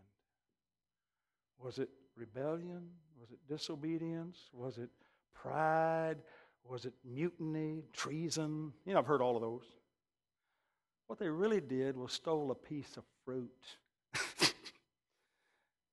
Was 1.59 1.80
it 1.80 1.89
rebellion? 2.16 2.89
Was 3.20 3.32
it 3.32 3.39
disobedience? 3.47 4.49
Was 4.53 4.78
it 4.78 4.89
pride? 5.34 6.18
Was 6.63 6.86
it 6.86 6.93
mutiny, 7.03 7.84
treason? 7.93 8.74
You 8.86 8.93
know, 8.93 8.99
I've 8.99 9.05
heard 9.05 9.22
all 9.22 9.36
of 9.36 9.41
those. 9.41 9.66
What 11.07 11.20
they 11.20 11.30
really 11.30 11.61
did 11.61 11.95
was 11.95 12.13
stole 12.13 12.51
a 12.51 12.55
piece 12.55 12.97
of 12.97 13.03
fruit. 13.24 13.51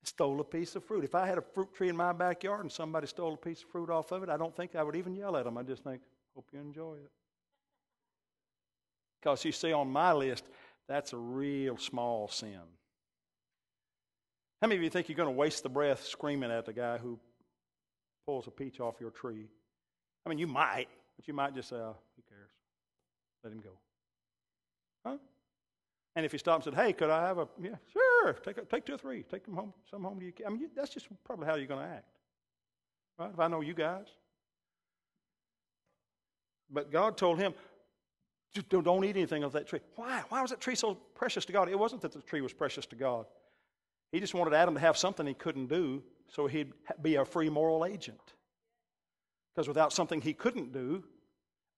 stole 0.03 0.39
a 0.39 0.43
piece 0.43 0.75
of 0.75 0.83
fruit. 0.83 1.03
If 1.03 1.13
I 1.13 1.27
had 1.27 1.37
a 1.37 1.41
fruit 1.41 1.73
tree 1.73 1.89
in 1.89 1.95
my 1.95 2.13
backyard 2.13 2.61
and 2.61 2.71
somebody 2.71 3.07
stole 3.07 3.33
a 3.33 3.37
piece 3.37 3.61
of 3.61 3.69
fruit 3.69 3.89
off 3.89 4.11
of 4.11 4.23
it, 4.23 4.29
I 4.29 4.37
don't 4.37 4.55
think 4.55 4.75
I 4.75 4.83
would 4.83 4.95
even 4.95 5.15
yell 5.15 5.37
at 5.37 5.45
them. 5.45 5.57
I 5.57 5.63
just 5.63 5.83
think, 5.83 6.01
hope 6.33 6.47
you 6.51 6.59
enjoy 6.59 6.95
it. 6.95 7.11
Because 9.21 9.45
you 9.45 9.51
see 9.51 9.71
on 9.71 9.89
my 9.89 10.11
list, 10.11 10.45
that's 10.87 11.13
a 11.13 11.17
real 11.17 11.77
small 11.77 12.27
sin. 12.27 12.59
How 14.61 14.67
many 14.67 14.77
of 14.77 14.83
you 14.83 14.89
think 14.89 15.09
you're 15.09 15.17
going 15.17 15.27
to 15.27 15.31
waste 15.31 15.63
the 15.63 15.69
breath 15.69 16.05
screaming 16.05 16.51
at 16.51 16.65
the 16.65 16.73
guy 16.73 16.97
who 16.97 17.19
pulls 18.25 18.47
a 18.47 18.51
peach 18.51 18.79
off 18.79 18.95
your 18.99 19.11
tree? 19.11 19.47
I 20.25 20.29
mean, 20.29 20.37
you 20.37 20.47
might, 20.47 20.87
but 21.17 21.27
you 21.27 21.33
might 21.33 21.53
just 21.53 21.69
say, 21.69 21.75
oh, 21.75 21.97
who 22.15 22.23
cares? 22.29 22.49
Let 23.43 23.53
him 23.53 23.59
go. 23.59 23.71
Huh? 25.05 25.17
And 26.15 26.25
if 26.25 26.31
he 26.31 26.37
stops 26.37 26.65
and 26.65 26.75
said, 26.75 26.85
hey, 26.85 26.93
could 26.93 27.09
I 27.09 27.27
have 27.27 27.39
a, 27.39 27.47
yeah, 27.61 27.75
sure, 27.91 28.33
take, 28.33 28.69
take 28.69 28.85
two 28.85 28.93
or 28.93 28.97
three, 28.97 29.23
take 29.23 29.43
them 29.45 29.55
home, 29.55 29.73
some 29.89 30.03
home 30.03 30.19
to 30.19 30.25
you. 30.25 30.33
I 30.45 30.49
mean, 30.49 30.69
that's 30.75 30.93
just 30.93 31.07
probably 31.25 31.47
how 31.47 31.55
you're 31.55 31.67
going 31.67 31.85
to 31.85 31.91
act. 31.91 32.07
Right? 33.19 33.31
If 33.33 33.39
I 33.39 33.47
know 33.47 33.61
you 33.61 33.73
guys. 33.73 34.05
But 36.71 36.91
God 36.91 37.17
told 37.17 37.39
him, 37.39 37.53
don't 38.61 39.03
eat 39.03 39.15
anything 39.15 39.43
of 39.43 39.51
that 39.53 39.67
tree. 39.67 39.79
Why? 39.95 40.23
Why 40.29 40.41
was 40.41 40.51
that 40.51 40.61
tree 40.61 40.75
so 40.75 40.95
precious 41.15 41.45
to 41.45 41.53
God? 41.53 41.69
It 41.69 41.77
wasn't 41.77 42.01
that 42.03 42.11
the 42.11 42.21
tree 42.21 42.41
was 42.41 42.53
precious 42.53 42.85
to 42.87 42.95
God. 42.95 43.25
He 44.11 44.19
just 44.19 44.35
wanted 44.35 44.53
Adam 44.53 44.75
to 44.75 44.79
have 44.79 44.97
something 44.97 45.25
he 45.25 45.33
couldn't 45.33 45.67
do 45.67 46.03
so 46.27 46.47
he'd 46.47 46.71
be 47.01 47.15
a 47.15 47.25
free 47.25 47.49
moral 47.49 47.85
agent. 47.85 48.33
Because 49.53 49.67
without 49.67 49.93
something 49.93 50.21
he 50.21 50.33
couldn't 50.33 50.71
do, 50.71 51.03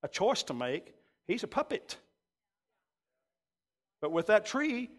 a 0.04 0.08
choice 0.08 0.44
to 0.44 0.54
make, 0.54 0.94
he's 1.28 1.44
a 1.44 1.48
puppet. 1.48 1.98
But 4.02 4.12
with 4.12 4.28
that 4.28 4.46
tree, 4.46 4.90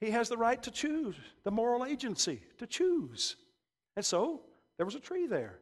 he 0.00 0.10
has 0.10 0.28
the 0.28 0.36
right 0.36 0.62
to 0.62 0.70
choose, 0.70 1.16
the 1.44 1.50
moral 1.50 1.84
agency 1.84 2.42
to 2.58 2.66
choose. 2.66 3.36
And 3.96 4.04
so 4.04 4.42
there 4.76 4.86
was 4.86 4.94
a 4.94 5.00
tree 5.00 5.26
there. 5.26 5.58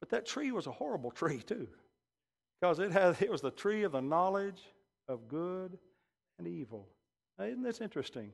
But 0.00 0.10
that 0.10 0.26
tree 0.26 0.50
was 0.52 0.66
a 0.66 0.72
horrible 0.72 1.10
tree, 1.10 1.38
too. 1.38 1.68
Because 2.60 2.78
it, 2.78 2.90
had, 2.90 3.20
it 3.20 3.30
was 3.30 3.40
the 3.40 3.50
tree 3.50 3.84
of 3.84 3.92
the 3.92 4.00
knowledge 4.00 4.60
of 5.10 5.28
good 5.28 5.76
and 6.38 6.46
evil. 6.46 6.88
Now, 7.38 7.46
isn't 7.46 7.62
this 7.62 7.80
interesting? 7.80 8.32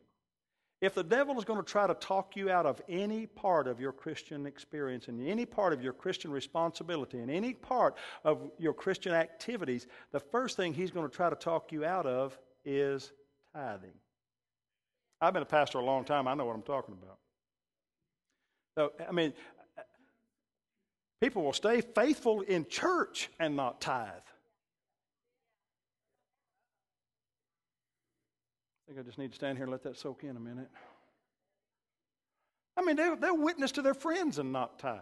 If 0.83 0.95
the 0.95 1.03
devil 1.03 1.39
is 1.39 1.45
going 1.45 1.59
to 1.59 1.65
try 1.65 1.87
to 1.87 1.95
talk 1.95 2.37
you 2.37 2.51
out 2.51 2.67
of 2.67 2.83
any 2.87 3.27
part 3.27 3.67
of 3.67 3.81
your 3.81 3.93
Christian 3.93 4.45
experience 4.45 5.09
and 5.09 5.27
any 5.27 5.47
part 5.47 5.73
of 5.73 5.83
your 5.83 5.95
Christian 5.95 6.31
responsibility 6.31 7.19
and 7.19 7.31
any 7.31 7.55
part 7.55 7.97
of 8.25 8.51
your 8.59 8.75
Christian 8.75 9.13
activities, 9.13 9.87
the 10.13 10.21
first 10.21 10.57
thing 10.57 10.75
he's 10.75 10.91
going 10.91 11.09
to 11.09 11.15
try 11.15 11.31
to 11.31 11.37
talk 11.37 11.73
you 11.73 11.85
out 11.87 12.05
of 12.05 12.39
is 12.67 13.11
tithing. 13.55 13.95
I've 15.19 15.33
been 15.33 15.43
a 15.43 15.47
pastor 15.47 15.79
a 15.79 15.85
long 15.85 16.05
time. 16.05 16.29
I 16.29 16.35
know 16.35 16.45
what 16.45 16.55
I'm 16.55 16.63
talking 16.63 16.95
about. 17.03 17.19
So, 18.77 18.93
I 19.09 19.13
mean, 19.13 19.33
people 21.23 21.43
will 21.43 21.55
stay 21.55 21.81
faithful 21.81 22.43
in 22.43 22.67
church 22.67 23.31
and 23.41 23.57
not 23.57 23.81
tithe. 23.81 24.11
I 28.87 28.93
think 28.93 29.01
I 29.01 29.03
just 29.03 29.19
need 29.19 29.33
to 29.33 29.37
stand 29.37 29.59
here 29.59 29.65
and 29.65 29.73
let 29.73 29.83
that 29.83 29.97
soak 29.97 30.23
in 30.23 30.37
a 30.37 30.41
minute. 30.41 30.69
I 32.77 32.83
mean, 32.83 32.95
they, 32.95 33.11
they'll 33.21 33.37
witness 33.37 33.73
to 33.73 33.83
their 33.83 33.95
friends 33.95 34.39
and 34.39 34.53
not 34.53 34.79
tithe. 34.79 35.01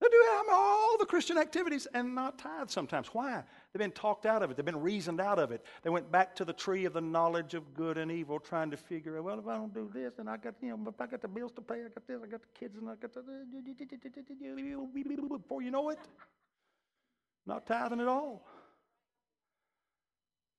They 0.00 0.08
do 0.08 0.16
I 0.16 0.42
mean, 0.46 0.52
all 0.52 0.96
the 0.98 1.06
Christian 1.06 1.38
activities 1.38 1.86
and 1.92 2.14
not 2.14 2.38
tithe 2.38 2.70
sometimes. 2.70 3.08
Why? 3.08 3.42
They've 3.72 3.78
been 3.78 3.92
talked 3.92 4.26
out 4.26 4.42
of 4.42 4.50
it. 4.50 4.56
They've 4.56 4.66
been 4.66 4.80
reasoned 4.80 5.20
out 5.20 5.38
of 5.38 5.52
it. 5.52 5.64
They 5.82 5.90
went 5.90 6.10
back 6.10 6.34
to 6.36 6.44
the 6.44 6.52
tree 6.52 6.86
of 6.86 6.92
the 6.92 7.00
knowledge 7.00 7.54
of 7.54 7.74
good 7.74 7.98
and 7.98 8.10
evil, 8.10 8.40
trying 8.40 8.70
to 8.70 8.76
figure 8.76 9.18
out, 9.18 9.24
well, 9.24 9.38
if 9.38 9.46
I 9.46 9.56
don't 9.56 9.74
do 9.74 9.90
this, 9.92 10.14
and 10.18 10.28
I 10.28 10.38
got, 10.38 10.54
you 10.60 10.76
know, 10.76 10.88
if 10.88 11.00
I 11.00 11.06
got 11.06 11.20
the 11.20 11.28
bills 11.28 11.52
to 11.52 11.60
pay, 11.60 11.84
I 11.84 11.88
got 11.88 12.06
this, 12.06 12.20
I 12.22 12.26
got 12.26 12.42
the 12.42 12.58
kids, 12.58 12.76
and 12.80 12.88
I 12.88 12.94
got 12.94 13.12
the. 13.12 13.22
Before 15.28 15.62
you 15.62 15.70
know 15.70 15.90
it, 15.90 15.98
not 17.46 17.66
tithing 17.66 18.00
at 18.00 18.08
all. 18.08 18.44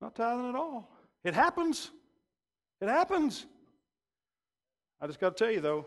Not 0.01 0.15
tithing 0.15 0.49
at 0.49 0.55
all. 0.55 0.89
It 1.23 1.33
happens. 1.33 1.91
It 2.81 2.87
happens. 2.87 3.45
I 5.01 5.07
just 5.07 5.19
got 5.19 5.35
to 5.35 5.43
tell 5.43 5.53
you, 5.53 5.61
though, 5.61 5.85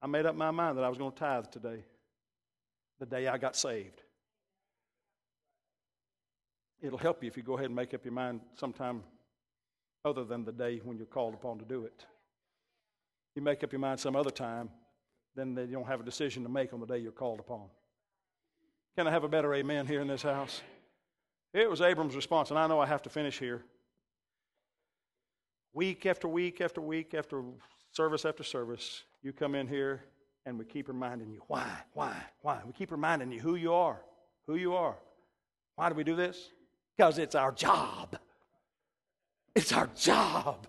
I 0.00 0.06
made 0.06 0.26
up 0.26 0.34
my 0.34 0.50
mind 0.50 0.78
that 0.78 0.84
I 0.84 0.88
was 0.88 0.98
going 0.98 1.12
to 1.12 1.18
tithe 1.18 1.46
today, 1.50 1.84
the 2.98 3.06
day 3.06 3.28
I 3.28 3.38
got 3.38 3.56
saved. 3.56 4.02
It'll 6.80 6.98
help 6.98 7.22
you 7.22 7.28
if 7.28 7.36
you 7.36 7.44
go 7.44 7.54
ahead 7.54 7.66
and 7.66 7.76
make 7.76 7.94
up 7.94 8.04
your 8.04 8.12
mind 8.12 8.40
sometime 8.56 9.04
other 10.04 10.24
than 10.24 10.44
the 10.44 10.52
day 10.52 10.80
when 10.82 10.96
you're 10.96 11.06
called 11.06 11.34
upon 11.34 11.58
to 11.58 11.64
do 11.64 11.84
it. 11.84 12.04
You 13.36 13.42
make 13.42 13.62
up 13.62 13.72
your 13.72 13.78
mind 13.78 14.00
some 14.00 14.16
other 14.16 14.32
time, 14.32 14.68
then 15.36 15.56
you 15.56 15.74
don't 15.74 15.86
have 15.86 16.00
a 16.00 16.04
decision 16.04 16.42
to 16.42 16.48
make 16.48 16.72
on 16.72 16.80
the 16.80 16.86
day 16.86 16.98
you're 16.98 17.12
called 17.12 17.38
upon. 17.38 17.66
Can 18.96 19.06
I 19.06 19.10
have 19.12 19.24
a 19.24 19.28
better 19.28 19.54
amen 19.54 19.86
here 19.86 20.00
in 20.00 20.08
this 20.08 20.22
house? 20.22 20.60
It 21.54 21.70
was 21.70 21.80
Abram's 21.80 22.16
response, 22.16 22.50
and 22.50 22.58
I 22.58 22.66
know 22.66 22.80
I 22.80 22.86
have 22.86 23.02
to 23.02 23.10
finish 23.10 23.38
here. 23.38 23.62
Week 25.74 26.06
after 26.06 26.28
week 26.28 26.60
after 26.60 26.80
week 26.80 27.14
after 27.14 27.42
service 27.92 28.24
after 28.24 28.42
service, 28.42 29.02
you 29.22 29.32
come 29.32 29.54
in 29.54 29.66
here 29.66 30.02
and 30.44 30.58
we 30.58 30.64
keep 30.64 30.88
reminding 30.88 31.30
you 31.30 31.40
why, 31.46 31.70
why, 31.94 32.16
why. 32.42 32.60
We 32.66 32.72
keep 32.72 32.90
reminding 32.90 33.32
you 33.32 33.40
who 33.40 33.54
you 33.54 33.72
are, 33.72 34.00
who 34.46 34.56
you 34.56 34.74
are. 34.74 34.96
Why 35.76 35.88
do 35.88 35.94
we 35.94 36.04
do 36.04 36.16
this? 36.16 36.50
Because 36.96 37.18
it's 37.18 37.34
our 37.34 37.52
job. 37.52 38.18
It's 39.54 39.72
our 39.72 39.88
job. 39.96 40.66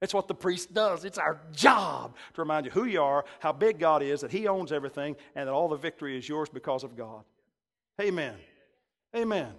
It's 0.00 0.14
what 0.14 0.28
the 0.28 0.34
priest 0.34 0.72
does. 0.72 1.04
It's 1.04 1.18
our 1.18 1.40
job 1.52 2.14
to 2.34 2.40
remind 2.40 2.66
you 2.66 2.70
who 2.70 2.84
you 2.84 3.02
are, 3.02 3.24
how 3.40 3.52
big 3.52 3.78
God 3.78 4.02
is, 4.02 4.20
that 4.20 4.30
He 4.30 4.46
owns 4.46 4.70
everything, 4.70 5.16
and 5.34 5.48
that 5.48 5.52
all 5.52 5.68
the 5.68 5.76
victory 5.76 6.16
is 6.16 6.28
yours 6.28 6.48
because 6.48 6.84
of 6.84 6.96
God. 6.96 7.24
Amen. 8.00 8.34
Amen. 9.16 9.52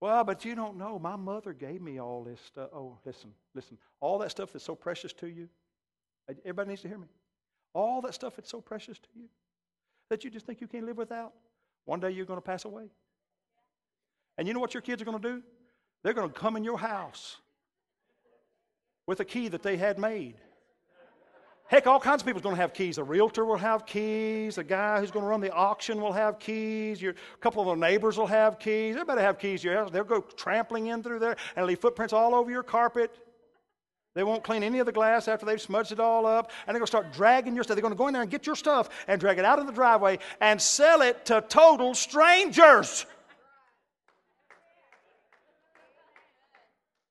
Well, 0.00 0.22
but 0.24 0.44
you 0.44 0.54
don't 0.54 0.76
know. 0.76 0.98
My 0.98 1.16
mother 1.16 1.52
gave 1.52 1.82
me 1.82 2.00
all 2.00 2.22
this 2.22 2.40
stuff. 2.40 2.70
Oh, 2.72 2.98
listen, 3.04 3.32
listen. 3.54 3.78
All 4.00 4.18
that 4.18 4.30
stuff 4.30 4.52
that's 4.52 4.64
so 4.64 4.74
precious 4.74 5.12
to 5.14 5.26
you. 5.26 5.48
Uh, 6.28 6.34
everybody 6.44 6.70
needs 6.70 6.82
to 6.82 6.88
hear 6.88 6.98
me. 6.98 7.08
All 7.74 8.00
that 8.02 8.14
stuff 8.14 8.36
that's 8.36 8.50
so 8.50 8.60
precious 8.60 8.98
to 8.98 9.08
you 9.16 9.28
that 10.08 10.24
you 10.24 10.30
just 10.30 10.46
think 10.46 10.60
you 10.60 10.66
can't 10.66 10.86
live 10.86 10.96
without. 10.96 11.32
One 11.84 12.00
day 12.00 12.10
you're 12.10 12.26
going 12.26 12.38
to 12.38 12.44
pass 12.44 12.64
away. 12.64 12.84
And 14.36 14.46
you 14.46 14.54
know 14.54 14.60
what 14.60 14.74
your 14.74 14.82
kids 14.82 15.02
are 15.02 15.04
going 15.04 15.20
to 15.20 15.28
do? 15.28 15.42
They're 16.02 16.14
going 16.14 16.30
to 16.30 16.38
come 16.38 16.56
in 16.56 16.64
your 16.64 16.78
house 16.78 17.38
with 19.06 19.20
a 19.20 19.24
key 19.24 19.48
that 19.48 19.62
they 19.62 19.76
had 19.76 19.98
made. 19.98 20.36
Heck, 21.68 21.86
all 21.86 22.00
kinds 22.00 22.22
of 22.22 22.26
people 22.26 22.40
are 22.40 22.42
going 22.42 22.56
to 22.56 22.62
have 22.62 22.72
keys. 22.72 22.96
A 22.96 23.04
realtor 23.04 23.44
will 23.44 23.58
have 23.58 23.84
keys. 23.84 24.56
A 24.56 24.64
guy 24.64 25.00
who's 25.00 25.10
going 25.10 25.22
to 25.22 25.28
run 25.28 25.42
the 25.42 25.52
auction 25.52 26.00
will 26.00 26.14
have 26.14 26.38
keys. 26.38 27.00
Your, 27.00 27.12
a 27.12 27.38
couple 27.40 27.60
of 27.60 27.78
the 27.78 27.86
neighbors 27.86 28.16
will 28.16 28.26
have 28.26 28.58
keys. 28.58 28.94
Everybody 28.94 29.20
have 29.20 29.38
keys. 29.38 29.62
They'll 29.62 29.90
go 29.90 30.22
trampling 30.22 30.86
in 30.86 31.02
through 31.02 31.18
there 31.18 31.36
and 31.56 31.66
leave 31.66 31.78
footprints 31.78 32.14
all 32.14 32.34
over 32.34 32.50
your 32.50 32.62
carpet. 32.62 33.14
They 34.14 34.24
won't 34.24 34.42
clean 34.42 34.62
any 34.62 34.78
of 34.78 34.86
the 34.86 34.92
glass 34.92 35.28
after 35.28 35.44
they've 35.44 35.60
smudged 35.60 35.92
it 35.92 36.00
all 36.00 36.24
up. 36.24 36.52
And 36.66 36.74
they're 36.74 36.80
going 36.80 36.86
to 36.86 36.90
start 36.90 37.12
dragging 37.12 37.54
your 37.54 37.64
stuff. 37.64 37.76
They're 37.76 37.82
going 37.82 37.92
to 37.92 37.98
go 37.98 38.06
in 38.06 38.14
there 38.14 38.22
and 38.22 38.30
get 38.30 38.46
your 38.46 38.56
stuff 38.56 38.88
and 39.06 39.20
drag 39.20 39.38
it 39.38 39.44
out 39.44 39.58
in 39.58 39.66
the 39.66 39.72
driveway 39.72 40.20
and 40.40 40.60
sell 40.60 41.02
it 41.02 41.26
to 41.26 41.44
total 41.50 41.94
strangers. 41.94 43.04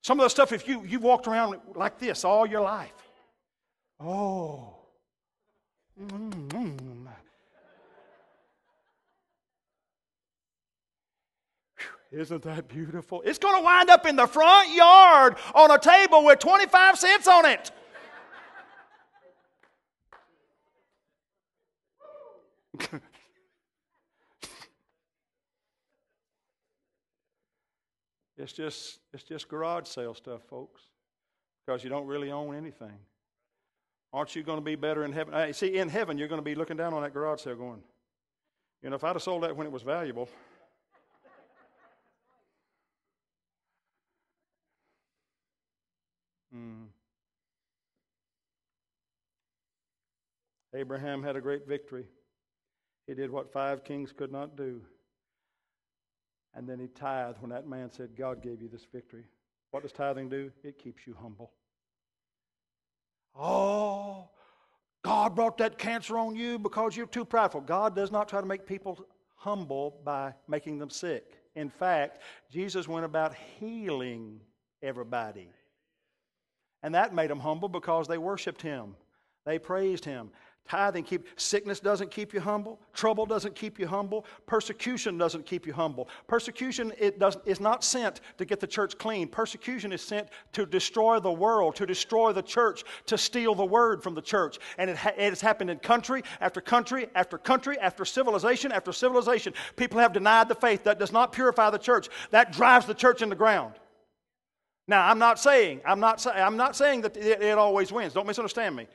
Some 0.02 0.18
of 0.18 0.24
the 0.24 0.30
stuff, 0.30 0.50
if 0.50 0.66
you, 0.66 0.82
you've 0.84 1.04
walked 1.04 1.28
around 1.28 1.60
like 1.76 2.00
this 2.00 2.24
all 2.24 2.44
your 2.44 2.62
life, 2.62 2.97
Oh. 4.00 4.74
Mm-hmm. 6.00 7.08
Isn't 12.10 12.42
that 12.42 12.68
beautiful? 12.68 13.20
It's 13.22 13.38
going 13.38 13.56
to 13.56 13.62
wind 13.62 13.90
up 13.90 14.06
in 14.06 14.16
the 14.16 14.26
front 14.26 14.70
yard 14.74 15.36
on 15.54 15.70
a 15.70 15.78
table 15.78 16.24
with 16.24 16.38
25 16.38 16.98
cents 16.98 17.28
on 17.28 17.44
it. 17.44 17.70
it's 28.38 28.52
just 28.52 29.00
it's 29.12 29.24
just 29.24 29.48
garage 29.48 29.88
sale 29.88 30.14
stuff, 30.14 30.42
folks, 30.48 30.80
because 31.66 31.82
you 31.84 31.90
don't 31.90 32.06
really 32.06 32.30
own 32.30 32.54
anything. 32.54 32.96
Aren't 34.12 34.34
you 34.34 34.42
going 34.42 34.58
to 34.58 34.64
be 34.64 34.74
better 34.74 35.04
in 35.04 35.12
heaven? 35.12 35.52
See, 35.52 35.76
in 35.76 35.88
heaven, 35.88 36.16
you're 36.16 36.28
going 36.28 36.40
to 36.40 36.44
be 36.44 36.54
looking 36.54 36.76
down 36.76 36.94
on 36.94 37.02
that 37.02 37.12
garage 37.12 37.42
sale 37.42 37.56
going, 37.56 37.82
you 38.82 38.90
know, 38.90 38.96
if 38.96 39.04
I'd 39.04 39.14
have 39.14 39.22
sold 39.22 39.42
that 39.42 39.54
when 39.54 39.66
it 39.66 39.72
was 39.72 39.82
valuable. 39.82 40.28
Hmm. 46.52 46.84
Abraham 50.74 51.22
had 51.22 51.36
a 51.36 51.40
great 51.40 51.66
victory. 51.66 52.06
He 53.06 53.14
did 53.14 53.30
what 53.30 53.52
five 53.52 53.84
kings 53.84 54.12
could 54.12 54.32
not 54.32 54.56
do. 54.56 54.80
And 56.54 56.68
then 56.68 56.78
he 56.78 56.86
tithed 56.88 57.40
when 57.40 57.50
that 57.50 57.66
man 57.66 57.90
said, 57.90 58.16
God 58.16 58.42
gave 58.42 58.62
you 58.62 58.68
this 58.68 58.86
victory. 58.92 59.24
What 59.70 59.82
does 59.82 59.92
tithing 59.92 60.28
do? 60.28 60.50
It 60.62 60.78
keeps 60.78 61.06
you 61.06 61.14
humble. 61.20 61.52
Oh, 63.36 64.28
God 65.02 65.34
brought 65.34 65.58
that 65.58 65.78
cancer 65.78 66.18
on 66.18 66.34
you 66.34 66.58
because 66.58 66.96
you're 66.96 67.06
too 67.06 67.24
prideful. 67.24 67.60
God 67.60 67.94
does 67.94 68.10
not 68.10 68.28
try 68.28 68.40
to 68.40 68.46
make 68.46 68.66
people 68.66 69.06
humble 69.36 70.00
by 70.04 70.34
making 70.48 70.78
them 70.78 70.90
sick. 70.90 71.38
In 71.54 71.70
fact, 71.70 72.20
Jesus 72.50 72.88
went 72.88 73.04
about 73.04 73.34
healing 73.58 74.40
everybody. 74.82 75.50
And 76.82 76.94
that 76.94 77.14
made 77.14 77.30
them 77.30 77.40
humble 77.40 77.68
because 77.68 78.06
they 78.06 78.18
worshiped 78.18 78.62
him. 78.62 78.94
They 79.44 79.58
praised 79.58 80.04
him. 80.04 80.30
Tithing 80.68 81.04
keep 81.04 81.26
sickness 81.36 81.80
doesn't 81.80 82.10
keep 82.10 82.34
you 82.34 82.40
humble. 82.40 82.78
Trouble 82.92 83.24
doesn't 83.24 83.54
keep 83.54 83.78
you 83.78 83.86
humble. 83.86 84.26
Persecution 84.46 85.16
doesn't 85.16 85.46
keep 85.46 85.66
you 85.66 85.72
humble. 85.72 86.08
Persecution 86.26 86.92
it 86.98 87.18
does, 87.18 87.38
is 87.46 87.58
not 87.58 87.82
sent 87.82 88.20
to 88.36 88.44
get 88.44 88.60
the 88.60 88.66
church 88.66 88.98
clean. 88.98 89.28
Persecution 89.28 89.92
is 89.92 90.02
sent 90.02 90.28
to 90.52 90.66
destroy 90.66 91.20
the 91.20 91.32
world, 91.32 91.74
to 91.76 91.86
destroy 91.86 92.32
the 92.32 92.42
church, 92.42 92.84
to 93.06 93.16
steal 93.16 93.54
the 93.54 93.64
word 93.64 94.02
from 94.02 94.14
the 94.14 94.20
church. 94.20 94.58
And 94.76 94.90
it, 94.90 94.96
ha- 94.96 95.14
it 95.16 95.30
has 95.30 95.40
happened 95.40 95.70
in 95.70 95.78
country 95.78 96.22
after 96.40 96.60
country 96.60 97.08
after 97.14 97.38
country 97.38 97.78
after 97.78 98.04
civilization 98.04 98.70
after 98.70 98.92
civilization. 98.92 99.54
People 99.76 100.00
have 100.00 100.12
denied 100.12 100.48
the 100.48 100.54
faith. 100.54 100.84
That 100.84 100.98
does 100.98 101.12
not 101.12 101.32
purify 101.32 101.70
the 101.70 101.78
church. 101.78 102.08
That 102.30 102.52
drives 102.52 102.84
the 102.84 102.94
church 102.94 103.22
in 103.22 103.30
the 103.30 103.36
ground. 103.36 103.74
Now, 104.86 105.06
I'm 105.06 105.18
not 105.18 105.38
saying, 105.38 105.82
I'm 105.86 106.00
not, 106.00 106.20
say, 106.20 106.30
I'm 106.30 106.56
not 106.56 106.76
saying 106.76 107.02
that 107.02 107.16
it, 107.16 107.42
it 107.42 107.58
always 107.58 107.92
wins. 107.92 108.14
Don't 108.14 108.26
misunderstand 108.26 108.74
me. 108.74 108.86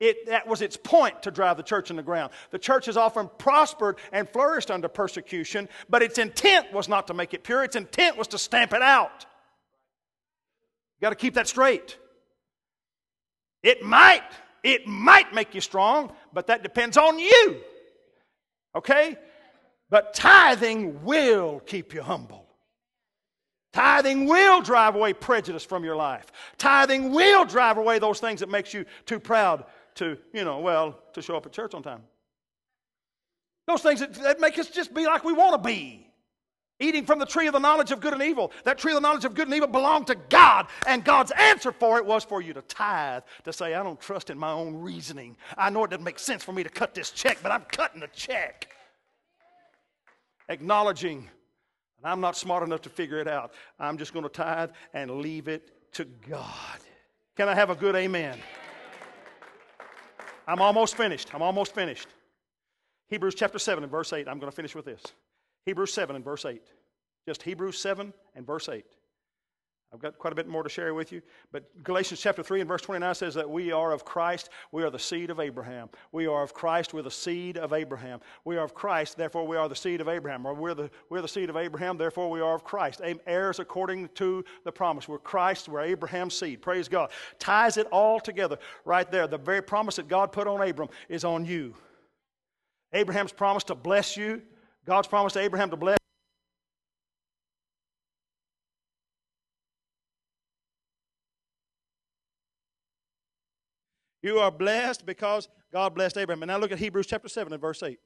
It, 0.00 0.26
that 0.26 0.48
was 0.48 0.62
its 0.62 0.76
point 0.76 1.22
to 1.22 1.30
drive 1.30 1.56
the 1.56 1.62
church 1.62 1.90
in 1.90 1.96
the 1.96 2.02
ground. 2.02 2.32
The 2.50 2.58
church 2.58 2.86
has 2.86 2.96
often 2.96 3.30
prospered 3.38 3.98
and 4.10 4.28
flourished 4.28 4.70
under 4.70 4.88
persecution, 4.88 5.68
but 5.88 6.02
its 6.02 6.18
intent 6.18 6.72
was 6.72 6.88
not 6.88 7.06
to 7.06 7.14
make 7.14 7.34
it 7.34 7.44
pure. 7.44 7.62
Its 7.62 7.76
intent 7.76 8.16
was 8.16 8.28
to 8.28 8.38
stamp 8.38 8.72
it 8.72 8.82
out. 8.82 9.26
You 10.98 11.06
got 11.06 11.10
to 11.10 11.16
keep 11.16 11.34
that 11.34 11.46
straight. 11.46 11.98
It 13.62 13.82
might, 13.84 14.24
it 14.64 14.86
might 14.86 15.32
make 15.34 15.54
you 15.54 15.60
strong, 15.60 16.12
but 16.32 16.48
that 16.48 16.62
depends 16.62 16.96
on 16.96 17.18
you. 17.18 17.60
Okay? 18.74 19.16
But 19.88 20.14
tithing 20.14 21.04
will 21.04 21.60
keep 21.60 21.94
you 21.94 22.02
humble. 22.02 22.46
Tithing 23.72 24.26
will 24.26 24.60
drive 24.60 24.94
away 24.96 25.12
prejudice 25.12 25.64
from 25.64 25.84
your 25.84 25.96
life. 25.96 26.26
Tithing 26.58 27.12
will 27.12 27.44
drive 27.44 27.78
away 27.78 27.98
those 27.98 28.20
things 28.20 28.40
that 28.40 28.50
makes 28.50 28.74
you 28.74 28.84
too 29.06 29.18
proud 29.18 29.64
to, 29.96 30.16
you 30.32 30.44
know, 30.44 30.58
well, 30.58 30.98
to 31.12 31.22
show 31.22 31.36
up 31.36 31.46
at 31.46 31.52
church 31.52 31.74
on 31.74 31.82
time. 31.82 32.02
Those 33.66 33.82
things 33.82 34.00
that, 34.00 34.14
that 34.14 34.40
make 34.40 34.58
us 34.58 34.68
just 34.68 34.92
be 34.92 35.06
like 35.06 35.24
we 35.24 35.32
want 35.32 35.54
to 35.54 35.68
be. 35.68 36.06
Eating 36.80 37.06
from 37.06 37.20
the 37.20 37.26
tree 37.26 37.46
of 37.46 37.52
the 37.52 37.60
knowledge 37.60 37.92
of 37.92 38.00
good 38.00 38.12
and 38.12 38.22
evil. 38.22 38.50
That 38.64 38.76
tree 38.76 38.92
of 38.92 38.96
the 38.96 39.06
knowledge 39.06 39.24
of 39.24 39.34
good 39.34 39.46
and 39.46 39.54
evil 39.54 39.68
belonged 39.68 40.08
to 40.08 40.16
God, 40.16 40.66
and 40.86 41.04
God's 41.04 41.30
answer 41.38 41.70
for 41.70 41.98
it 41.98 42.04
was 42.04 42.24
for 42.24 42.42
you 42.42 42.52
to 42.54 42.62
tithe, 42.62 43.22
to 43.44 43.52
say, 43.52 43.74
I 43.74 43.84
don't 43.84 44.00
trust 44.00 44.30
in 44.30 44.38
my 44.38 44.50
own 44.50 44.74
reasoning. 44.74 45.36
I 45.56 45.70
know 45.70 45.84
it 45.84 45.90
doesn't 45.90 46.02
make 46.02 46.18
sense 46.18 46.42
for 46.42 46.52
me 46.52 46.64
to 46.64 46.68
cut 46.68 46.92
this 46.92 47.10
check, 47.10 47.38
but 47.40 47.52
I'm 47.52 47.62
cutting 47.62 48.00
the 48.00 48.08
check. 48.08 48.68
Acknowledging, 50.48 51.18
and 51.18 52.04
I'm 52.12 52.20
not 52.20 52.36
smart 52.36 52.64
enough 52.64 52.82
to 52.82 52.88
figure 52.88 53.20
it 53.20 53.28
out. 53.28 53.52
I'm 53.78 53.96
just 53.96 54.12
going 54.12 54.24
to 54.24 54.28
tithe 54.28 54.70
and 54.92 55.20
leave 55.20 55.46
it 55.46 55.92
to 55.92 56.04
God. 56.28 56.78
Can 57.36 57.48
I 57.48 57.54
have 57.54 57.70
a 57.70 57.76
good 57.76 57.94
amen? 57.94 58.38
I'm 60.46 60.60
almost 60.60 60.96
finished. 60.96 61.34
I'm 61.34 61.42
almost 61.42 61.74
finished. 61.74 62.08
Hebrews 63.08 63.34
chapter 63.34 63.58
7 63.58 63.84
and 63.84 63.90
verse 63.90 64.12
8. 64.12 64.28
I'm 64.28 64.38
going 64.38 64.50
to 64.50 64.56
finish 64.56 64.74
with 64.74 64.84
this. 64.84 65.02
Hebrews 65.66 65.92
7 65.92 66.16
and 66.16 66.24
verse 66.24 66.44
8. 66.44 66.62
Just 67.26 67.42
Hebrews 67.42 67.78
7 67.78 68.12
and 68.34 68.46
verse 68.46 68.68
8. 68.68 68.84
I've 69.92 70.00
got 70.00 70.18
quite 70.18 70.32
a 70.32 70.36
bit 70.36 70.48
more 70.48 70.62
to 70.62 70.70
share 70.70 70.94
with 70.94 71.12
you, 71.12 71.20
but 71.50 71.64
Galatians 71.84 72.18
chapter 72.18 72.42
3 72.42 72.60
and 72.60 72.68
verse 72.68 72.80
29 72.80 73.14
says 73.14 73.34
that 73.34 73.48
we 73.48 73.72
are 73.72 73.92
of 73.92 74.06
Christ, 74.06 74.48
we 74.70 74.82
are 74.84 74.90
the 74.90 74.98
seed 74.98 75.28
of 75.28 75.38
Abraham. 75.38 75.90
We 76.12 76.26
are 76.26 76.42
of 76.42 76.54
Christ, 76.54 76.94
we're 76.94 77.02
the 77.02 77.10
seed 77.10 77.58
of 77.58 77.74
Abraham. 77.74 78.20
We 78.46 78.56
are 78.56 78.64
of 78.64 78.74
Christ, 78.74 79.18
therefore 79.18 79.46
we 79.46 79.58
are 79.58 79.68
the 79.68 79.76
seed 79.76 80.00
of 80.00 80.08
Abraham. 80.08 80.46
Or 80.46 80.54
we're 80.54 80.72
the, 80.72 80.90
we're 81.10 81.20
the 81.20 81.28
seed 81.28 81.50
of 81.50 81.58
Abraham, 81.58 81.98
therefore 81.98 82.30
we 82.30 82.40
are 82.40 82.54
of 82.54 82.64
Christ. 82.64 83.02
Heirs 83.26 83.58
according 83.58 84.08
to 84.14 84.42
the 84.64 84.72
promise. 84.72 85.08
We're 85.08 85.18
Christ, 85.18 85.68
we're 85.68 85.82
Abraham's 85.82 86.34
seed. 86.34 86.62
Praise 86.62 86.88
God. 86.88 87.10
Ties 87.38 87.76
it 87.76 87.86
all 87.88 88.18
together 88.18 88.58
right 88.86 89.10
there. 89.10 89.26
The 89.26 89.36
very 89.36 89.62
promise 89.62 89.96
that 89.96 90.08
God 90.08 90.32
put 90.32 90.46
on 90.46 90.66
Abram 90.66 90.88
is 91.10 91.22
on 91.22 91.44
you. 91.44 91.74
Abraham's 92.94 93.32
promise 93.32 93.64
to 93.64 93.74
bless 93.74 94.16
you, 94.16 94.40
God's 94.86 95.08
promise 95.08 95.34
to 95.34 95.40
Abraham 95.40 95.68
to 95.68 95.76
bless 95.76 95.98
You 104.22 104.38
are 104.38 104.50
blessed 104.50 105.04
because 105.04 105.48
God 105.72 105.94
blessed 105.94 106.16
Abraham. 106.16 106.42
And 106.42 106.48
now 106.48 106.58
look 106.58 106.72
at 106.72 106.78
Hebrews 106.78 107.06
chapter 107.06 107.28
7 107.28 107.52
and 107.52 107.60
verse 107.60 107.82
8. 107.82 107.98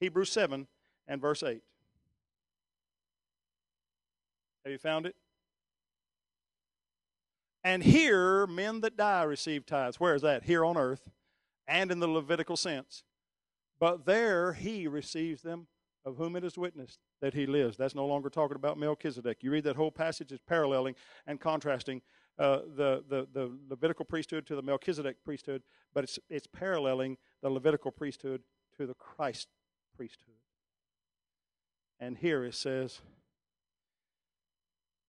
Hebrews 0.00 0.32
7 0.32 0.66
and 1.06 1.20
verse 1.20 1.42
8. 1.42 1.62
Have 4.64 4.72
you 4.72 4.78
found 4.78 5.06
it? 5.06 5.14
And 7.62 7.82
here 7.82 8.46
men 8.46 8.80
that 8.80 8.96
die 8.96 9.22
receive 9.22 9.66
tithes. 9.66 10.00
Where 10.00 10.14
is 10.14 10.22
that? 10.22 10.44
Here 10.44 10.64
on 10.64 10.76
earth 10.76 11.10
and 11.68 11.92
in 11.92 12.00
the 12.00 12.08
Levitical 12.08 12.56
sense. 12.56 13.04
But 13.78 14.06
there 14.06 14.54
he 14.54 14.86
receives 14.86 15.42
them 15.42 15.66
of 16.04 16.16
whom 16.16 16.36
it 16.36 16.44
is 16.44 16.56
witnessed 16.56 16.98
that 17.20 17.34
he 17.34 17.46
lives. 17.46 17.76
That's 17.76 17.94
no 17.94 18.06
longer 18.06 18.30
talking 18.30 18.56
about 18.56 18.78
Melchizedek. 18.78 19.38
You 19.42 19.50
read 19.50 19.64
that 19.64 19.76
whole 19.76 19.90
passage, 19.90 20.32
it's 20.32 20.42
paralleling 20.46 20.94
and 21.26 21.38
contrasting 21.38 22.00
uh, 22.38 22.60
the, 22.76 23.04
the, 23.08 23.26
the 23.32 23.58
Levitical 23.68 24.04
priesthood 24.04 24.46
to 24.46 24.56
the 24.56 24.62
Melchizedek 24.62 25.16
priesthood, 25.24 25.62
but 25.94 26.04
it's, 26.04 26.18
it's 26.28 26.46
paralleling 26.46 27.16
the 27.42 27.50
Levitical 27.50 27.90
priesthood 27.90 28.42
to 28.76 28.86
the 28.86 28.94
Christ 28.94 29.48
priesthood. 29.96 30.34
And 31.98 32.16
here 32.16 32.44
it 32.44 32.54
says, 32.54 33.00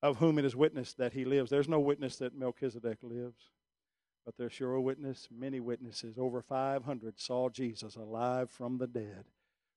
of 0.03 0.17
whom 0.17 0.39
it 0.39 0.45
is 0.45 0.55
witnessed 0.55 0.97
that 0.97 1.13
he 1.13 1.25
lives. 1.25 1.49
There's 1.49 1.69
no 1.69 1.79
witness 1.79 2.17
that 2.17 2.35
Melchizedek 2.35 2.97
lives, 3.03 3.51
but 4.25 4.35
there's 4.37 4.53
sure 4.53 4.73
a 4.73 4.81
witness, 4.81 5.27
many 5.31 5.59
witnesses. 5.59 6.17
Over 6.17 6.41
500 6.41 7.19
saw 7.19 7.49
Jesus 7.49 7.95
alive 7.95 8.49
from 8.49 8.77
the 8.77 8.87
dead. 8.87 9.25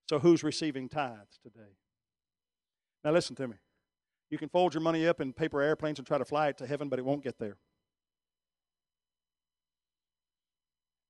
So 0.09 0.19
who's 0.19 0.43
receiving 0.43 0.89
tithes 0.89 1.39
today? 1.43 1.77
Now 3.05 3.13
listen 3.13 3.37
to 3.37 3.49
me. 3.49 3.57
You 4.35 4.39
can 4.39 4.49
fold 4.49 4.75
your 4.75 4.81
money 4.81 5.07
up 5.07 5.21
in 5.21 5.33
paper 5.33 5.63
airplanes 5.63 6.01
and 6.01 6.09
try 6.09 6.19
to 6.19 6.25
fly 6.25 6.49
it 6.49 6.59
to 6.59 6.67
heaven, 6.67 6.89
but 6.89 6.99
it 6.99 7.05
won't 7.05 7.23
get 7.23 7.39
there. 7.39 7.57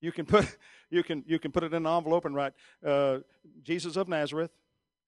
You 0.03 0.13
can 0.13 0.27
put 0.27 0.59
you 0.91 1.03
can 1.03 1.25
you 1.27 1.39
can 1.39 1.51
put 1.51 1.65
it 1.65 1.73
in 1.73 1.87
an 1.87 1.97
envelope 1.97 2.27
and 2.27 2.35
write 2.35 2.53
uh, 2.87 3.21
Jesus 3.63 3.97
of 3.97 4.09
Nazareth, 4.09 4.51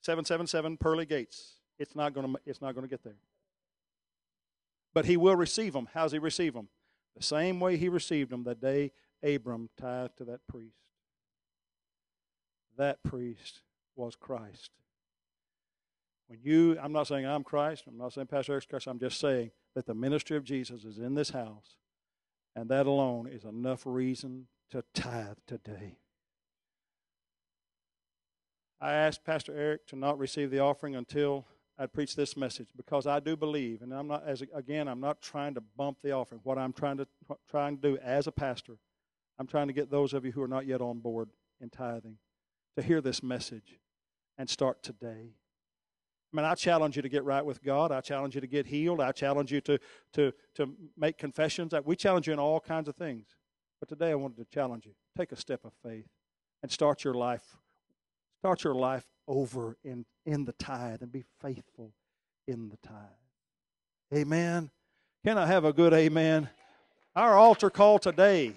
seven 0.00 0.24
seven 0.24 0.46
seven 0.46 0.78
Pearly 0.78 1.04
Gates. 1.04 1.56
It's 1.78 1.94
not 1.94 2.14
going 2.14 2.32
to 2.32 2.40
it's 2.46 2.62
not 2.62 2.74
going 2.74 2.84
to 2.84 2.88
get 2.88 3.04
there. 3.04 3.18
But 4.94 5.04
he 5.04 5.18
will 5.18 5.36
receive 5.36 5.74
them. 5.74 5.86
How's 5.92 6.12
he 6.12 6.18
receive 6.18 6.54
them? 6.54 6.68
The 7.18 7.22
same 7.22 7.60
way 7.60 7.76
he 7.76 7.90
received 7.90 8.30
them 8.30 8.44
the 8.44 8.54
day 8.54 8.92
Abram 9.22 9.68
tithed 9.78 10.16
to 10.16 10.24
that 10.24 10.40
priest. 10.48 10.78
That 12.78 13.02
priest 13.02 13.60
was 13.94 14.16
Christ. 14.16 14.70
When 16.28 16.40
you, 16.42 16.76
I'm 16.82 16.92
not 16.92 17.06
saying 17.06 17.24
I'm 17.26 17.44
Christ, 17.44 17.84
I'm 17.86 17.98
not 17.98 18.12
saying 18.12 18.26
Pastor 18.26 18.52
Eric's 18.52 18.66
Christ, 18.66 18.86
I'm 18.86 18.98
just 18.98 19.20
saying 19.20 19.50
that 19.74 19.86
the 19.86 19.94
ministry 19.94 20.36
of 20.36 20.44
Jesus 20.44 20.84
is 20.84 20.98
in 20.98 21.14
this 21.14 21.30
house, 21.30 21.76
and 22.54 22.68
that 22.68 22.86
alone 22.86 23.28
is 23.28 23.44
enough 23.44 23.82
reason 23.84 24.48
to 24.70 24.82
tithe 24.92 25.36
today. 25.46 25.98
I 28.80 28.92
asked 28.92 29.24
Pastor 29.24 29.56
Eric 29.56 29.86
to 29.88 29.96
not 29.96 30.18
receive 30.18 30.50
the 30.50 30.58
offering 30.58 30.96
until 30.96 31.46
I'd 31.78 31.92
preach 31.92 32.16
this 32.16 32.36
message 32.36 32.68
because 32.76 33.06
I 33.06 33.20
do 33.20 33.36
believe, 33.36 33.82
and 33.82 33.92
I'm 33.92 34.08
not 34.08 34.24
as 34.26 34.42
again, 34.54 34.88
I'm 34.88 35.00
not 35.00 35.20
trying 35.20 35.54
to 35.54 35.60
bump 35.60 35.98
the 36.02 36.12
offering. 36.12 36.40
What 36.42 36.58
I'm 36.58 36.72
trying 36.72 36.96
to 36.98 37.06
trying 37.48 37.76
to 37.76 37.82
do 37.82 37.98
as 37.98 38.26
a 38.26 38.32
pastor, 38.32 38.76
I'm 39.38 39.46
trying 39.46 39.66
to 39.68 39.72
get 39.72 39.90
those 39.90 40.12
of 40.12 40.24
you 40.24 40.32
who 40.32 40.42
are 40.42 40.48
not 40.48 40.66
yet 40.66 40.80
on 40.80 40.98
board 40.98 41.28
in 41.60 41.70
tithing 41.70 42.18
to 42.76 42.82
hear 42.82 43.00
this 43.00 43.22
message 43.22 43.78
and 44.38 44.48
start 44.48 44.82
today. 44.82 45.34
I 46.32 46.36
mean, 46.36 46.44
I 46.44 46.54
challenge 46.54 46.96
you 46.96 47.02
to 47.02 47.08
get 47.08 47.24
right 47.24 47.44
with 47.44 47.62
God. 47.62 47.92
I 47.92 48.00
challenge 48.00 48.34
you 48.34 48.40
to 48.40 48.46
get 48.46 48.66
healed. 48.66 49.00
I 49.00 49.12
challenge 49.12 49.52
you 49.52 49.60
to, 49.62 49.78
to, 50.14 50.32
to 50.56 50.74
make 50.96 51.18
confessions. 51.18 51.72
We 51.84 51.96
challenge 51.96 52.26
you 52.26 52.32
in 52.32 52.38
all 52.38 52.60
kinds 52.60 52.88
of 52.88 52.96
things. 52.96 53.26
But 53.80 53.88
today 53.88 54.10
I 54.10 54.14
wanted 54.14 54.38
to 54.38 54.44
challenge 54.44 54.86
you. 54.86 54.92
Take 55.16 55.32
a 55.32 55.36
step 55.36 55.64
of 55.64 55.72
faith 55.82 56.06
and 56.62 56.70
start 56.70 57.04
your 57.04 57.14
life. 57.14 57.56
Start 58.40 58.64
your 58.64 58.74
life 58.74 59.06
over 59.28 59.76
in, 59.84 60.04
in 60.24 60.44
the 60.44 60.52
tithe 60.52 61.02
and 61.02 61.12
be 61.12 61.24
faithful 61.40 61.92
in 62.46 62.68
the 62.68 62.76
tithe. 62.78 62.94
Amen. 64.14 64.70
Can 65.24 65.38
I 65.38 65.46
have 65.46 65.64
a 65.64 65.72
good 65.72 65.92
amen? 65.92 66.48
Our 67.14 67.34
altar 67.34 67.70
call 67.70 67.98
today, 67.98 68.52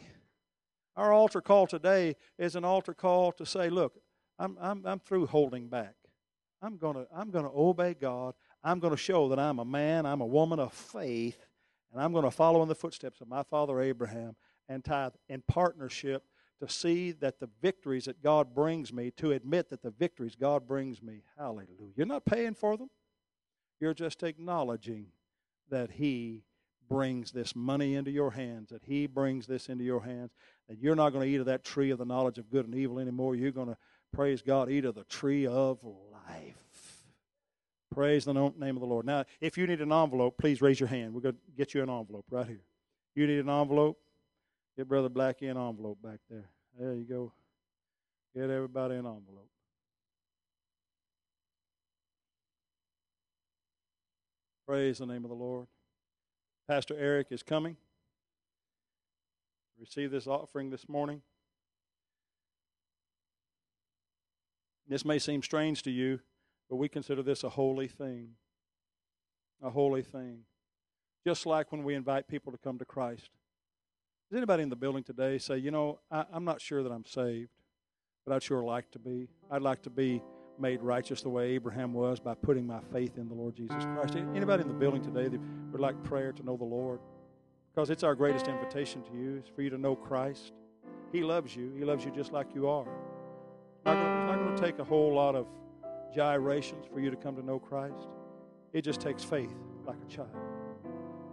our 0.96 1.14
altar 1.14 1.42
call 1.42 1.66
today 1.66 2.16
is 2.38 2.56
an 2.56 2.66
altar 2.66 2.94
call 2.94 3.32
to 3.34 3.46
say, 3.46 3.70
look, 3.70 3.94
I'm, 4.38 4.58
I'm, 4.62 4.86
I'm 4.86 5.00
through 5.00 5.28
holding 5.28 5.68
back. 5.68 5.96
I'm 6.62 6.78
going 6.78 6.96
to 6.96 7.08
I'm 7.16 7.32
going 7.32 7.46
to 7.46 7.52
obey 7.56 7.94
God. 7.94 8.34
I'm 8.64 8.80
going 8.80 8.92
to 8.92 8.98
show 8.98 9.30
that 9.30 9.40
I'm 9.40 9.60
a 9.60 9.66
man, 9.66 10.06
I'm 10.06 10.22
a 10.22 10.26
woman 10.26 10.60
of 10.60 10.74
faith, 10.74 11.38
and 11.92 12.02
I'm 12.02 12.12
going 12.12 12.26
to 12.26 12.32
follow 12.32 12.62
in 12.62 12.68
the 12.68 12.76
footsteps 12.76 13.22
of 13.22 13.28
my 13.28 13.44
father 13.44 13.80
Abraham 13.80 14.36
and 14.68 14.84
tithe 14.84 15.14
in 15.30 15.42
partnership 15.48 16.24
to 16.60 16.70
see 16.70 17.12
that 17.12 17.40
the 17.40 17.50
victories 17.62 18.06
that 18.06 18.22
God 18.22 18.54
brings 18.54 18.92
me, 18.92 19.12
to 19.12 19.32
admit 19.32 19.70
that 19.70 19.82
the 19.82 19.92
victories 19.92 20.36
God 20.36 20.68
brings 20.68 21.02
me, 21.02 21.22
hallelujah. 21.38 21.94
You're 21.96 22.06
not 22.06 22.26
paying 22.26 22.54
for 22.54 22.76
them. 22.76 22.90
You're 23.80 23.94
just 23.94 24.24
acknowledging 24.24 25.08
that 25.70 25.92
He 25.92 26.44
brings 26.90 27.32
this 27.32 27.56
money 27.56 27.96
into 27.96 28.12
your 28.12 28.32
hands, 28.32 28.72
that 28.72 28.84
He 28.84 29.08
brings 29.08 29.48
this 29.48 29.70
into 29.70 29.86
your 29.86 30.02
hands, 30.02 30.32
that 30.68 30.80
you're 30.80 30.96
not 30.96 31.12
going 31.12 31.26
to 31.26 31.34
eat 31.34 31.40
of 31.40 31.46
that 31.46 31.64
tree 31.64 31.92
of 31.92 31.98
the 31.98 32.06
knowledge 32.06 32.38
of 32.38 32.50
good 32.50 32.66
and 32.66 32.76
evil 32.76 33.00
anymore. 33.00 33.36
You're 33.36 33.52
going 33.52 33.70
to, 33.70 33.78
praise 34.12 34.42
God, 34.42 34.70
eat 34.70 34.84
of 34.84 34.96
the 34.96 35.06
tree 35.06 35.48
of. 35.48 35.80
Praise 37.94 38.24
the 38.24 38.34
name 38.34 38.78
of 38.78 38.80
the 38.80 38.86
Lord. 38.86 39.06
Now, 39.06 39.26
if 39.42 39.58
you 39.58 39.68
need 39.68 39.82
an 39.82 39.92
envelope, 39.92 40.38
please 40.38 40.62
raise 40.62 40.80
your 40.80 40.88
hand. 40.88 41.14
We're 41.14 41.22
going 41.22 41.36
to 41.36 41.42
get 41.58 41.74
you 41.74 41.84
an 41.84 41.90
envelope 41.90 42.26
right 42.30 42.48
here. 42.48 42.62
You 43.16 43.28
need 43.28 43.40
an 43.40 43.50
envelope? 43.50 43.98
Get 44.78 44.88
Brother 44.88 45.10
Blackie 45.10 45.50
an 45.50 45.58
envelope 45.58 46.02
back 46.02 46.20
there. 46.30 46.46
There 46.80 46.94
you 46.94 47.04
go. 47.04 47.34
Get 48.36 48.50
everybody 48.50 48.94
an 48.94 49.06
envelope. 49.06 49.50
Praise 54.68 55.00
the 55.00 55.08
name 55.08 55.26
of 55.26 55.30
the 55.30 55.36
Lord. 55.36 55.68
Pastor 56.68 56.96
Eric 56.98 57.28
is 57.32 57.42
coming. 57.42 57.76
Receive 59.80 60.12
this 60.12 60.28
offering 60.28 60.70
this 60.70 60.88
morning. 60.88 61.24
This 64.90 65.06
may 65.06 65.20
seem 65.20 65.44
strange 65.44 65.84
to 65.84 65.92
you, 65.92 66.20
but 66.68 66.78
we 66.78 66.90
consider 66.90 67.22
this 67.22 67.44
a 67.44 67.50
holy 67.50 67.88
thing. 67.88 68.30
A 69.62 69.70
holy 69.70 70.02
thing. 70.02 70.40
Just 71.26 71.46
like 71.46 71.72
when 71.72 71.84
we 71.84 71.94
invite 71.94 72.28
people 72.28 72.52
to 72.52 72.58
come 72.58 72.80
to 72.80 72.86
Christ. 72.86 73.30
Does 74.30 74.38
anybody 74.38 74.64
in 74.64 74.70
the 74.70 74.76
building 74.76 75.04
today 75.04 75.38
say, 75.38 75.58
you 75.58 75.70
know, 75.70 76.00
I, 76.10 76.26
am 76.34 76.44
not 76.44 76.60
sure 76.60 76.82
that 76.82 76.92
I'm 76.92 77.06
saved, 77.06 77.50
but 78.26 78.34
I'd 78.34 78.44
sure 78.44 78.64
like 78.64 78.90
to 78.92 79.00
be? 79.00 79.28
I'd 79.52 79.62
like 79.62 79.84
to 79.84 79.90
be 79.92 80.24
made 80.60 80.82
righteous 80.82 81.22
the 81.22 81.30
way 81.30 81.52
Abraham 81.52 81.94
was 81.94 82.20
by 82.20 82.34
putting 82.34 82.66
my 82.66 82.80
faith 82.92 83.18
in 83.18 83.28
the 83.28 83.34
Lord 83.34 83.56
Jesus 83.56 83.84
Christ. 83.86 84.16
Anybody 84.36 84.64
in 84.64 84.68
the 84.68 84.74
building 84.74 85.02
today 85.02 85.28
that 85.28 85.40
would 85.72 85.82
like 85.82 86.02
prayer 86.04 86.32
to 86.32 86.44
know 86.44 86.58
the 86.58 86.66
Lord? 86.66 87.00
Because 87.74 87.90
it's 87.90 88.04
our 88.04 88.16
greatest 88.16 88.48
invitation 88.48 89.04
to 89.04 89.14
you 89.14 89.42
is 89.44 89.50
for 89.56 89.62
you 89.62 89.70
to 89.70 89.78
know 89.78 89.96
Christ. 89.96 90.54
He 91.12 91.22
loves 91.22 91.56
you. 91.56 91.72
He 91.78 91.86
loves 91.86 92.04
you 92.04 92.12
just 92.12 92.32
like 92.32 92.54
you 92.54 92.68
are. 92.68 92.88
It's 93.86 94.28
not 94.28 94.36
going 94.36 94.56
to 94.56 94.62
take 94.62 94.80
a 94.80 94.84
whole 94.84 95.14
lot 95.14 95.36
of 95.36 95.48
gyrations 96.14 96.86
for 96.92 97.00
you 97.00 97.10
to 97.10 97.16
come 97.16 97.36
to 97.36 97.46
know 97.46 97.60
Christ. 97.60 98.08
It 98.74 98.82
just 98.84 99.00
takes 99.00 99.24
faith 99.24 99.54
like 99.86 99.98
a 100.06 100.12
child. 100.12 100.30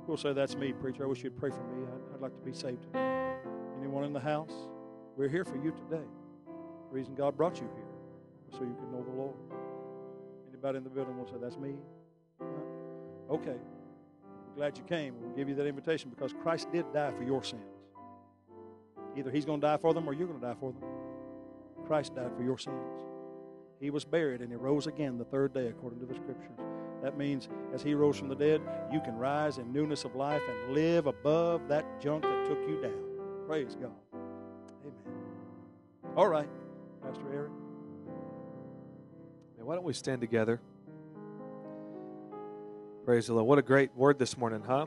We'll 0.07 0.17
say, 0.17 0.33
That's 0.33 0.57
me, 0.57 0.73
preacher. 0.73 1.05
I 1.05 1.07
wish 1.07 1.25
you'd 1.25 1.37
pray 1.37 1.51
for 1.51 1.63
me. 1.65 1.85
I'd, 1.85 2.15
I'd 2.15 2.21
like 2.21 2.37
to 2.37 2.43
be 2.43 2.53
saved 2.53 2.83
today. 2.83 3.35
Anyone 3.79 4.05
in 4.05 4.13
the 4.13 4.21
house? 4.21 4.53
We're 5.17 5.29
here 5.29 5.45
for 5.45 5.57
you 5.57 5.73
today. 5.73 6.05
The 6.47 6.95
reason 6.95 7.15
God 7.15 7.37
brought 7.37 7.57
you 7.61 7.69
here 7.75 7.87
was 8.49 8.59
so 8.59 8.65
you 8.65 8.75
can 8.75 8.91
know 8.93 9.03
the 9.03 9.17
Lord. 9.17 9.37
Anybody 10.49 10.79
in 10.79 10.85
the 10.85 10.91
building 10.91 11.19
will 11.19 11.27
say, 11.27 11.37
That's 11.41 11.57
me? 11.57 11.75
Okay. 13.31 13.57
I'm 13.57 14.55
glad 14.55 14.79
you 14.79 14.85
came. 14.85 15.15
We'll 15.21 15.37
give 15.37 15.49
you 15.49 15.55
that 15.57 15.67
invitation 15.67 16.11
because 16.11 16.33
Christ 16.33 16.73
did 16.73 16.87
die 16.93 17.13
for 17.17 17.25
your 17.25 17.43
sins. 17.43 17.63
Either 19.17 19.31
He's 19.31 19.45
going 19.45 19.61
to 19.61 19.67
die 19.67 19.77
for 19.77 19.93
them 19.93 20.09
or 20.09 20.13
you're 20.13 20.29
going 20.29 20.41
to 20.41 20.47
die 20.47 20.57
for 20.59 20.73
them. 20.73 20.83
Christ 21.87 22.15
died 22.15 22.33
for 22.37 22.43
your 22.43 22.59
sins. 22.59 22.77
He 23.81 23.91
was 23.91 24.05
buried 24.05 24.41
and 24.41 24.51
he 24.51 24.57
rose 24.57 24.87
again 24.87 25.19
the 25.19 25.25
third 25.25 25.53
day, 25.53 25.69
according 25.69 26.01
to 26.01 26.07
the 26.07 26.15
scriptures. 26.15 26.59
That 27.03 27.17
means 27.17 27.49
as 27.75 27.83
he 27.83 27.95
rose 27.95 28.19
from 28.19 28.29
the 28.29 28.35
dead, 28.35 28.63
you 28.93 29.01
can 29.01 29.17
rise 29.17 29.59
in 29.59 29.73
newness 29.73 30.05
of 30.05 30.17
life 30.17 30.43
and 30.49 30.75
live 30.75 31.07
above 31.07 31.69
that 31.69 32.01
junk 32.01 32.23
that 32.23 32.47
took 32.47 32.59
you 32.67 32.81
down. 32.81 33.47
Praise 33.47 33.77
God. 33.81 33.93
Amen. 34.83 35.15
All 36.17 36.29
right, 36.29 36.49
Pastor 37.03 37.25
Eric. 37.33 37.53
why 39.61 39.75
don't 39.75 39.85
we 39.85 39.93
stand 39.93 40.21
together? 40.21 40.61
Praise 43.05 43.27
the 43.27 43.35
Lord. 43.35 43.47
What 43.47 43.59
a 43.59 43.63
great 43.63 43.95
word 43.95 44.19
this 44.19 44.37
morning, 44.37 44.63
huh? 44.67 44.87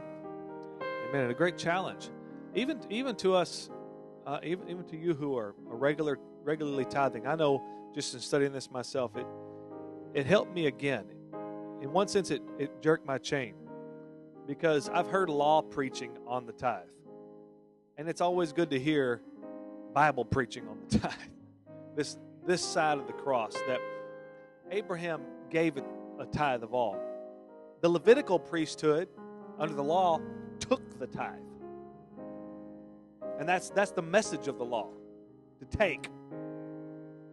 Amen. 1.10 1.22
And 1.22 1.32
a 1.32 1.36
great 1.36 1.58
challenge. 1.58 2.10
Even, 2.56 2.80
even 2.90 3.16
to 3.18 3.36
us, 3.36 3.70
uh, 4.26 4.40
even, 4.44 4.68
even 4.70 4.84
to 4.86 4.98
you 4.98 5.14
who 5.14 5.38
are 5.38 5.54
a 5.72 5.76
regular, 5.76 6.18
regularly 6.44 6.86
tithing. 6.86 7.28
I 7.28 7.36
know 7.36 7.64
just 7.94 8.14
in 8.14 8.20
studying 8.20 8.52
this 8.52 8.70
myself, 8.72 9.16
it, 9.16 9.26
it 10.14 10.26
helped 10.26 10.54
me 10.54 10.68
again. 10.68 11.06
In 11.82 11.92
one 11.92 12.08
sense, 12.08 12.32
it, 12.32 12.42
it 12.58 12.82
jerked 12.82 13.06
my 13.06 13.18
chain 13.18 13.54
because 14.48 14.90
I've 14.90 15.08
heard 15.08 15.30
law 15.30 15.62
preaching 15.62 16.12
on 16.28 16.46
the 16.46 16.52
tithe. 16.52 16.84
And 17.98 18.08
it's 18.10 18.22
always 18.22 18.54
good 18.54 18.70
to 18.72 18.80
hear 18.80 19.22
Bible 19.94 20.26
preaching 20.26 20.68
on 20.68 20.80
the 20.88 21.00
tithe. 21.00 21.14
This, 21.96 22.18
this 22.46 22.64
side 22.64 22.98
of 22.98 23.08
the 23.08 23.14
cross 23.14 23.54
that 23.68 23.80
Abraham 24.72 25.22
gave 25.50 25.78
a, 25.78 25.84
a 26.20 26.26
tithe 26.26 26.64
of 26.64 26.74
all. 26.74 26.98
The 27.82 27.90
Levitical 27.90 28.40
priesthood, 28.40 29.08
under 29.58 29.74
the 29.74 29.84
law, 29.84 30.20
took 30.60 31.00
the 31.00 31.08
tithe. 31.08 31.40
And 33.40 33.48
that's, 33.48 33.70
that's 33.70 33.92
the 33.92 34.02
message 34.02 34.48
of 34.48 34.58
the 34.58 34.66
law 34.66 34.90
to 35.60 35.78
take. 35.78 36.10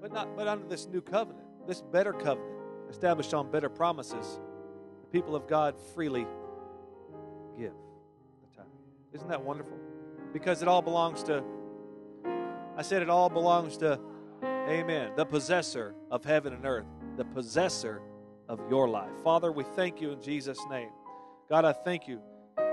But, 0.06 0.14
not, 0.14 0.36
but 0.36 0.46
under 0.46 0.68
this 0.68 0.86
new 0.86 1.00
covenant, 1.00 1.44
this 1.66 1.82
better 1.82 2.12
covenant, 2.12 2.54
established 2.88 3.34
on 3.34 3.50
better 3.50 3.68
promises, 3.68 4.38
the 5.00 5.08
people 5.08 5.34
of 5.34 5.48
God 5.48 5.74
freely 5.96 6.28
give 7.58 7.72
the 7.72 8.56
tithe. 8.56 8.66
Isn't 9.12 9.28
that 9.28 9.42
wonderful? 9.42 9.76
Because 10.32 10.62
it 10.62 10.68
all 10.68 10.80
belongs 10.80 11.24
to, 11.24 11.42
I 12.76 12.82
said 12.82 13.02
it 13.02 13.10
all 13.10 13.28
belongs 13.28 13.78
to, 13.78 13.98
amen, 14.44 15.10
the 15.16 15.26
possessor 15.26 15.92
of 16.08 16.24
heaven 16.24 16.52
and 16.52 16.64
earth, 16.64 16.86
the 17.16 17.24
possessor 17.24 18.00
of 18.48 18.60
your 18.70 18.88
life. 18.88 19.10
Father, 19.24 19.50
we 19.50 19.64
thank 19.74 20.00
you 20.00 20.12
in 20.12 20.22
Jesus' 20.22 20.60
name. 20.70 20.90
God, 21.50 21.64
I 21.64 21.72
thank 21.72 22.06
you. 22.06 22.20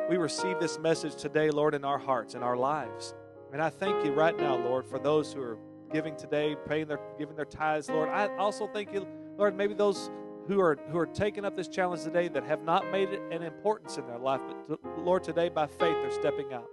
We 0.08 0.18
receive 0.18 0.60
this 0.60 0.78
message 0.78 1.16
today, 1.16 1.50
Lord, 1.50 1.74
in 1.74 1.84
our 1.84 1.98
hearts, 1.98 2.36
in 2.36 2.44
our 2.44 2.58
lives. 2.58 3.16
And 3.52 3.60
I 3.60 3.72
thank 3.72 4.06
you 4.06 4.12
right 4.12 4.38
now, 4.38 4.56
Lord, 4.56 4.86
for 4.86 5.00
those 5.00 5.34
who 5.34 5.42
are 5.42 5.58
giving 5.94 6.16
today, 6.16 6.56
paying 6.68 6.88
their 6.88 7.00
giving 7.18 7.36
their 7.36 7.46
tithes, 7.46 7.89
Lord. 7.89 8.10
I 8.10 8.36
also 8.38 8.68
thank 8.68 8.91
you, 8.91 9.08
Lord, 9.38 9.56
maybe 9.56 9.74
those 9.74 10.10
who 10.48 10.60
are 10.60 10.78
who 10.89 10.98
are 10.98 11.06
taking 11.06 11.46
up 11.46 11.56
this 11.56 11.68
challenge 11.70 12.04
today 12.04 12.28
that 12.28 12.44
have 12.44 12.64
not 12.64 12.91
made 12.91 13.10
it 13.10 13.22
an 13.32 13.44
importance 13.44 13.98
in 13.98 14.06
their 14.08 14.20
life, 14.20 14.41
but 14.68 14.80
Lord, 14.98 15.24
today 15.24 15.50
by 15.50 15.68
faith 15.68 15.96
they're 16.02 16.12
stepping 16.12 16.52
out. 16.52 16.68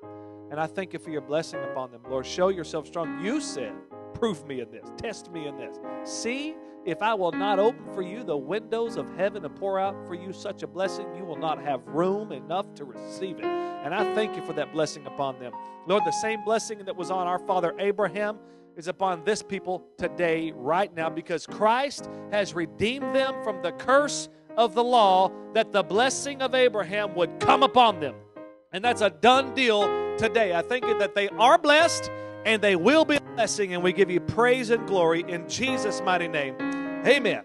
And 0.50 0.58
I 0.58 0.66
thank 0.66 0.92
you 0.92 0.98
for 0.98 1.10
your 1.10 1.20
blessing 1.20 1.60
upon 1.70 1.92
them. 1.92 2.00
Lord, 2.08 2.26
show 2.26 2.48
yourself 2.48 2.88
strong. 2.88 3.24
You 3.24 3.40
said, 3.40 3.72
prove 4.14 4.44
me 4.46 4.60
in 4.60 4.70
this, 4.72 4.90
test 4.96 5.30
me 5.30 5.46
in 5.46 5.56
this. 5.56 5.78
See 6.02 6.56
if 6.86 7.02
I 7.02 7.12
will 7.12 7.30
not 7.30 7.58
open 7.58 7.84
for 7.94 8.02
you 8.02 8.24
the 8.24 8.36
windows 8.36 8.96
of 8.96 9.14
heaven 9.16 9.44
and 9.44 9.54
pour 9.54 9.78
out 9.78 10.06
for 10.06 10.14
you 10.14 10.32
such 10.32 10.62
a 10.62 10.66
blessing, 10.66 11.06
you 11.14 11.24
will 11.24 11.36
not 11.36 11.62
have 11.62 11.86
room 11.86 12.32
enough 12.32 12.74
to 12.76 12.84
receive 12.84 13.38
it. 13.38 13.44
And 13.44 13.94
I 13.94 14.14
thank 14.14 14.34
you 14.34 14.42
for 14.42 14.54
that 14.54 14.72
blessing 14.72 15.06
upon 15.06 15.38
them. 15.38 15.52
Lord, 15.86 16.04
the 16.04 16.18
same 16.22 16.42
blessing 16.42 16.78
that 16.84 16.96
was 16.96 17.10
on 17.10 17.26
our 17.26 17.38
father 17.38 17.74
Abraham 17.78 18.38
is 18.76 18.88
upon 18.88 19.24
this 19.24 19.42
people 19.42 19.84
today, 19.98 20.52
right 20.54 20.94
now, 20.94 21.10
because 21.10 21.46
Christ 21.46 22.08
has 22.32 22.54
redeemed 22.54 23.14
them 23.14 23.34
from 23.42 23.62
the 23.62 23.72
curse 23.72 24.28
of 24.56 24.74
the 24.74 24.84
law, 24.84 25.30
that 25.54 25.72
the 25.72 25.82
blessing 25.82 26.42
of 26.42 26.54
Abraham 26.54 27.14
would 27.14 27.40
come 27.40 27.62
upon 27.62 28.00
them. 28.00 28.14
And 28.72 28.84
that's 28.84 29.02
a 29.02 29.10
done 29.10 29.54
deal 29.54 29.82
today. 30.16 30.54
I 30.54 30.62
think 30.62 30.84
that 30.98 31.14
they 31.14 31.28
are 31.30 31.58
blessed 31.58 32.10
and 32.44 32.62
they 32.62 32.76
will 32.76 33.04
be 33.04 33.16
a 33.16 33.20
blessing, 33.20 33.74
and 33.74 33.82
we 33.82 33.92
give 33.92 34.10
you 34.10 34.20
praise 34.20 34.70
and 34.70 34.86
glory 34.86 35.24
in 35.28 35.48
Jesus' 35.48 36.00
mighty 36.02 36.28
name. 36.28 36.54
Amen. 37.06 37.44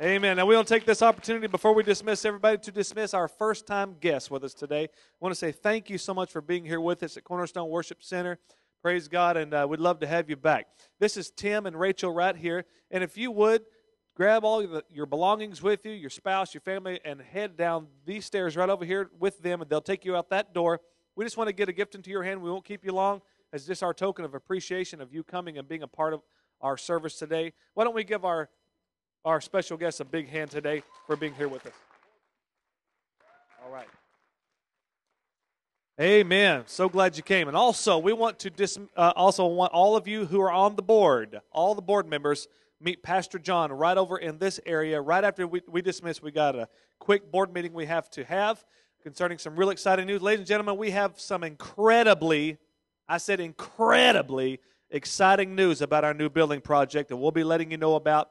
Amen. 0.00 0.36
Now, 0.36 0.46
we 0.46 0.54
want 0.54 0.68
to 0.68 0.74
take 0.74 0.84
this 0.84 1.02
opportunity 1.02 1.48
before 1.48 1.74
we 1.74 1.82
dismiss 1.82 2.24
everybody 2.24 2.56
to 2.58 2.70
dismiss 2.70 3.14
our 3.14 3.26
first 3.26 3.66
time 3.66 3.96
guest 3.98 4.30
with 4.30 4.44
us 4.44 4.54
today. 4.54 4.84
I 4.84 4.88
want 5.18 5.32
to 5.32 5.36
say 5.36 5.50
thank 5.50 5.90
you 5.90 5.98
so 5.98 6.14
much 6.14 6.30
for 6.30 6.40
being 6.40 6.64
here 6.64 6.80
with 6.80 7.02
us 7.02 7.16
at 7.16 7.24
Cornerstone 7.24 7.68
Worship 7.68 8.00
Center. 8.00 8.38
Praise 8.80 9.08
God, 9.08 9.36
and 9.36 9.52
uh, 9.52 9.66
we'd 9.68 9.80
love 9.80 9.98
to 9.98 10.06
have 10.06 10.30
you 10.30 10.36
back. 10.36 10.68
This 11.00 11.16
is 11.16 11.32
Tim 11.32 11.66
and 11.66 11.76
Rachel 11.76 12.12
right 12.12 12.36
here. 12.36 12.64
And 12.92 13.02
if 13.02 13.18
you 13.18 13.32
would, 13.32 13.62
grab 14.14 14.44
all 14.44 14.64
your 14.88 15.06
belongings 15.06 15.64
with 15.64 15.84
you, 15.84 15.90
your 15.90 16.10
spouse, 16.10 16.54
your 16.54 16.60
family, 16.60 17.00
and 17.04 17.20
head 17.20 17.56
down 17.56 17.88
these 18.06 18.24
stairs 18.24 18.56
right 18.56 18.70
over 18.70 18.84
here 18.84 19.10
with 19.18 19.42
them, 19.42 19.62
and 19.62 19.68
they'll 19.68 19.80
take 19.80 20.04
you 20.04 20.14
out 20.14 20.30
that 20.30 20.54
door. 20.54 20.80
We 21.16 21.24
just 21.24 21.36
want 21.36 21.48
to 21.48 21.52
get 21.52 21.68
a 21.68 21.72
gift 21.72 21.96
into 21.96 22.10
your 22.10 22.22
hand. 22.22 22.40
We 22.40 22.52
won't 22.52 22.64
keep 22.64 22.84
you 22.84 22.92
long 22.92 23.20
as 23.52 23.66
just 23.66 23.82
our 23.82 23.94
token 23.94 24.24
of 24.24 24.36
appreciation 24.36 25.00
of 25.00 25.12
you 25.12 25.24
coming 25.24 25.58
and 25.58 25.66
being 25.66 25.82
a 25.82 25.88
part 25.88 26.14
of 26.14 26.22
our 26.60 26.76
service 26.76 27.16
today. 27.16 27.52
Why 27.74 27.82
don't 27.82 27.94
we 27.94 28.04
give 28.04 28.24
our, 28.24 28.48
our 29.28 29.40
special 29.40 29.76
guest 29.76 30.00
a 30.00 30.04
big 30.04 30.28
hand 30.28 30.50
today 30.50 30.82
for 31.06 31.16
being 31.16 31.34
here 31.34 31.48
with 31.48 31.66
us? 31.66 31.72
All 33.64 33.70
right. 33.70 33.86
Amen. 36.00 36.62
So 36.66 36.88
glad 36.88 37.16
you 37.16 37.22
came. 37.22 37.48
And 37.48 37.56
also, 37.56 37.98
we 37.98 38.12
want 38.12 38.38
to 38.40 38.50
dis, 38.50 38.78
uh, 38.96 39.12
also 39.16 39.46
want 39.46 39.72
all 39.72 39.96
of 39.96 40.08
you 40.08 40.26
who 40.26 40.40
are 40.40 40.50
on 40.50 40.76
the 40.76 40.82
board, 40.82 41.40
all 41.52 41.74
the 41.74 41.82
board 41.82 42.08
members, 42.08 42.48
meet 42.80 43.02
Pastor 43.02 43.38
John 43.38 43.72
right 43.72 43.96
over 43.96 44.16
in 44.16 44.38
this 44.38 44.60
area. 44.64 45.00
Right 45.00 45.24
after 45.24 45.46
we, 45.46 45.60
we 45.68 45.82
dismiss, 45.82 46.22
we 46.22 46.30
got 46.30 46.56
a 46.56 46.68
quick 46.98 47.30
board 47.30 47.52
meeting 47.52 47.72
we 47.72 47.86
have 47.86 48.08
to 48.10 48.24
have 48.24 48.64
concerning 49.02 49.38
some 49.38 49.56
real 49.56 49.70
exciting 49.70 50.06
news. 50.06 50.22
Ladies 50.22 50.40
and 50.40 50.46
gentlemen, 50.46 50.76
we 50.76 50.90
have 50.92 51.20
some 51.20 51.44
incredibly 51.44 52.58
I 53.10 53.16
said 53.16 53.40
incredibly 53.40 54.60
exciting 54.90 55.54
news 55.54 55.80
about 55.80 56.04
our 56.04 56.12
new 56.12 56.28
building 56.28 56.60
project 56.60 57.08
that 57.08 57.16
we'll 57.16 57.30
be 57.30 57.44
letting 57.44 57.70
you 57.70 57.78
know 57.78 57.94
about 57.94 58.30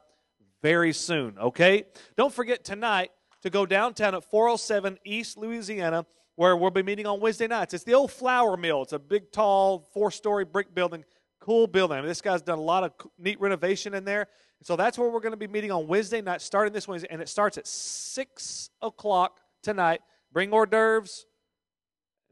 very 0.62 0.92
soon, 0.92 1.38
okay? 1.38 1.84
Don't 2.16 2.32
forget 2.32 2.64
tonight 2.64 3.10
to 3.42 3.50
go 3.50 3.66
downtown 3.66 4.14
at 4.14 4.24
407 4.24 4.98
East 5.04 5.36
Louisiana 5.36 6.04
where 6.38 6.56
we'll 6.56 6.70
be 6.70 6.84
meeting 6.84 7.04
on 7.04 7.18
Wednesday 7.18 7.48
nights. 7.48 7.74
It's 7.74 7.82
the 7.82 7.94
old 7.94 8.12
flour 8.12 8.56
mill. 8.56 8.82
It's 8.82 8.92
a 8.92 8.98
big, 8.98 9.32
tall, 9.32 9.80
four-story 9.92 10.44
brick 10.44 10.72
building. 10.72 11.04
Cool 11.40 11.66
building. 11.66 11.98
I 11.98 12.00
mean, 12.00 12.08
this 12.08 12.20
guy's 12.20 12.42
done 12.42 12.58
a 12.58 12.62
lot 12.62 12.84
of 12.84 12.92
neat 13.18 13.40
renovation 13.40 13.92
in 13.92 14.04
there. 14.04 14.28
So 14.62 14.76
that's 14.76 14.96
where 14.96 15.08
we're 15.08 15.20
going 15.20 15.32
to 15.32 15.36
be 15.36 15.48
meeting 15.48 15.72
on 15.72 15.88
Wednesday 15.88 16.20
night, 16.20 16.40
starting 16.40 16.72
this 16.72 16.86
Wednesday, 16.86 17.08
and 17.10 17.20
it 17.20 17.28
starts 17.28 17.58
at 17.58 17.66
6 17.66 18.70
o'clock 18.82 19.40
tonight. 19.62 20.00
Bring 20.32 20.52
hors 20.52 20.66
d'oeuvres, 20.66 21.26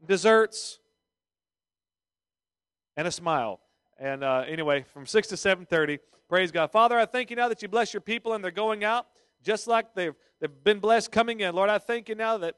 desserts, 0.05 0.79
and 2.95 3.07
a 3.07 3.11
smile. 3.11 3.59
And 3.99 4.23
uh, 4.23 4.45
anyway, 4.47 4.85
from 4.93 5.05
6 5.05 5.27
to 5.27 5.35
7.30, 5.35 5.99
praise 6.29 6.51
God. 6.51 6.71
Father, 6.71 6.97
I 6.97 7.05
thank 7.05 7.29
you 7.29 7.35
now 7.35 7.49
that 7.49 7.61
you 7.61 7.67
bless 7.67 7.93
your 7.93 8.01
people 8.01 8.33
and 8.33 8.43
they're 8.43 8.51
going 8.51 8.83
out 8.83 9.07
just 9.43 9.67
like 9.67 9.93
they've, 9.93 10.15
they've 10.39 10.63
been 10.63 10.79
blessed 10.79 11.11
coming 11.11 11.39
in. 11.39 11.55
Lord, 11.55 11.69
I 11.69 11.77
thank 11.77 12.09
you 12.09 12.15
now 12.15 12.37
that 12.39 12.55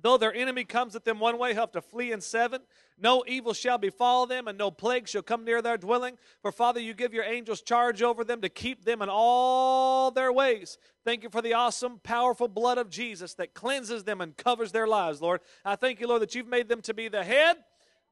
Though 0.00 0.18
their 0.18 0.34
enemy 0.34 0.64
comes 0.64 0.96
at 0.96 1.04
them 1.04 1.20
one 1.20 1.38
way, 1.38 1.54
have 1.54 1.72
to 1.72 1.80
flee 1.80 2.12
in 2.12 2.20
seven. 2.20 2.62
No 2.98 3.24
evil 3.26 3.54
shall 3.54 3.78
befall 3.78 4.26
them, 4.26 4.48
and 4.48 4.58
no 4.58 4.70
plague 4.70 5.08
shall 5.08 5.22
come 5.22 5.44
near 5.44 5.62
their 5.62 5.78
dwelling. 5.78 6.18
For 6.42 6.52
Father, 6.52 6.80
you 6.80 6.94
give 6.94 7.14
your 7.14 7.24
angels 7.24 7.62
charge 7.62 8.02
over 8.02 8.24
them 8.24 8.40
to 8.40 8.48
keep 8.48 8.84
them 8.84 9.02
in 9.02 9.08
all 9.10 10.10
their 10.10 10.32
ways. 10.32 10.78
Thank 11.04 11.22
you 11.22 11.30
for 11.30 11.40
the 11.40 11.54
awesome, 11.54 12.00
powerful 12.02 12.48
blood 12.48 12.76
of 12.76 12.90
Jesus 12.90 13.34
that 13.34 13.54
cleanses 13.54 14.04
them 14.04 14.20
and 14.20 14.36
covers 14.36 14.72
their 14.72 14.86
lives, 14.86 15.22
Lord. 15.22 15.40
I 15.64 15.76
thank 15.76 16.00
you, 16.00 16.08
Lord, 16.08 16.22
that 16.22 16.34
you've 16.34 16.48
made 16.48 16.68
them 16.68 16.82
to 16.82 16.94
be 16.94 17.08
the 17.08 17.24
head, 17.24 17.56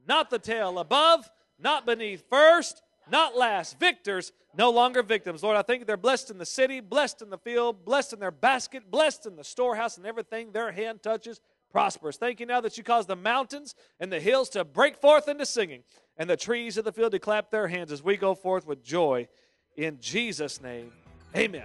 not 0.06 0.30
the 0.30 0.38
tail, 0.38 0.78
above, 0.78 1.30
not 1.58 1.84
beneath, 1.84 2.24
first, 2.30 2.80
not 3.12 3.36
last. 3.36 3.78
Victors, 3.78 4.32
no 4.56 4.70
longer 4.70 5.02
victims. 5.02 5.42
Lord, 5.42 5.56
I 5.56 5.62
think 5.62 5.86
they're 5.86 5.96
blessed 5.96 6.30
in 6.30 6.38
the 6.38 6.46
city, 6.46 6.80
blessed 6.80 7.22
in 7.22 7.30
the 7.30 7.38
field, 7.38 7.84
blessed 7.84 8.14
in 8.14 8.18
their 8.18 8.30
basket, 8.30 8.90
blessed 8.90 9.26
in 9.26 9.36
the 9.36 9.44
storehouse, 9.44 9.98
and 9.98 10.06
everything 10.06 10.50
their 10.50 10.72
hand 10.72 11.02
touches 11.02 11.40
prosperous. 11.70 12.16
Thank 12.16 12.40
you 12.40 12.46
now 12.46 12.60
that 12.60 12.76
you 12.76 12.82
cause 12.84 13.06
the 13.06 13.16
mountains 13.16 13.74
and 14.00 14.12
the 14.12 14.20
hills 14.20 14.48
to 14.50 14.64
break 14.64 14.96
forth 14.96 15.28
into 15.28 15.46
singing 15.46 15.84
and 16.16 16.28
the 16.28 16.36
trees 16.36 16.76
of 16.76 16.84
the 16.84 16.92
field 16.92 17.12
to 17.12 17.18
clap 17.18 17.50
their 17.50 17.68
hands 17.68 17.92
as 17.92 18.02
we 18.02 18.16
go 18.16 18.34
forth 18.34 18.66
with 18.66 18.82
joy. 18.82 19.28
In 19.76 19.98
Jesus' 20.00 20.60
name, 20.60 20.92
amen. 21.36 21.64